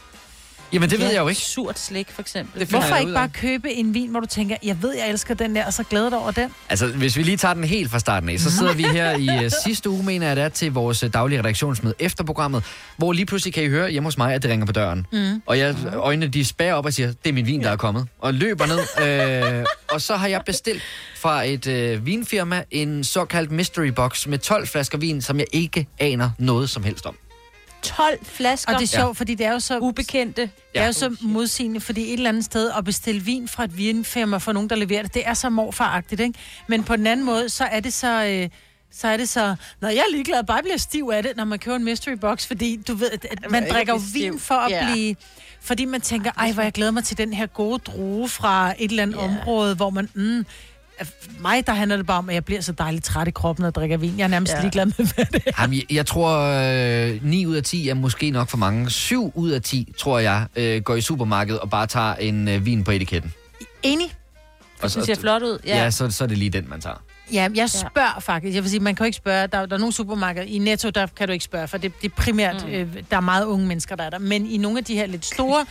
Jamen 0.74 0.90
det 0.90 1.00
ved 1.00 1.08
Ja, 1.08 1.14
jeg 1.14 1.22
jo 1.22 1.28
ikke. 1.28 1.42
Surt 1.42 1.80
slik, 1.80 2.12
for 2.12 2.22
eksempel. 2.22 2.60
Det 2.60 2.70
Hvorfor 2.70 2.88
jeg 2.88 3.02
ikke 3.02 3.14
bare 3.14 3.30
købe 3.30 3.74
en 3.74 3.94
vin, 3.94 4.10
hvor 4.10 4.20
du 4.20 4.26
tænker, 4.26 4.56
jeg 4.64 4.82
ved, 4.82 4.96
jeg 4.98 5.10
elsker 5.10 5.34
den 5.34 5.56
der, 5.56 5.66
og 5.66 5.74
så 5.74 5.84
glæder 5.84 6.10
dig 6.10 6.20
over 6.20 6.32
den? 6.32 6.50
Altså, 6.70 6.88
hvis 6.88 7.18
vi 7.18 7.24
lige 7.24 7.38
tager 7.38 7.54
den 7.54 7.64
helt 7.64 7.92
fra 7.92 8.00
starten 8.00 8.30
af, 8.30 8.40
så 8.40 8.52
sidder 8.52 8.74
vi 8.74 8.84
her 8.84 9.18
i 9.18 9.46
uh, 9.46 9.52
sidste 9.66 9.90
uge, 9.90 10.04
mener 10.04 10.28
jeg 10.28 10.36
det 10.36 10.44
er, 10.44 10.50
til 10.50 10.72
vores 10.72 11.04
uh, 11.04 11.10
daglige 11.14 11.40
redaktionsmøde 11.40 11.94
efter 12.00 12.24
programmet, 12.24 12.64
hvor 12.98 13.14
lige 13.14 13.26
pludselig 13.26 13.54
kan 13.54 13.64
I 13.64 13.68
høre 13.68 13.90
hjemme 13.90 14.08
hos 14.08 14.18
mig, 14.18 14.34
at 14.34 14.44
det 14.44 14.52
ringer 14.52 14.66
på 14.66 14.72
døren. 14.72 15.08
Mm. 15.12 15.42
Og 15.46 15.58
jeg, 15.60 15.76
øjnene 15.94 16.28
de 16.28 16.46
spærer 16.46 16.74
op 16.74 16.86
og 16.86 16.94
siger, 16.94 17.08
det 17.08 17.30
er 17.30 17.34
min 17.34 17.46
vin, 17.46 17.64
der 17.64 17.70
er 17.70 17.76
kommet. 17.76 18.08
Og 18.20 18.34
løber 18.34 18.66
ned. 18.66 18.80
øh, 19.60 19.66
og 19.92 20.02
så 20.02 20.16
har 20.16 20.28
jeg 20.28 20.42
bestilt 20.46 20.82
fra 21.16 21.44
et 21.44 21.68
øh, 21.68 22.06
vinfirma 22.06 22.64
en 22.72 23.04
såkaldt 23.04 23.52
mystery 23.52 23.88
box 23.88 24.28
med 24.28 24.40
12 24.40 24.68
flasker 24.68 24.98
vin, 24.98 25.22
som 25.22 25.40
jeg 25.40 25.48
ikke 25.52 25.88
aner 26.00 26.30
noget 26.40 26.70
som 26.70 26.84
helst 26.84 27.06
om. 27.06 27.16
12 27.86 28.26
flasker. 28.26 28.74
Og 28.74 28.80
det 28.80 28.84
er 28.94 28.98
sjovt, 28.98 29.08
ja. 29.08 29.12
fordi 29.20 29.36
det 29.36 29.46
er 29.46 29.52
jo 29.52 29.60
så... 29.60 29.80
Ubekendte. 29.80 30.42
Det 30.42 30.82
er 30.82 30.86
jo 30.86 30.92
så 30.92 31.16
modsigende, 31.22 31.80
fordi 31.82 32.02
et 32.08 32.14
eller 32.14 32.30
andet 32.30 32.46
sted 32.46 32.72
at 32.78 32.86
bestille 32.86 33.22
vin 33.22 33.48
fra 33.48 33.64
et 33.64 33.78
vinfirma 33.78 34.38
for 34.38 34.52
nogen, 34.52 34.70
der 34.70 34.76
leverer 34.76 35.02
det, 35.02 35.14
det 35.14 35.28
er 35.28 35.34
så 35.34 35.50
morfaragtigt, 35.50 36.22
ikke? 36.22 36.40
Men 36.68 36.84
på 36.84 36.96
den 36.96 37.08
anden 37.08 37.26
måde, 37.26 37.50
så 37.50 37.64
er 37.64 37.80
det 37.80 37.94
så... 37.94 38.26
Øh, 38.26 38.50
så 38.98 39.08
er 39.08 39.18
det 39.18 39.30
så, 39.30 39.56
når 39.82 39.90
jeg 39.90 39.98
er 39.98 40.12
ligeglad, 40.12 40.44
bare 40.44 40.62
bliver 40.64 40.78
stiv 40.78 41.10
af 41.14 41.24
det, 41.24 41.32
når 41.38 41.46
man 41.46 41.60
køber 41.60 41.76
en 41.78 41.84
mystery 41.84 42.14
box, 42.14 42.48
fordi 42.48 42.76
du 42.88 42.94
ved, 42.96 43.12
at- 43.12 43.52
man 43.52 43.64
ikke 43.64 43.74
drikker 43.74 43.94
jo 43.94 44.00
vin 44.14 44.40
for 44.40 44.56
at 44.56 44.72
Ja. 44.72 44.92
blive, 44.92 45.16
fordi 45.62 45.86
man 45.86 46.02
tænker, 46.02 46.32
ej, 46.38 46.52
hvor 46.52 46.64
jeg 46.64 46.72
glæder 46.72 46.92
mig 46.92 47.04
til 47.04 47.18
den 47.18 47.34
her 47.34 47.46
gode 47.46 47.80
drue 47.80 48.30
fra 48.30 48.74
et 48.80 48.90
eller 48.90 49.04
andet 49.04 49.16
Ja. 49.18 49.24
område, 49.24 49.76
hvor 49.76 49.90
man, 49.90 50.10
mm, 50.14 50.46
mig, 51.40 51.68
der 51.68 51.74
handler 51.74 51.98
det 51.98 52.06
bare 52.06 52.18
om, 52.18 52.30
at 52.30 52.36
jeg 52.36 52.46
bliver 52.46 52.62
så 52.62 52.72
dejligt 52.72 53.06
træt 53.06 53.28
i 53.28 53.32
kroppen, 53.32 53.62
når 53.64 53.68
jeg 53.68 53.76
drikker 53.76 53.98
vin. 53.98 54.14
Jeg 54.18 54.24
er 54.24 54.28
nærmest 54.28 54.54
ja. 54.54 54.62
Ligeglad 54.62 54.86
med, 54.86 55.14
hvad 55.16 55.26
det 55.26 55.42
er. 55.46 55.52
Jamen, 55.62 55.78
jeg, 55.78 55.94
jeg 55.94 56.06
tror, 56.06 56.40
øh, 57.14 57.26
9 57.26 57.46
ud 57.46 57.56
af 57.56 57.64
10 57.64 57.90
er 57.90 57.94
måske 57.94 58.30
nok 58.30 58.50
for 58.50 58.58
mange. 58.58 58.90
7 58.90 59.32
ud 59.36 59.50
af 59.50 59.62
10, 59.62 59.94
tror 59.98 60.20
jeg, 60.20 60.46
øh, 60.56 60.82
går 60.82 60.96
i 60.96 61.02
supermarkedet 61.02 61.60
og 61.60 61.70
bare 61.70 61.88
tager 61.88 62.16
en 62.16 62.48
øh, 62.48 62.66
vin 62.66 62.84
på 62.84 62.92
etiketten. 62.92 63.34
Enig? 63.84 64.14
Og 64.82 64.94
Det 64.94 65.06
ser 65.06 65.16
flot 65.16 65.42
ud. 65.42 65.60
Ja, 65.66 65.84
ja 65.84 65.92
så, 65.92 66.12
så 66.12 66.24
er 66.24 66.28
det 66.28 66.38
lige 66.38 66.50
den, 66.50 66.70
man 66.70 66.82
tager. 66.82 67.04
Ja, 67.34 67.48
jeg 67.56 67.70
spørger 67.70 68.12
ja. 68.16 68.20
faktisk. 68.20 68.56
Jeg 68.56 68.64
vil 68.64 68.70
sige, 68.70 68.80
man 68.80 68.96
kan 68.96 69.04
jo 69.04 69.06
ikke 69.06 69.16
spørge. 69.18 69.48
Der, 69.48 69.66
der 69.66 69.76
er 69.76 69.80
nogle 69.80 69.94
supermarkeder. 69.94 70.46
I 70.46 70.58
Netto, 70.58 70.90
der 70.90 71.08
kan 71.08 71.28
du 71.28 71.34
ikke 71.34 71.46
spørge, 71.46 71.68
for 71.68 71.78
det, 71.78 72.02
det 72.02 72.12
er 72.12 72.16
primært, 72.16 72.66
mm. 72.68 72.74
øh, 72.74 72.88
der 73.12 73.18
er 73.18 73.22
meget 73.22 73.46
unge 73.46 73.68
mennesker, 73.68 73.96
der 73.96 74.04
er 74.04 74.10
der. 74.10 74.20
Men 74.20 74.46
i 74.46 74.58
nogle 74.58 74.78
af 74.78 74.84
de 74.84 74.96
her 74.96 75.06
lidt 75.06 75.26
store, 75.26 75.66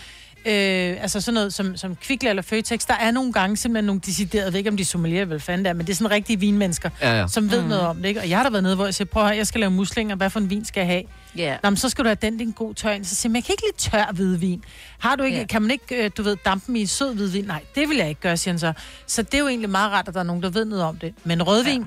øh, 0.46 0.96
altså 1.02 1.20
sådan 1.20 1.35
noget 1.35 1.54
som, 1.54 1.76
som 1.76 1.96
Kvickly 1.96 2.28
eller 2.28 2.42
Føtex, 2.42 2.87
der 2.87 2.94
er 2.94 3.11
nogle 3.11 3.33
gange 3.33 3.57
simpelthen 3.57 3.85
nogle 3.85 4.00
deciderede, 4.07 4.44
jeg 4.44 4.52
ved 4.52 4.59
ikke 4.59 4.70
om 4.70 4.76
de 4.76 4.85
sommelier 4.85 5.24
vil 5.24 5.40
fanden 5.40 5.64
der, 5.64 5.72
men 5.72 5.87
det 5.87 5.92
er 5.92 5.96
sådan 5.96 6.11
rigtige 6.11 6.40
vinmennesker, 6.40 6.90
Ja, 7.00 7.18
ja. 7.20 7.26
som 7.28 7.50
ved 7.50 7.62
mm. 7.62 7.68
noget 7.68 7.87
om 7.87 7.96
det. 7.96 8.09
Ikke? 8.09 8.20
Og 8.20 8.28
jeg 8.30 8.38
har 8.38 8.44
da 8.44 8.50
været 8.50 8.62
nede, 8.62 8.74
hvor 8.74 8.85
jeg 8.85 8.94
siger, 8.94 9.09
prøv 9.09 9.26
at 9.26 9.37
jeg 9.37 9.46
skal 9.46 9.61
lave 9.61 9.70
muslinger, 9.70 10.16
hvad 10.16 10.30
for 10.30 10.40
en 10.40 10.50
vin 10.50 10.64
skal 10.64 10.80
jeg 10.80 10.87
have? 10.88 11.02
Ja. 11.37 11.57
Nå, 11.62 11.70
men 11.70 11.76
så 11.76 11.88
skal 11.88 12.04
du 12.04 12.09
have 12.09 12.18
den, 12.22 12.33
det 12.33 12.40
en 12.42 12.52
god 12.52 12.74
tør 12.74 12.90
ind. 12.90 13.04
Så 13.04 13.14
siger 13.14 13.28
jeg, 13.28 13.33
men 13.33 13.37
jeg 13.37 13.44
kan 13.44 13.52
ikke 13.52 13.64
lide 13.66 13.90
tør 13.90 14.12
hvidvin. 14.12 14.64
Har 14.98 15.16
du 15.16 15.22
ikke. 15.22 15.38
Ja. 15.38 15.44
kan 15.44 15.62
man 15.62 15.70
ikke, 15.70 16.04
øh, 16.04 16.11
du 16.16 16.22
ved, 16.22 16.37
dampe 16.44 16.66
dem 16.66 16.76
i 16.76 16.87
sød 16.87 17.14
hvidvin? 17.14 17.44
Nej, 17.44 17.62
det 17.74 17.88
vil 17.88 17.96
jeg 17.96 18.09
ikke 18.09 18.20
gøre, 18.20 18.37
siger 18.37 18.52
han 18.52 18.59
så. 18.59 18.72
Så 19.07 19.22
det 19.22 19.35
er 19.35 19.38
jo 19.38 19.48
egentlig 19.48 19.70
meget 19.70 19.92
rart, 19.92 20.09
at 20.09 20.14
der 20.14 20.20
er 20.20 20.24
nogen, 20.24 20.42
der 20.42 20.50
ved 20.50 20.64
noget 20.64 20.85
om 20.85 20.96
det. 20.96 21.14
Men 21.24 21.42
rødvin, 21.42 21.80
ja. 21.80 21.87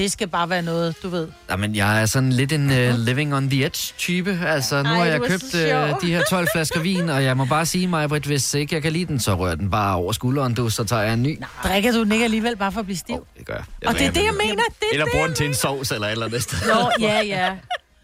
Det 0.00 0.12
skal 0.12 0.28
bare 0.28 0.50
være 0.50 0.62
noget, 0.62 1.02
du 1.02 1.08
ved. 1.08 1.28
Jamen, 1.50 1.74
jeg 1.74 2.02
er 2.02 2.06
sådan 2.06 2.32
lidt 2.32 2.52
en 2.52 2.70
uh, 2.70 2.98
living 2.98 3.34
on 3.34 3.50
the 3.50 3.64
edge-type. 3.64 4.38
Altså, 4.46 4.82
nu 4.82 4.88
Ej, 4.88 4.96
har 4.96 5.04
jeg 5.04 5.20
købt 5.20 5.54
uh, 5.54 6.00
de 6.02 6.14
her 6.14 6.22
12 6.30 6.48
flasker 6.54 6.80
vin, 6.80 7.08
og 7.08 7.24
jeg 7.24 7.36
må 7.36 7.44
bare 7.44 7.66
sige 7.66 7.86
mig, 7.88 8.08
Britt, 8.08 8.26
hvis 8.26 8.54
ikke 8.54 8.74
jeg 8.74 8.82
kan 8.82 8.92
lide 8.92 9.06
den, 9.06 9.20
så 9.20 9.34
rører 9.34 9.54
den 9.54 9.70
bare 9.70 9.96
over 9.96 10.12
skulderen, 10.12 10.54
du, 10.54 10.70
så 10.70 10.84
tager 10.84 11.02
jeg 11.02 11.12
en 11.12 11.22
ny. 11.22 11.38
Nej. 11.40 11.48
Drikker 11.64 11.92
du 11.92 12.04
den 12.04 12.12
ikke 12.12 12.24
alligevel 12.24 12.56
bare 12.56 12.72
for 12.72 12.80
at 12.80 12.86
blive 12.86 12.98
stiv? 12.98 13.14
Oh, 13.14 13.20
det 13.38 13.46
gør 13.46 13.54
jeg. 13.54 13.64
jeg 13.82 13.88
og 13.88 13.94
det 13.94 14.06
er 14.06 14.10
det, 14.10 14.24
jeg 14.24 14.34
mener. 14.46 14.62
Det 14.80 14.86
er 14.86 14.92
Eller 14.92 15.06
bruger 15.12 15.26
den 15.26 15.36
til 15.36 15.46
en 15.46 15.54
sovs 15.54 15.90
eller 15.90 16.08
eller 16.08 16.26
andet 16.26 16.42
sted. 16.42 16.58
Nå, 16.74 16.90
ja, 17.00 17.20
ja. 17.20 17.50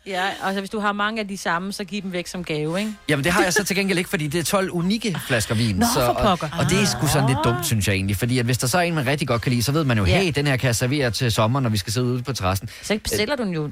Ja, 0.06 0.22
altså 0.44 0.60
hvis 0.60 0.70
du 0.70 0.80
har 0.80 0.92
mange 0.92 1.20
af 1.20 1.28
de 1.28 1.36
samme, 1.38 1.72
så 1.72 1.84
giv 1.84 2.02
dem 2.02 2.12
væk 2.12 2.26
som 2.26 2.44
gave, 2.44 2.78
ikke? 2.78 2.92
Jamen, 3.08 3.24
det 3.24 3.32
har 3.32 3.42
jeg 3.42 3.52
så 3.52 3.64
til 3.64 3.76
gengæld 3.76 3.98
ikke, 3.98 4.10
fordi 4.10 4.26
det 4.26 4.38
er 4.38 4.42
12 4.44 4.70
unikke 4.70 5.18
flasker 5.26 5.54
vin. 5.54 5.76
Nå, 5.76 5.86
så, 5.94 6.00
for 6.00 6.12
og, 6.12 6.22
pokker. 6.26 6.48
og 6.58 6.70
det 6.70 6.80
er 6.82 6.86
sgu 6.86 7.06
sådan 7.06 7.28
lidt 7.28 7.38
dumt, 7.44 7.66
synes 7.66 7.88
jeg 7.88 7.94
egentlig. 7.94 8.16
Fordi 8.16 8.38
at 8.38 8.44
hvis 8.44 8.58
der 8.58 8.66
så 8.66 8.78
er 8.78 8.82
en, 8.82 8.94
man 8.94 9.06
rigtig 9.06 9.28
godt 9.28 9.42
kan 9.42 9.52
lide, 9.52 9.62
så 9.62 9.72
ved 9.72 9.84
man 9.84 9.98
jo, 9.98 10.04
Ja. 10.04 10.22
hey, 10.22 10.32
den 10.34 10.46
her 10.46 10.56
kan 10.56 10.66
jeg 10.66 10.76
servere 10.76 11.10
til 11.10 11.32
sommer, 11.32 11.60
når 11.60 11.70
vi 11.70 11.76
skal 11.76 11.92
sidde 11.92 12.06
ude 12.06 12.22
på 12.22 12.32
terrassen. 12.32 12.68
Så 12.82 12.98
bestiller 13.02 13.36
du 13.36 13.42
den 13.42 13.52
jo 13.52 13.70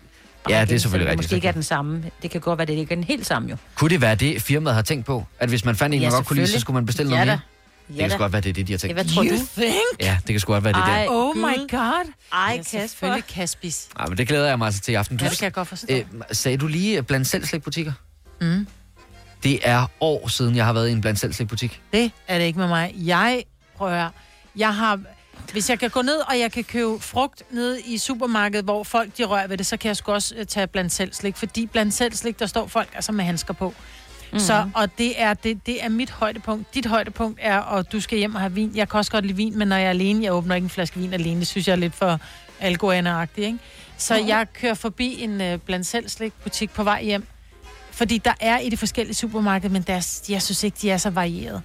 Ja, 0.51 0.65
det 0.65 0.73
er 0.75 0.79
selvfølgelig 0.79 1.11
rigtigt. 1.11 1.25
Måske 1.25 1.35
ikke 1.35 1.49
er 1.49 1.53
den 1.53 1.63
samme. 1.63 2.03
Det 2.23 2.31
kan 2.31 2.41
godt 2.41 2.59
være, 2.59 2.67
det 2.67 2.73
ikke 2.73 2.93
er 2.93 2.97
den 2.97 3.05
helt 3.05 3.27
samme, 3.27 3.51
jo. 3.51 3.57
Kunne 3.75 3.91
det 3.91 4.01
være 4.01 4.15
det, 4.15 4.43
firmaet 4.43 4.75
har 4.75 4.83
tænkt 4.83 5.07
på? 5.07 5.27
At 5.39 5.49
hvis 5.49 5.65
man 5.65 5.77
fandt 5.77 5.95
en, 5.95 6.01
Ja, 6.01 6.07
man 6.09 6.17
godt 6.17 6.27
kunne 6.27 6.37
lide, 6.37 6.49
så 6.49 6.61
skulle 6.61 6.75
man 6.75 6.87
bestille 6.87 7.17
Ja 7.17 7.25
noget 7.25 7.39
da. 7.39 7.54
Mere? 7.89 7.97
Det 7.97 7.99
kan 8.03 8.11
sgu 8.11 8.19
godt 8.19 8.33
være, 8.33 8.43
det 8.43 8.49
er 8.49 8.53
det, 8.53 8.67
de 8.67 8.73
har 8.73 8.77
Ja, 8.77 8.79
tænkt. 8.79 8.95
hvad 8.97 9.05
tror 9.05 9.23
You 9.25 9.31
du? 9.31 9.47
think? 9.57 9.75
Ja, 10.01 10.19
det 10.27 10.33
kan 10.33 10.41
sgu 10.41 10.53
godt 10.53 10.65
være, 10.65 10.73
det 10.73 10.79
er 10.81 10.85
Ej, 10.85 11.01
det. 11.01 11.09
Oh 11.11 11.37
my 11.37 11.43
god. 11.43 12.13
Ej, 12.33 12.51
Ja, 12.51 12.57
Kasper. 12.57 12.79
selvfølgelig 12.81 13.25
Kaspis. 13.27 13.89
Ja, 14.01 14.07
men 14.07 14.19
det 14.19 14.29
glæder 14.29 14.49
jeg 14.49 14.59
mig 14.59 14.67
altså 14.67 14.81
til 14.81 14.93
i 14.93 14.95
aften. 14.95 15.17
Du, 15.17 15.25
Ja, 15.25 15.31
det 15.31 15.39
kan 15.39 15.45
jeg 15.45 15.53
godt 15.53 15.69
forstå. 15.69 15.87
øh, 15.91 16.05
sagde 16.33 16.57
du 16.59 16.67
lige 16.67 16.97
øh, 16.99 17.03
blandt 17.05 17.27
selv 17.29 17.45
slikbutikker? 17.45 17.93
Mm. 18.41 18.67
Det 19.43 19.61
er 19.63 19.87
år 20.01 20.29
siden, 20.29 20.57
jeg 20.57 20.65
har 20.65 20.73
været 20.73 20.89
i 20.89 20.93
en 20.93 21.01
blandt 21.01 21.21
selv 21.21 21.33
slikbutik. 21.33 21.81
Det 21.93 22.11
er 22.29 22.39
det 22.39 22.45
ikke 22.45 22.59
med 22.59 22.69
mig. 22.69 22.95
Jeg, 22.97 23.43
prøv 23.77 23.89
at 23.89 23.95
høre, 23.95 24.11
jeg 24.57 24.75
har... 24.75 25.01
Hvis 25.53 25.71
jeg 25.71 25.79
kan 25.79 25.91
gå 25.91 26.03
ned, 26.03 26.17
og 26.29 26.39
jeg 26.39 26.53
kan 26.53 26.65
købe 26.65 27.01
frugt 27.01 27.43
ned 27.51 27.79
i 27.85 27.99
supermarkedet, 27.99 28.65
hvor 28.65 28.85
folk 28.85 29.19
de 29.19 29.25
rører 29.25 29.47
ved 29.47 29.59
det, 29.59 29.67
så 29.67 29.77
kan 29.77 29.89
jeg 29.89 29.97
sgu 29.97 30.13
også 30.13 30.35
øh, 30.39 30.47
tage 30.47 30.67
blandt 30.67 30.93
selv 30.93 31.13
slik. 31.13 31.37
Fordi 31.37 31.67
blandt 31.67 31.95
selv 31.95 32.13
slik, 32.15 32.39
der 32.39 32.47
står 32.47 32.67
folk 32.67 32.89
altså 32.95 33.13
med 33.13 33.25
handsker 33.25 33.55
på. 33.55 33.75
Mm. 34.35 34.41
Så, 34.41 34.71
og 34.75 34.99
det 34.99 35.23
er, 35.23 35.35
det, 35.35 35.67
det 35.67 35.85
er 35.85 35.89
mit 35.89 36.11
højdepunkt. 36.11 36.75
Dit 36.75 36.87
højdepunkt 36.87 37.39
er, 37.43 37.61
at 37.61 37.93
du 37.93 38.01
skal 38.01 38.19
hjem 38.19 38.35
og 38.35 38.41
have 38.41 38.53
vin. 38.53 38.73
Jeg 38.75 38.89
kan 38.89 38.99
også 38.99 39.11
godt 39.11 39.25
lide 39.27 39.37
vin, 39.37 39.59
men 39.59 39.69
når 39.69 39.77
jeg 39.77 39.87
er 39.87 39.91
alene, 39.91 40.25
jeg 40.25 40.33
åbner 40.33 40.55
ikke 40.55 40.65
en 40.65 40.71
flaske 40.71 41.01
vin 41.01 41.13
alene. 41.15 41.41
Det 41.41 41.49
synes 41.49 41.69
jeg 41.69 41.73
er 41.73 41.77
lidt 41.77 41.95
for 41.95 42.21
algoaneragtigt, 42.61 43.47
ikke? 43.47 43.59
Så 43.99 44.19
Mhm. 44.19 44.29
jeg 44.29 44.47
kører 44.61 44.75
forbi 44.75 45.17
en 45.23 45.41
øh, 45.41 45.59
blandt 45.59 45.87
selv 45.87 46.31
butik 46.43 46.71
på 46.71 46.85
vej 46.85 47.03
hjem. 47.05 47.27
Fordi 47.91 48.19
der 48.19 48.33
er 48.41 48.59
i 48.59 48.69
de 48.69 48.77
forskellige 48.77 49.15
supermarkeder, 49.15 49.73
men 49.73 49.83
der, 49.83 49.95
er- 49.95 50.21
jeg 50.29 50.43
synes 50.43 50.63
ikke, 50.65 50.77
de 50.83 50.91
er 50.91 50.97
så 50.97 51.11
varieret. 51.11 51.63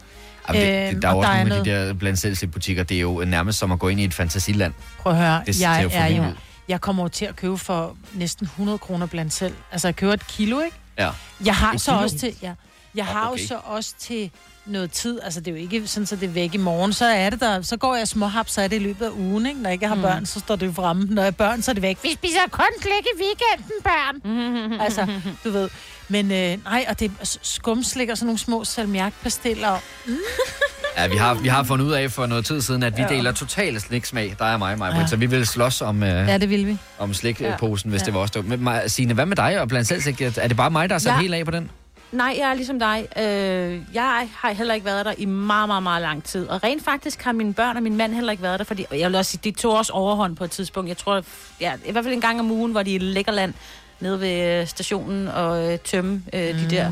Jamen, 0.50 0.62
det, 0.62 0.94
det, 0.94 1.02
der 1.02 1.08
er 1.08 1.12
jo 1.12 1.18
og 1.18 1.20
også 1.20 1.30
der 1.32 1.36
er 1.36 1.44
nogle 1.44 1.56
af 1.56 1.64
de 1.64 1.72
der 1.72 1.94
blandt 1.94 2.20
selv 2.20 2.36
slikbutikker, 2.36 2.84
det 2.84 2.98
er 2.98 3.02
jo 3.02 3.24
nærmest 3.28 3.60
som 3.60 3.72
at 3.72 3.80
gå 3.80 3.88
ind 3.88 4.00
i 4.00 4.04
et 4.04 4.14
fantasiland. 4.14 4.74
Prøv 5.00 5.14
at 5.14 5.20
høre, 5.20 5.42
Det 5.46 5.62
jeg 5.62 5.88
for 5.92 5.98
er 6.00 6.08
vildt 6.08 6.18
jo... 6.28 6.32
Jeg 6.68 6.82
kommer 6.82 7.04
jo 7.04 7.08
til 7.10 7.26
at 7.26 7.36
købe 7.36 7.58
for 7.58 7.96
næsten 8.14 8.46
100 8.46 8.78
kroner 8.78 9.06
blandt 9.06 9.34
selv. 9.34 9.54
Altså, 9.72 9.88
jeg 9.88 9.96
køber 9.96 10.14
et 10.14 10.28
kilo, 10.28 10.60
ikke? 10.60 10.78
Ja. 11.00 11.12
Jeg 11.46 11.56
har 11.56 11.78
så 11.78 11.92
også 11.92 12.18
til... 12.18 12.36
Ja, 12.42 12.54
jeg 12.96 13.06
har 13.06 13.30
okay. 13.30 13.42
jo 13.42 13.48
så 13.48 13.60
også 13.66 13.94
til 14.00 14.32
noget 14.66 14.92
tid. 14.92 15.20
Altså, 15.24 15.40
det 15.40 15.48
er 15.48 15.52
jo 15.52 15.58
ikke 15.58 15.88
sådan, 15.88 16.06
så 16.06 16.16
det 16.16 16.24
er 16.24 16.34
væk 16.34 16.54
i 16.54 16.58
morgen. 16.58 16.94
Så 16.94 17.06
er 17.06 17.30
det 17.30 17.40
der... 17.40 17.62
Så 17.62 17.78
går 17.78 17.96
jeg 17.96 18.08
småhap, 18.08 18.50
så 18.50 18.62
er 18.62 18.68
det 18.68 18.76
i 18.76 18.80
løbet 18.80 19.06
af 19.06 19.10
ugen, 19.10 19.46
ikke? 19.46 19.62
Når 19.62 19.70
jeg 19.70 19.74
ikke 19.74 19.88
har 19.88 19.96
børn, 19.96 20.26
så 20.26 20.40
står 20.40 20.56
det 20.56 20.66
jo 20.66 20.72
fremme. 20.72 21.04
Når 21.10 21.22
jeg 21.22 21.28
har 21.28 21.32
børn, 21.32 21.62
så 21.62 21.72
er 21.72 21.74
det 21.74 21.82
væk. 21.82 21.98
Vi 22.04 22.14
spiser 22.14 22.40
kun 22.52 22.66
slik 22.82 23.06
i 23.06 23.22
weekenden, 23.24 23.84
børn. 23.84 24.22
altså, 24.86 25.08
du 25.44 25.50
ved. 25.50 25.70
Men 26.08 26.32
øh, 26.32 26.64
nej, 26.64 26.86
og 26.90 27.00
det 27.00 27.12
er 27.22 27.38
skumslik 27.42 28.10
og 28.10 28.18
sådan 28.18 28.26
nogle 28.26 28.40
små 28.40 28.64
salmiakpastiller. 28.64 29.78
Ja, 31.02 31.08
vi 31.08 31.16
har, 31.18 31.34
vi 31.34 31.48
har 31.48 31.64
fundet 31.64 31.86
ud 31.86 31.92
af 31.92 32.12
for 32.12 32.26
noget 32.26 32.46
tid 32.46 32.62
siden, 32.62 32.84
at 32.84 32.98
vi 32.98 33.04
deler 33.10 33.32
total 33.32 33.80
sliksmag, 33.82 34.36
der 34.40 34.46
er 34.46 34.58
mig 34.58 34.78
mig, 34.78 34.92
Ja. 34.94 35.00
ja. 35.00 35.08
så 35.08 35.16
vi 35.16 35.26
vil 35.26 35.48
slås 35.48 35.82
om, 35.82 36.04
øh, 36.04 36.10
Ja, 36.10 36.38
det 36.38 36.50
vil 36.50 36.68
vi. 36.68 36.78
om 37.00 37.14
slikposen, 37.14 37.90
hvis 37.90 38.02
Ja. 38.02 38.06
det 38.06 38.14
var 38.14 38.20
os. 38.20 38.32
Men 38.46 38.70
Signe, 38.88 39.14
hvad 39.14 39.26
med 39.26 39.36
dig 39.36 39.62
og 39.62 39.68
blandt 39.68 39.88
selv? 39.88 40.02
Er 40.38 40.48
det 40.48 40.58
bare 40.58 40.72
mig, 40.72 40.90
der 40.90 40.96
er 40.96 41.00
sat 41.00 41.12
Ja. 41.14 41.20
helt 41.20 41.34
af 41.34 41.46
på 41.46 41.52
den? 41.52 41.72
Nej, 42.12 42.36
jeg 42.40 42.50
er 42.50 42.54
ligesom 42.54 42.80
dig. 42.80 43.08
Øh, 43.18 43.80
jeg 43.94 44.28
har 44.36 44.54
heller 44.54 44.74
ikke 44.74 44.86
været 44.86 45.06
der 45.06 45.14
i 45.18 45.26
meget, 45.26 45.70
meget, 45.70 45.84
meget 45.84 46.02
lang 46.02 46.24
tid. 46.24 46.48
Og 46.48 46.64
rent 46.64 46.86
faktisk 46.86 47.22
har 47.24 47.32
mine 47.32 47.54
børn 47.54 47.78
og 47.78 47.84
min 47.84 47.98
mand 47.98 48.14
heller 48.14 48.32
ikke 48.32 48.44
været 48.44 48.60
der, 48.60 48.66
fordi 48.66 48.86
jeg 49.00 49.08
vil 49.10 49.16
også 49.16 49.32
sige, 49.32 49.42
de 49.44 49.52
tog 49.62 49.78
også 49.78 49.94
overhånd 49.94 50.36
på 50.36 50.44
et 50.44 50.52
tidspunkt. 50.52 50.88
Jeg 50.90 50.98
tror, 50.98 51.24
ja, 51.62 51.72
i 51.86 51.92
hvert 51.92 52.04
fald 52.04 52.14
en 52.14 52.22
gang 52.22 52.40
om 52.40 52.52
ugen, 52.52 52.72
hvor 52.72 52.84
de 52.84 52.92
i 52.92 52.98
Lækkerland 52.98 53.54
nede 54.00 54.20
ved 54.22 54.62
øh, 54.62 54.68
stationen 54.68 55.28
og 55.28 55.72
øh, 55.74 55.80
tømme 55.80 56.22
øh, 56.34 56.42
de 56.42 56.70
der. 56.70 56.92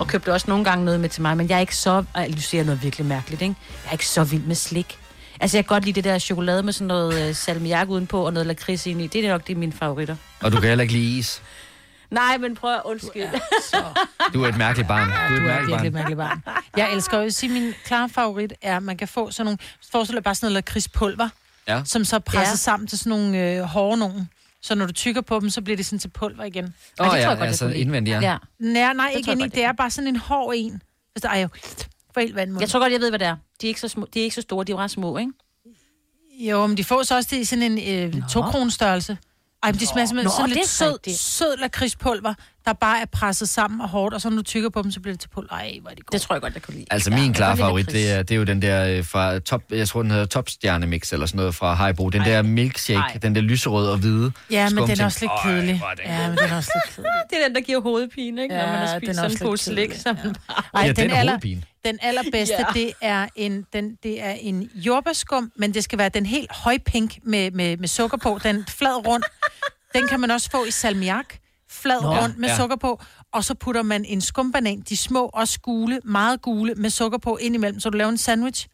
Og 0.00 0.06
købte 0.08 0.32
også 0.32 0.46
nogle 0.48 0.64
gange 0.64 0.84
noget 0.84 1.00
med 1.00 1.08
til 1.08 1.22
mig, 1.22 1.36
men 1.36 1.48
jeg 1.48 1.56
er 1.56 1.60
ikke 1.60 1.76
så... 1.76 2.04
Ej, 2.14 2.30
du 2.36 2.40
siger 2.40 2.64
noget 2.64 2.82
virkelig 2.82 3.06
mærkeligt, 3.06 3.42
ikke? 3.42 3.54
Jeg 3.84 3.88
er 3.88 3.92
ikke 3.92 4.06
så 4.08 4.24
vild 4.24 4.42
med 4.42 4.54
slik. 4.54 4.98
Altså, 5.40 5.56
jeg 5.56 5.64
kan 5.64 5.68
godt 5.74 5.84
lide 5.84 5.94
det 5.94 6.04
der 6.04 6.18
chokolade 6.18 6.62
med 6.62 6.72
sådan 6.72 6.86
noget 6.86 7.28
øh, 7.28 7.34
salmiak 7.34 7.88
udenpå 7.88 8.26
og 8.26 8.32
noget 8.32 8.46
lakrids 8.46 8.86
ind 8.86 9.00
i. 9.02 9.06
Det 9.06 9.24
er 9.26 9.30
nok 9.32 9.46
det 9.46 9.52
er 9.54 9.58
mine 9.58 9.72
favoritter. 9.72 10.16
Og 10.40 10.52
du 10.52 10.60
kan 10.60 10.68
heller 10.68 10.82
ikke 10.82 10.94
lide 10.94 11.18
is. 11.18 11.42
Nej, 12.10 12.38
men 12.38 12.56
prøv 12.56 12.74
at 12.74 12.80
undskyld. 12.84 13.28
Du 14.34 14.42
er 14.44 14.48
et 14.48 14.56
mærkeligt 14.58 14.88
barn. 14.88 15.08
Du 15.08 15.14
er 15.14 15.24
et 15.24 15.30
Du 15.30 15.34
er 15.34 15.48
mærkeligt 15.48 15.68
virkelig 15.70 15.86
et 15.88 15.92
barn. 15.92 15.92
mærkeligt 15.92 16.18
barn. 16.18 16.42
Jeg 16.76 16.92
elsker 16.92 17.18
jo 17.18 17.24
at 17.24 17.34
sige, 17.34 17.52
min 17.52 17.74
klare 17.84 18.08
favorit 18.08 18.52
er, 18.62 18.76
at 18.76 18.82
man 18.82 18.96
kan 18.96 19.08
få 19.08 19.30
sådan 19.30 19.44
nogle, 19.46 19.58
forestil 19.92 20.14
dig 20.16 20.24
bare 20.24 20.34
sådan 20.34 20.46
noget 20.46 20.54
lakridspulver, 20.54 21.28
Ja. 21.68 21.82
som 21.84 22.04
så 22.04 22.18
presser 22.18 22.40
Ja. 22.40 22.48
ja. 22.48 22.56
sammen 22.56 22.86
til 22.86 22.98
sådan 22.98 23.10
nogle 23.10 23.38
øh, 23.38 23.62
hårde 23.62 23.96
nogen. 23.98 24.28
Så 24.62 24.74
når 24.74 24.86
du 24.86 24.92
tykker 24.92 25.20
på 25.20 25.40
dem, 25.40 25.50
så 25.50 25.62
bliver 25.62 25.76
det 25.76 25.86
sådan 25.86 25.98
til 25.98 26.08
pulver 26.08 26.44
igen. 26.44 26.64
Åh 26.64 26.70
tror 26.96 27.06
oh, 27.06 27.18
jeg 27.18 27.22
ja, 27.22 27.28
godt, 27.28 27.38
jeg 27.38 27.46
altså 27.48 27.64
kunne 27.64 27.72
lide. 27.72 27.80
indvendigt, 27.80 28.14
ja. 28.14 28.20
ja. 28.20 28.36
Nej, 28.58 28.92
nej, 28.94 29.08
Det 29.08 29.16
ikke 29.16 29.26
tror 29.26 29.32
jeg 29.32 29.32
ind 29.32 29.40
i. 29.40 29.44
godt, 29.44 29.54
Det 29.54 29.64
er 29.64 29.72
bare 29.72 29.90
sådan 29.90 30.08
en 30.08 30.16
hård 30.16 30.54
en. 30.56 30.82
Altså, 31.16 31.28
ej, 31.28 31.40
jo, 31.42 31.48
Få 32.14 32.20
helt 32.20 32.34
vand. 32.34 32.60
Jeg 32.60 32.68
tror 32.68 32.80
godt, 32.80 32.92
jeg 32.92 33.00
ved, 33.00 33.10
hvad 33.10 33.18
det 33.18 33.26
er. 33.26 33.36
De 33.60 33.66
er 33.66 33.68
ikke 33.68 33.80
så, 33.80 33.88
små, 33.88 34.06
de 34.14 34.20
er 34.20 34.24
ikke 34.24 34.34
så 34.34 34.40
store, 34.42 34.64
de 34.64 34.72
er 34.72 34.76
ret 34.76 34.90
små, 34.90 35.18
ikke? 35.18 35.32
Jo, 36.38 36.66
men 36.66 36.76
de 36.76 36.84
får 36.84 37.02
så 37.02 37.16
også 37.16 37.28
det 37.32 37.36
i 37.36 37.44
sådan 37.44 37.78
en 37.78 37.78
øh, 38.14 38.22
to 38.30 38.70
størrelse. 38.70 39.18
Ej, 39.62 39.72
men 39.72 39.80
de 39.80 39.86
smager 39.86 40.06
simpelthen 40.06 40.24
Nå, 40.24 40.30
sådan 40.30 40.50
lidt 40.50 40.68
sød, 40.68 41.14
sød 41.14 41.56
lakridspulver, 41.56 42.34
der 42.64 42.72
bare 42.72 43.00
er 43.00 43.04
presset 43.06 43.48
sammen 43.48 43.80
og 43.80 43.88
hårdt, 43.88 44.14
og 44.14 44.20
så 44.20 44.28
når 44.30 44.36
du 44.36 44.42
tykker 44.42 44.68
på 44.70 44.82
dem, 44.82 44.90
så 44.90 45.00
bliver 45.00 45.12
det 45.12 45.20
til 45.20 45.28
pulver. 45.28 45.50
Ej, 45.52 45.78
hvor 45.80 45.90
er 45.90 45.94
det 45.94 46.06
godt. 46.06 46.12
Det 46.12 46.20
tror 46.20 46.34
jeg 46.34 46.42
godt, 46.42 46.54
jeg 46.54 46.62
kunne 46.62 46.74
lide. 46.74 46.86
Altså 46.90 47.10
min 47.10 47.32
klare 47.34 47.50
kan 47.50 47.56
lide 47.56 47.66
favorit, 47.66 47.86
det 47.90 48.10
er, 48.10 48.22
det 48.22 48.30
er 48.34 48.38
jo 48.38 48.44
den 48.44 48.62
der 48.62 48.86
øh, 48.98 49.04
fra 49.04 49.38
top, 49.38 49.62
jeg 49.70 49.88
tror 49.88 50.02
den 50.02 50.10
hedder 50.10 50.24
Topstjerne 50.26 50.86
Mix 50.86 51.12
eller 51.12 51.26
sådan 51.26 51.36
noget 51.36 51.54
fra 51.54 51.74
Haribo. 51.74 52.08
Den 52.08 52.20
der 52.22 52.42
milkshake, 52.42 52.98
Ej. 52.98 53.18
den 53.22 53.34
der 53.34 53.40
lyserøde 53.40 53.92
og 53.92 53.98
hvide. 53.98 54.32
Ja, 54.50 54.70
men 54.70 54.88
den 54.88 55.00
er 55.00 55.04
også 55.04 55.18
lidt 55.20 55.32
kedelig. 55.44 55.82
er 56.04 56.12
Ja, 56.22 56.28
men 56.28 56.38
den 56.38 56.48
er 56.50 56.56
også 56.56 56.70
lidt 56.74 56.94
kedelig. 56.94 57.10
Det 57.30 57.38
er 57.42 57.46
den, 57.46 57.54
der 57.54 57.60
giver 57.60 57.80
hovedpine, 57.80 58.42
ikke? 58.42 58.54
Ja, 58.54 58.60
Når 58.66 58.72
man 58.72 58.78
har 58.80 58.86
den 58.98 59.00
spist 59.00 59.10
er 59.10 59.14
sådan 59.28 59.30
en 59.30 59.38
pose 59.50 59.64
slik. 59.64 59.90
bare... 60.04 60.16
Ej, 60.74 60.82
Ja, 60.82 60.88
den, 60.88 60.96
den 60.96 61.10
er 61.10 61.16
aller, 61.16 61.32
hovedpine. 61.32 61.62
den 61.84 61.98
allerbedste, 62.02 62.54
Ja. 62.58 62.64
det, 62.80 62.92
er 63.00 63.26
en, 63.36 63.66
den, 63.72 63.96
det 64.02 64.22
er 64.24 64.30
en 64.40 64.70
jordbærskum, 64.74 65.52
men 65.56 65.74
det 65.74 65.84
skal 65.84 65.98
være 65.98 66.08
den 66.08 66.26
helt 66.26 66.52
højpink 66.52 67.18
med, 67.24 67.50
med, 67.50 67.76
med 67.76 67.88
sukker 67.88 68.16
på. 68.16 68.38
Den 68.42 68.64
flad 68.68 69.06
rund. 69.06 69.22
Den 69.94 70.08
kan 70.08 70.20
man 70.20 70.30
også 70.30 70.50
få 70.50 70.64
i 70.64 70.70
salmiak. 70.70 71.26
Flad 71.72 72.00
Nå, 72.02 72.08
rund 72.20 72.34
med 72.36 72.48
ja. 72.48 72.56
sukker 72.56 72.76
på. 72.76 73.00
Og 73.32 73.44
så 73.44 73.54
putter 73.54 73.82
man 73.82 74.04
en 74.04 74.20
skumbanan, 74.20 74.80
de 74.88 74.96
små, 74.96 75.30
også 75.32 75.60
gule, 75.60 76.00
meget 76.04 76.42
gule, 76.42 76.74
med 76.74 76.90
sukker 76.90 77.18
på 77.18 77.36
indimellem. 77.40 77.80
Så 77.80 77.90
du 77.90 77.96
laver 77.98 78.10
en 78.10 78.18
sandwich 78.18 78.66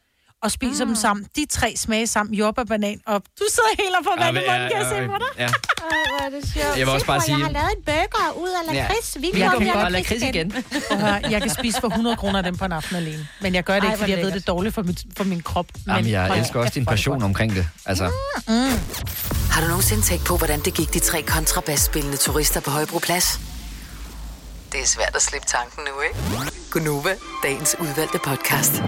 og 0.43 0.51
spiser 0.51 0.85
Mm. 0.85 0.89
dem 0.89 0.97
sammen. 0.97 1.27
De 1.37 1.47
tre 1.51 1.75
smage 1.77 2.07
sammen, 2.07 2.35
jordbærbanan. 2.35 3.01
Og 3.07 3.23
du 3.39 3.45
sidder 3.51 3.69
helt 3.79 3.95
og 3.99 4.05
får 4.05 4.15
vand 4.25 4.37
i 4.37 4.41
munden, 4.41 4.71
kan 4.71 4.81
jeg 4.81 4.87
se 4.91 5.07
på 5.07 5.19
dig. 5.19 5.39
Ja. 5.39 5.49
hvor 5.49 6.27
er 6.27 6.31
det 6.31 6.53
sjovt. 6.53 6.79
Jeg 6.79 6.87
vil 6.87 6.95
også 6.95 7.07
bare 7.07 7.21
sige... 7.21 7.39
lavet 7.39 7.55
en 7.77 7.83
burger 7.87 8.33
ud 8.43 8.49
af 8.49 8.75
lakrids. 8.75 9.17
Vi 9.21 9.31
Jeg 9.41 9.51
kan 9.59 9.73
godt 9.73 9.93
lakrids 9.93 10.23
igen. 10.23 10.53
Høre, 10.91 11.21
jeg 11.31 11.43
kan 11.43 11.51
spise 11.51 11.81
for 11.81 11.89
100 11.89 12.17
kroner 12.17 12.39
af 12.39 12.45
dem 12.45 12.57
på 12.57 12.65
en 12.65 12.73
aften 12.73 12.97
alene. 12.97 13.27
Men 13.41 13.55
jeg 13.55 13.65
gør 13.65 13.75
det 13.75 13.83
Ej, 13.83 13.89
ikke, 13.89 13.99
fordi 13.99 14.13
jeg 14.13 14.21
ved, 14.21 14.27
det 14.33 14.37
er 14.37 14.53
dårligt 14.53 14.75
for, 14.75 14.83
mit, 14.83 15.05
for 15.17 15.25
min 15.25 15.41
krop. 15.43 15.67
Men 15.87 15.97
Jamen, 15.97 16.11
jeg 16.11 16.27
hold 16.27 16.39
elsker 16.39 16.61
også 16.61 16.73
din 16.75 16.87
passion 16.87 17.23
omkring 17.23 17.55
det. 17.55 17.69
Altså, 17.87 18.11
Har 19.51 19.61
du 19.63 19.69
nogensinde 19.69 20.03
tænkt 20.03 20.25
på, 20.27 20.37
hvordan 20.37 20.61
det 20.61 20.75
gik 20.75 20.95
de 20.95 20.99
tre 20.99 21.23
kontrabasspillende 21.23 22.17
turister 22.17 22.61
på 22.61 22.71
Højbroplads? 22.71 23.41
Det 24.73 24.81
er 24.81 24.87
svært 24.87 25.13
at 25.17 25.23
slippe 25.23 25.47
tanken 25.47 25.79
nu, 25.85 26.03
ikke? 26.09 26.51
Gunova, 26.71 27.11
dagens 27.45 27.77
udvalgte 27.81 28.19
podcast. 28.25 28.83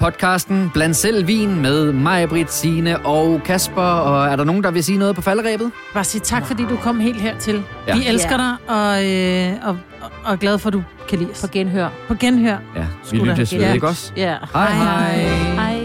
podcasten 0.00 0.70
Bland 0.74 0.94
selv 0.94 1.26
vin 1.26 1.60
med 1.62 1.92
mig, 1.92 2.28
Britt, 2.28 2.52
Signe 2.52 3.06
og 3.06 3.40
Kasper. 3.44 3.82
Og 3.82 4.26
er 4.28 4.36
der 4.36 4.44
nogen, 4.44 4.64
der 4.64 4.70
vil 4.70 4.84
sige 4.84 4.98
noget 4.98 5.14
på 5.16 5.22
falderæbet? 5.22 5.70
Bare 5.94 6.04
sige 6.04 6.20
tak, 6.20 6.46
fordi 6.46 6.62
du 6.62 6.76
kom 6.76 7.00
helt 7.00 7.20
hertil. 7.20 7.62
Ja. 7.86 7.96
Vi 7.96 8.06
elsker 8.06 8.30
Ja. 8.30 8.36
dig, 8.36 8.56
og, 8.76 9.04
øh, 9.10 9.68
og, 9.68 9.78
og, 10.24 10.32
er 10.32 10.36
glade 10.36 10.58
for, 10.58 10.68
at 10.68 10.72
du 10.72 10.82
kan 11.08 11.18
lide 11.18 11.30
os. 11.30 11.40
På 11.40 11.46
genhør. 11.52 11.88
På 12.08 12.14
genhør. 12.14 12.58
Ja, 12.76 12.86
vi 13.10 13.18
lyttes 13.18 13.52
ved, 13.52 13.60
Ja. 13.60 13.72
ikke 13.72 13.88
også? 13.88 14.12
Ja. 14.16 14.36
Hej 14.52 14.70
hej. 14.72 15.16
hej. 15.54 15.79